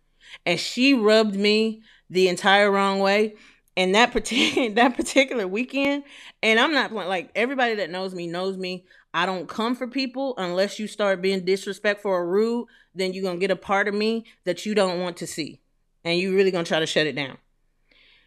And 0.46 0.60
she 0.60 0.94
rubbed 0.94 1.36
me 1.36 1.82
the 2.10 2.28
entire 2.28 2.72
wrong 2.72 3.00
way. 3.00 3.36
And 3.78 3.96
that 3.96 4.12
particular 4.14 4.70
that 4.76 4.96
particular 4.96 5.48
weekend, 5.48 6.04
and 6.44 6.60
I'm 6.60 6.74
not 6.74 6.92
like 6.94 7.32
everybody 7.36 7.76
that 7.76 7.90
knows 7.90 8.14
me 8.14 8.28
knows 8.28 8.58
me. 8.58 8.86
I 9.14 9.26
don't 9.26 9.48
come 9.48 9.76
for 9.76 9.88
people 9.88 10.36
unless 10.38 10.80
you 10.80 10.88
start 10.88 11.22
being 11.22 11.44
disrespectful 11.44 12.12
or 12.12 12.28
rude. 12.28 12.68
Then 12.96 13.14
you're 13.14 13.24
gonna 13.24 13.40
get 13.40 13.52
a 13.52 13.56
part 13.56 13.88
of 13.88 13.94
me 13.94 14.26
that 14.46 14.66
you 14.66 14.76
don't 14.76 15.00
want 15.00 15.18
to 15.18 15.28
see, 15.28 15.62
and 16.04 16.18
you 16.18 16.36
really 16.36 16.52
gonna 16.52 16.64
try 16.64 16.80
to 16.80 16.86
shut 16.86 17.08
it 17.08 17.16
down. 17.16 17.38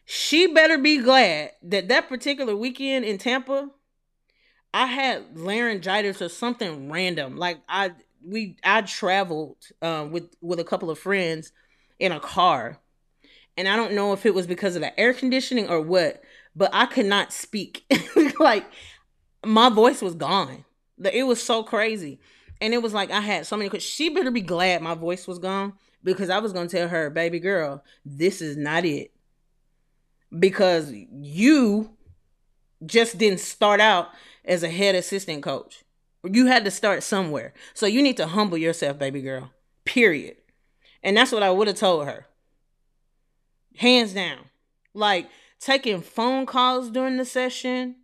She 0.07 0.47
better 0.47 0.77
be 0.77 0.99
glad 0.99 1.53
that 1.63 1.89
that 1.89 2.09
particular 2.09 2.55
weekend 2.55 3.05
in 3.07 3.17
Tampa, 3.17 3.71
I 4.75 4.87
had 4.87 5.37
laryngitis 5.39 6.21
or 6.21 6.29
something 6.29 6.91
random. 6.91 7.37
Like 7.37 7.61
I 7.69 7.93
we 8.23 8.57
I 8.65 8.83
traveled 8.83 9.57
uh, 9.83 10.07
with 10.11 10.35
with 10.41 10.61
a 10.61 10.65
couple 10.65 10.91
of 10.91 10.99
friends 10.99 11.53
in 11.99 12.13
a 12.13 12.21
car, 12.21 12.81
and 13.57 13.69
I 13.69 13.77
don't 13.77 13.95
know 13.95 14.13
if 14.13 14.27
it 14.27 14.35
was 14.35 14.47
because 14.47 14.77
of 14.77 14.83
the 14.83 14.99
air 14.99 15.15
conditioning 15.15 15.69
or 15.69 15.81
what, 15.81 16.23
but 16.57 16.71
I 16.73 16.87
could 16.87 17.07
not 17.07 17.33
speak. 17.33 17.85
like 18.39 18.65
my 19.45 19.69
voice 19.69 20.03
was 20.03 20.15
gone. 20.15 20.65
It 21.13 21.25
was 21.25 21.43
so 21.43 21.63
crazy, 21.63 22.21
and 22.61 22.73
it 22.73 22.83
was 22.83 22.95
like 22.95 23.11
I 23.11 23.21
had 23.21 23.47
so 23.47 23.57
many. 23.57 23.79
She 23.81 24.09
better 24.09 24.31
be 24.31 24.41
glad 24.41 24.83
my 24.83 24.95
voice 24.95 25.27
was 25.27 25.39
gone 25.39 25.75
because 26.03 26.31
I 26.31 26.39
was 26.39 26.53
gonna 26.53 26.69
tell 26.69 26.89
her, 26.89 27.11
baby 27.11 27.41
girl, 27.41 27.83
this 28.05 28.41
is 28.41 28.57
not 28.57 28.85
it. 28.85 29.13
Because 30.37 30.93
you 30.93 31.91
just 32.85 33.19
didn't 33.19 33.41
start 33.41 33.81
out 33.81 34.09
as 34.45 34.63
a 34.63 34.69
head 34.69 34.95
assistant 34.95 35.43
coach. 35.43 35.85
You 36.25 36.47
had 36.47 36.65
to 36.65 36.71
start 36.71 37.03
somewhere. 37.03 37.53
So 37.75 37.87
you 37.87 38.03
need 38.03 38.17
to 38.17 38.27
humble 38.27 38.59
yourself, 38.59 38.99
baby 38.99 39.23
girl. 39.23 39.51
Period. 39.85 40.37
And 41.03 41.17
that's 41.17 41.33
what 41.33 41.43
I 41.43 41.51
would 41.51 41.69
have 41.69 41.77
told 41.77 42.07
her. 42.07 42.27
Hands 43.77 44.13
down. 44.13 44.39
Like 44.93 45.29
taking 45.61 46.01
phone 46.01 46.47
calls 46.47 46.91
during 46.91 47.17
the 47.17 47.25
session. 47.25 47.97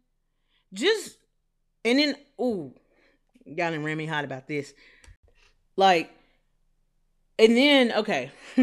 Just 0.72 1.16
and 1.84 1.98
then 1.98 2.16
ooh, 2.40 2.72
y'all 3.44 3.70
didn't 3.70 3.84
ran 3.84 3.96
me 3.96 4.06
hot 4.06 4.24
about 4.24 4.46
this. 4.48 4.74
Like, 5.76 6.10
and 7.38 7.56
then 7.56 7.92
okay. 7.92 8.30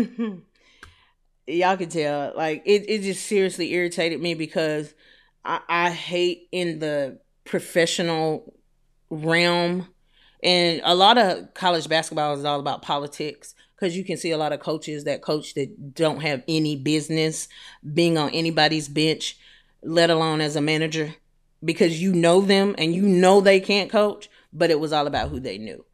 y'all 1.47 1.77
can 1.77 1.89
tell. 1.89 2.33
Like 2.35 2.63
it, 2.65 2.89
it 2.89 3.01
just 3.01 3.25
seriously 3.25 3.73
irritated 3.73 4.21
me 4.21 4.33
because 4.33 4.93
I, 5.43 5.61
I 5.67 5.89
hate 5.89 6.47
in 6.51 6.79
the 6.79 7.19
professional 7.45 8.53
realm. 9.09 9.87
And 10.43 10.81
a 10.83 10.93
lot 10.93 11.17
of 11.17 11.53
college 11.55 11.89
basketball 11.89 12.35
is 12.37 12.45
all 12.45 12.59
about 12.59 12.83
politics 12.83 13.55
because 13.77 13.95
you 13.95 14.03
can 14.03 14.17
see 14.17 14.31
a 14.31 14.37
lot 14.37 14.53
of 14.53 14.59
coaches 14.59 15.03
that 15.03 15.21
coach 15.21 15.53
that 15.53 15.93
don't 15.93 16.21
have 16.21 16.43
any 16.47 16.75
business 16.75 17.47
being 17.93 18.17
on 18.17 18.31
anybody's 18.31 18.87
bench, 18.87 19.37
let 19.83 20.09
alone 20.09 20.41
as 20.41 20.55
a 20.55 20.61
manager, 20.61 21.13
because 21.63 22.01
you 22.01 22.11
know 22.11 22.41
them 22.41 22.73
and 22.77 22.95
you 22.95 23.03
know 23.03 23.39
they 23.39 23.59
can't 23.59 23.91
coach, 23.91 24.29
but 24.51 24.71
it 24.71 24.79
was 24.79 24.91
all 24.91 25.05
about 25.05 25.29
who 25.29 25.39
they 25.39 25.57
knew. 25.59 25.85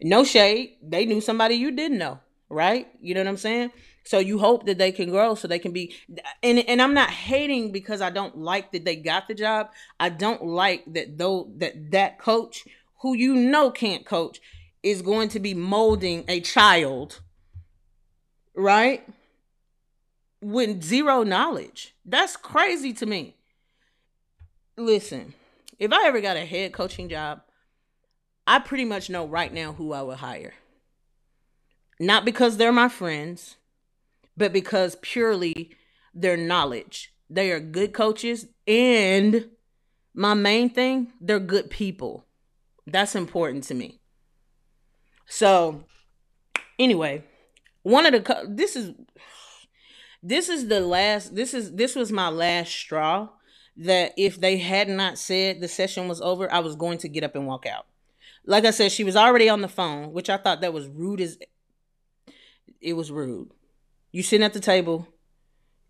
No 0.00 0.24
shade, 0.24 0.76
they 0.82 1.04
knew 1.04 1.20
somebody 1.20 1.56
you 1.56 1.70
didn't 1.70 1.98
know, 1.98 2.20
right? 2.48 2.88
You 3.00 3.14
know 3.14 3.20
what 3.20 3.28
I'm 3.28 3.36
saying? 3.36 3.72
So 4.04 4.20
you 4.20 4.38
hope 4.38 4.64
that 4.64 4.78
they 4.78 4.90
can 4.90 5.10
grow 5.10 5.34
so 5.34 5.46
they 5.46 5.58
can 5.58 5.72
be 5.72 5.94
and 6.42 6.60
and 6.60 6.80
I'm 6.80 6.94
not 6.94 7.10
hating 7.10 7.72
because 7.72 8.00
I 8.00 8.08
don't 8.08 8.38
like 8.38 8.72
that 8.72 8.86
they 8.86 8.96
got 8.96 9.28
the 9.28 9.34
job. 9.34 9.68
I 10.00 10.08
don't 10.08 10.46
like 10.46 10.84
that 10.94 11.18
though 11.18 11.50
that 11.58 11.90
that 11.90 12.18
coach 12.18 12.64
who 13.00 13.14
you 13.14 13.34
know 13.34 13.70
can't 13.70 14.06
coach 14.06 14.40
is 14.82 15.02
going 15.02 15.28
to 15.30 15.40
be 15.40 15.54
molding 15.54 16.24
a 16.28 16.40
child 16.40 17.20
right? 18.58 19.08
With 20.42 20.82
zero 20.82 21.22
knowledge. 21.22 21.94
That's 22.04 22.36
crazy 22.36 22.92
to 22.94 23.06
me. 23.06 23.36
Listen, 24.76 25.34
if 25.78 25.92
I 25.92 26.06
ever 26.06 26.20
got 26.20 26.36
a 26.36 26.44
head 26.44 26.72
coaching 26.72 27.08
job, 27.08 27.42
I 28.46 28.58
pretty 28.58 28.84
much 28.84 29.10
know 29.10 29.26
right 29.26 29.52
now 29.52 29.72
who 29.72 29.92
I 29.92 30.02
would 30.02 30.18
hire. 30.18 30.54
Not 32.00 32.24
because 32.24 32.56
they're 32.56 32.72
my 32.72 32.88
friends, 32.88 33.56
but 34.36 34.52
because 34.52 34.96
purely 35.02 35.76
their 36.14 36.36
knowledge. 36.36 37.12
They 37.30 37.50
are 37.50 37.60
good 37.60 37.92
coaches 37.92 38.46
and 38.66 39.50
my 40.14 40.34
main 40.34 40.70
thing, 40.70 41.12
they're 41.20 41.38
good 41.38 41.70
people. 41.70 42.24
That's 42.86 43.14
important 43.14 43.64
to 43.64 43.74
me. 43.74 44.00
So, 45.28 45.84
anyway, 46.78 47.22
one 47.82 48.06
of 48.06 48.12
the 48.12 48.46
this 48.48 48.74
is 48.74 48.94
this 50.22 50.48
is 50.48 50.68
the 50.68 50.80
last 50.80 51.34
this 51.34 51.54
is 51.54 51.72
this 51.72 51.94
was 51.94 52.10
my 52.10 52.28
last 52.28 52.72
straw 52.72 53.28
that 53.76 54.12
if 54.16 54.40
they 54.40 54.56
had 54.56 54.88
not 54.88 55.18
said 55.18 55.60
the 55.60 55.68
session 55.68 56.08
was 56.08 56.20
over, 56.20 56.52
I 56.52 56.58
was 56.58 56.74
going 56.74 56.98
to 56.98 57.08
get 57.08 57.22
up 57.22 57.36
and 57.36 57.46
walk 57.46 57.66
out. 57.66 57.86
Like 58.44 58.64
I 58.64 58.70
said, 58.70 58.90
she 58.90 59.04
was 59.04 59.14
already 59.14 59.48
on 59.48 59.60
the 59.60 59.68
phone, 59.68 60.12
which 60.12 60.30
I 60.30 60.38
thought 60.38 60.62
that 60.62 60.72
was 60.72 60.88
rude 60.88 61.20
as 61.20 61.38
it 62.80 62.94
was 62.94 63.12
rude. 63.12 63.50
You 64.10 64.22
sitting 64.22 64.44
at 64.44 64.54
the 64.54 64.60
table, 64.60 65.06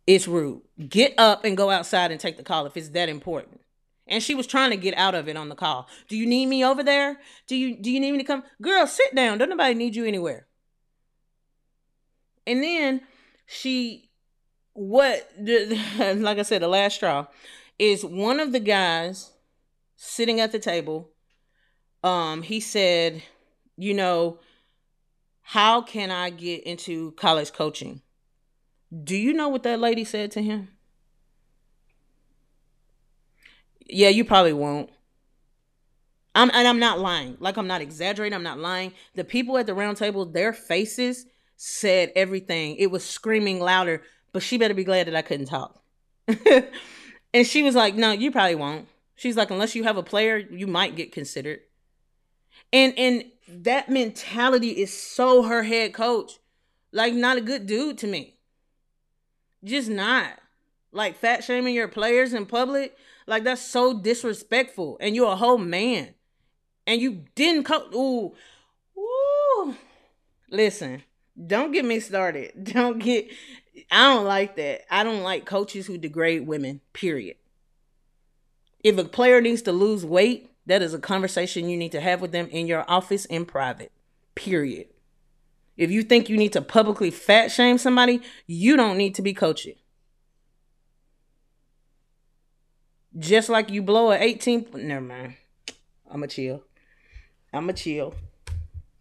it's 0.07 0.27
rude. 0.27 0.63
Get 0.89 1.15
up 1.17 1.45
and 1.45 1.57
go 1.57 1.71
outside 1.71 2.11
and 2.11 2.21
take 2.21 2.37
the 2.37 2.43
call 2.43 2.67
if 2.67 2.77
it's 2.77 2.89
that 2.91 3.09
important. 3.09 3.61
And 4.09 4.23
she 4.23 4.35
was 4.35 4.47
trying 4.47 4.71
to 4.71 4.77
get 4.77 4.97
out 4.97 5.15
of 5.15 5.29
it 5.29 5.37
on 5.37 5.49
the 5.49 5.55
call. 5.55 5.87
Do 6.09 6.17
you 6.17 6.27
need 6.27 6.47
me 6.47 6.65
over 6.65 6.83
there? 6.83 7.19
Do 7.47 7.57
you 7.57 7.77
do 7.77 7.91
you 7.91 8.01
need 8.01 8.13
me 8.13 8.19
to 8.19 8.25
come? 8.25 8.43
Girl, 8.63 8.87
sit 8.87 9.15
down. 9.15 9.39
Don't 9.39 9.51
nobody 9.51 9.75
need 9.75 9.95
you 9.95 10.05
anywhere. 10.05 10.47
And 12.47 12.63
then 12.63 13.03
she 13.47 14.11
what 14.73 15.31
like 15.39 16.39
I 16.39 16.43
said, 16.43 16.63
the 16.63 16.69
last 16.69 16.97
straw 16.97 17.27
is 17.79 18.05
one 18.05 18.41
of 18.41 18.53
the 18.53 18.61
guys 18.61 19.33
sitting 19.97 20.41
at 20.41 20.53
the 20.53 20.59
table. 20.59 21.11
Um, 22.03 22.43
he 22.43 22.61
said, 22.61 23.23
you 23.77 23.93
know, 23.93 24.39
how 25.43 25.83
can 25.83 26.11
I 26.11 26.31
get 26.31 26.65
into 26.65 27.13
college 27.13 27.53
coaching? 27.53 28.03
Do 29.05 29.17
you 29.17 29.33
know 29.33 29.49
what 29.49 29.65
that 29.65 29.81
lady 29.81 30.05
said 30.05 30.31
to 30.33 30.43
him? 30.43 30.69
Yeah, 33.89 34.09
you 34.11 34.25
probably 34.25 34.53
won't. 34.53 34.91
I'm 36.35 36.51
and 36.55 36.69
I'm 36.69 36.79
not 36.79 37.01
lying. 37.01 37.37
Like 37.41 37.57
I'm 37.57 37.67
not 37.67 37.81
exaggerating, 37.81 38.35
I'm 38.35 38.43
not 38.43 38.59
lying. 38.59 38.93
The 39.15 39.25
people 39.25 39.59
at 39.59 39.67
the 39.67 39.75
round 39.75 39.97
table, 39.97 40.25
their 40.25 40.53
faces 40.53 41.27
said 41.57 42.13
everything. 42.15 42.77
It 42.77 42.91
was 42.91 43.05
screaming 43.05 43.61
louder, 43.61 44.03
but 44.33 44.43
she 44.43 44.59
better 44.59 44.75
be 44.75 44.85
glad 44.85 45.07
that 45.09 45.17
I 45.17 45.23
couldn't 45.23 45.47
talk. 45.47 45.83
and 47.35 47.47
she 47.47 47.63
was 47.63 47.75
like, 47.75 47.95
"No, 47.95 48.13
you 48.13 48.31
probably 48.31 48.55
won't." 48.55 48.87
She's 49.17 49.37
like, 49.37 49.51
"Unless 49.51 49.75
you 49.75 49.85
have 49.85 49.97
a 49.97 50.03
player, 50.03 50.37
you 50.37 50.67
might 50.67 50.95
get 50.95 51.11
considered." 51.11 51.61
And 52.73 52.97
and 52.97 53.25
that 53.49 53.89
mentality 53.89 54.71
is 54.71 54.93
so 54.97 55.43
her 55.43 55.65
head 55.65 55.95
coach. 55.95 56.39
Like 56.93 57.15
not 57.15 57.39
a 57.39 57.43
good 57.43 57.67
dude 57.67 57.99
to 57.99 58.07
me. 58.07 58.37
Just 59.65 59.89
not. 59.89 60.39
Like 60.93 61.17
fat 61.17 61.45
shaming 61.45 61.75
your 61.75 61.89
players 61.89 62.33
in 62.33 62.47
public, 62.47 62.97
like 63.29 63.45
that's 63.45 63.63
so 63.63 64.01
disrespectful. 64.01 64.97
And 65.01 65.15
you're 65.15 65.31
a 65.31 65.37
whole 65.37 65.59
man. 65.59 66.15
And 66.87 67.01
you 67.01 67.25
didn't 67.35 67.65
coach. 67.65 67.95
Ooh. 67.95 68.35
Ooh. 68.99 69.77
Listen, 70.51 71.03
don't 71.47 71.73
get 71.73 71.85
me 71.85 72.01
started. 72.01 72.65
Don't 72.73 72.99
get 72.99 73.31
I 73.93 74.13
don't 74.13 74.25
like 74.25 74.57
that. 74.57 74.83
I 74.91 75.05
don't 75.05 75.23
like 75.23 75.45
coaches 75.45 75.87
who 75.87 75.99
degrade 75.99 76.49
women, 76.49 76.81
period. 76.93 77.37
If 78.83 78.99
a 78.99 79.05
player 79.05 79.41
needs 79.41 79.63
to 79.63 79.73
lose 79.73 80.05
weight, 80.05 80.51
that 80.67 80.83
is 80.83 80.95
a 80.95 80.99
conversation 80.99 81.69
you 81.69 81.77
need 81.77 81.93
to 81.93 82.01
have 82.01 82.21
with 82.21 82.33
them 82.33 82.49
in 82.51 82.67
your 82.67 82.85
office 82.91 83.25
in 83.25 83.45
private. 83.45 83.93
Period. 84.35 84.89
If 85.77 85.91
you 85.91 86.03
think 86.03 86.29
you 86.29 86.37
need 86.37 86.53
to 86.55 86.63
publicly 86.63 87.11
fat 87.11 87.53
shame 87.53 87.79
somebody, 87.79 88.21
you 88.47 88.77
don't 88.77 88.99
need 88.99 89.15
to 89.15 89.23
be 89.23 89.33
coaching. 89.33 89.77
Just 93.19 93.49
like 93.49 93.71
you 93.71 93.83
blow 93.83 94.13
a 94.13 94.17
18, 94.17 94.69
never 94.75 95.01
mind. 95.01 95.35
I'm 96.11 96.23
a 96.23 96.29
chill. 96.29 96.63
I'm 97.53 97.69
a 97.69 97.73
chill. 97.73 98.15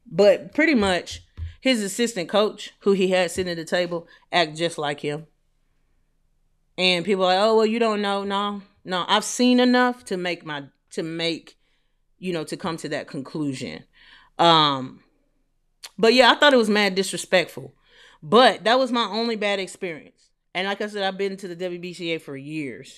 But 0.05 0.53
pretty 0.53 0.75
much 0.75 1.23
his 1.61 1.81
assistant 1.83 2.29
coach, 2.29 2.73
who 2.79 2.93
he 2.93 3.09
had 3.09 3.31
sitting 3.31 3.51
at 3.51 3.57
the 3.57 3.65
table, 3.65 4.07
act 4.31 4.57
just 4.57 4.77
like 4.77 5.01
him. 5.01 5.27
And 6.77 7.05
people 7.05 7.25
are 7.25 7.35
like, 7.35 7.39
oh 7.39 7.57
well, 7.57 7.65
you 7.65 7.79
don't 7.79 8.01
know. 8.01 8.23
No, 8.23 8.61
no, 8.85 9.05
I've 9.07 9.23
seen 9.23 9.59
enough 9.59 10.05
to 10.05 10.17
make 10.17 10.45
my 10.45 10.65
to 10.91 11.03
make, 11.03 11.57
you 12.19 12.31
know, 12.31 12.43
to 12.45 12.57
come 12.57 12.77
to 12.77 12.89
that 12.89 13.07
conclusion. 13.07 13.83
Um, 14.39 15.01
but 15.97 16.13
yeah, 16.13 16.31
I 16.31 16.35
thought 16.35 16.53
it 16.53 16.57
was 16.57 16.69
mad 16.69 16.95
disrespectful. 16.95 17.73
But 18.21 18.63
that 18.63 18.79
was 18.79 18.91
my 18.91 19.05
only 19.05 19.35
bad 19.35 19.59
experience. 19.59 20.29
And 20.53 20.67
like 20.67 20.81
I 20.81 20.87
said, 20.87 21.03
I've 21.03 21.17
been 21.17 21.37
to 21.37 21.47
the 21.47 21.55
WBCA 21.55 22.21
for 22.21 22.35
years. 22.35 22.97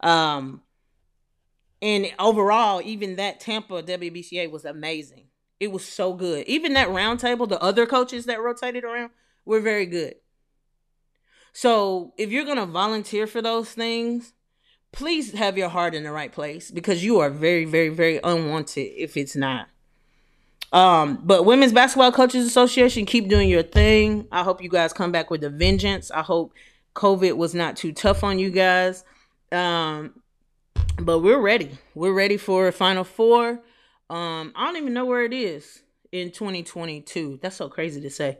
Um, 0.00 0.62
and 1.80 2.12
overall, 2.18 2.82
even 2.84 3.16
that 3.16 3.40
Tampa 3.40 3.82
WBCA 3.82 4.50
was 4.50 4.64
amazing. 4.64 5.24
It 5.60 5.72
was 5.72 5.84
so 5.84 6.12
good. 6.12 6.46
Even 6.46 6.74
that 6.74 6.90
round 6.90 7.20
table, 7.20 7.46
the 7.46 7.60
other 7.60 7.86
coaches 7.86 8.26
that 8.26 8.40
rotated 8.40 8.84
around 8.84 9.10
were 9.44 9.60
very 9.60 9.86
good. 9.86 10.14
So 11.52 12.12
if 12.16 12.30
you're 12.30 12.44
gonna 12.44 12.66
volunteer 12.66 13.26
for 13.26 13.42
those 13.42 13.72
things, 13.72 14.34
please 14.92 15.32
have 15.32 15.58
your 15.58 15.68
heart 15.68 15.94
in 15.94 16.04
the 16.04 16.12
right 16.12 16.32
place 16.32 16.70
because 16.70 17.04
you 17.04 17.18
are 17.18 17.30
very, 17.30 17.64
very, 17.64 17.88
very 17.88 18.20
unwanted 18.22 18.92
if 18.96 19.16
it's 19.16 19.34
not. 19.34 19.68
Um, 20.72 21.20
but 21.24 21.44
Women's 21.44 21.72
Basketball 21.72 22.12
Coaches 22.12 22.46
Association, 22.46 23.06
keep 23.06 23.28
doing 23.28 23.48
your 23.48 23.62
thing. 23.62 24.28
I 24.30 24.42
hope 24.42 24.62
you 24.62 24.68
guys 24.68 24.92
come 24.92 25.12
back 25.12 25.30
with 25.30 25.42
a 25.42 25.50
vengeance. 25.50 26.10
I 26.10 26.22
hope 26.22 26.52
COVID 26.94 27.36
was 27.36 27.54
not 27.54 27.76
too 27.76 27.92
tough 27.92 28.22
on 28.22 28.38
you 28.38 28.50
guys. 28.50 29.04
Um, 29.52 30.22
but 31.00 31.20
we're 31.20 31.40
ready. 31.40 31.78
We're 31.94 32.12
ready 32.12 32.36
for 32.36 32.68
a 32.68 32.72
Final 32.72 33.04
Four. 33.04 33.60
Um, 34.10 34.52
I 34.56 34.66
don't 34.66 34.76
even 34.76 34.94
know 34.94 35.06
where 35.06 35.24
it 35.24 35.32
is 35.32 35.82
in 36.12 36.30
2022. 36.30 37.38
That's 37.42 37.56
so 37.56 37.68
crazy 37.68 38.00
to 38.00 38.10
say. 38.10 38.38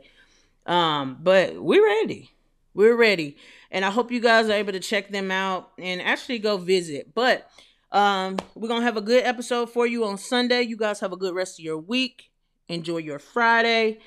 Um, 0.65 1.17
but 1.21 1.61
we're 1.61 1.85
ready. 1.85 2.31
We're 2.73 2.95
ready. 2.95 3.37
And 3.71 3.85
I 3.85 3.91
hope 3.91 4.11
you 4.11 4.19
guys 4.19 4.49
are 4.49 4.53
able 4.53 4.73
to 4.73 4.79
check 4.79 5.09
them 5.09 5.31
out 5.31 5.71
and 5.77 6.01
actually 6.01 6.39
go 6.39 6.57
visit. 6.57 7.13
But 7.13 7.49
um, 7.91 8.37
we're 8.55 8.67
gonna 8.67 8.85
have 8.85 8.97
a 8.97 9.01
good 9.01 9.23
episode 9.23 9.69
for 9.69 9.87
you 9.87 10.05
on 10.05 10.17
Sunday. 10.17 10.61
You 10.61 10.77
guys 10.77 10.99
have 10.99 11.11
a 11.11 11.17
good 11.17 11.33
rest 11.33 11.59
of 11.59 11.65
your 11.65 11.77
week. 11.77 12.31
Enjoy 12.67 12.97
your 12.97 13.19
Friday. 13.19 13.99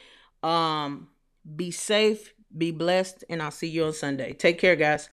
Um, 0.42 1.08
be 1.56 1.70
safe, 1.70 2.32
be 2.56 2.70
blessed, 2.70 3.24
and 3.28 3.42
I'll 3.42 3.50
see 3.50 3.68
you 3.68 3.84
on 3.84 3.92
Sunday. 3.92 4.32
Take 4.32 4.58
care, 4.58 4.76
guys. 4.76 5.08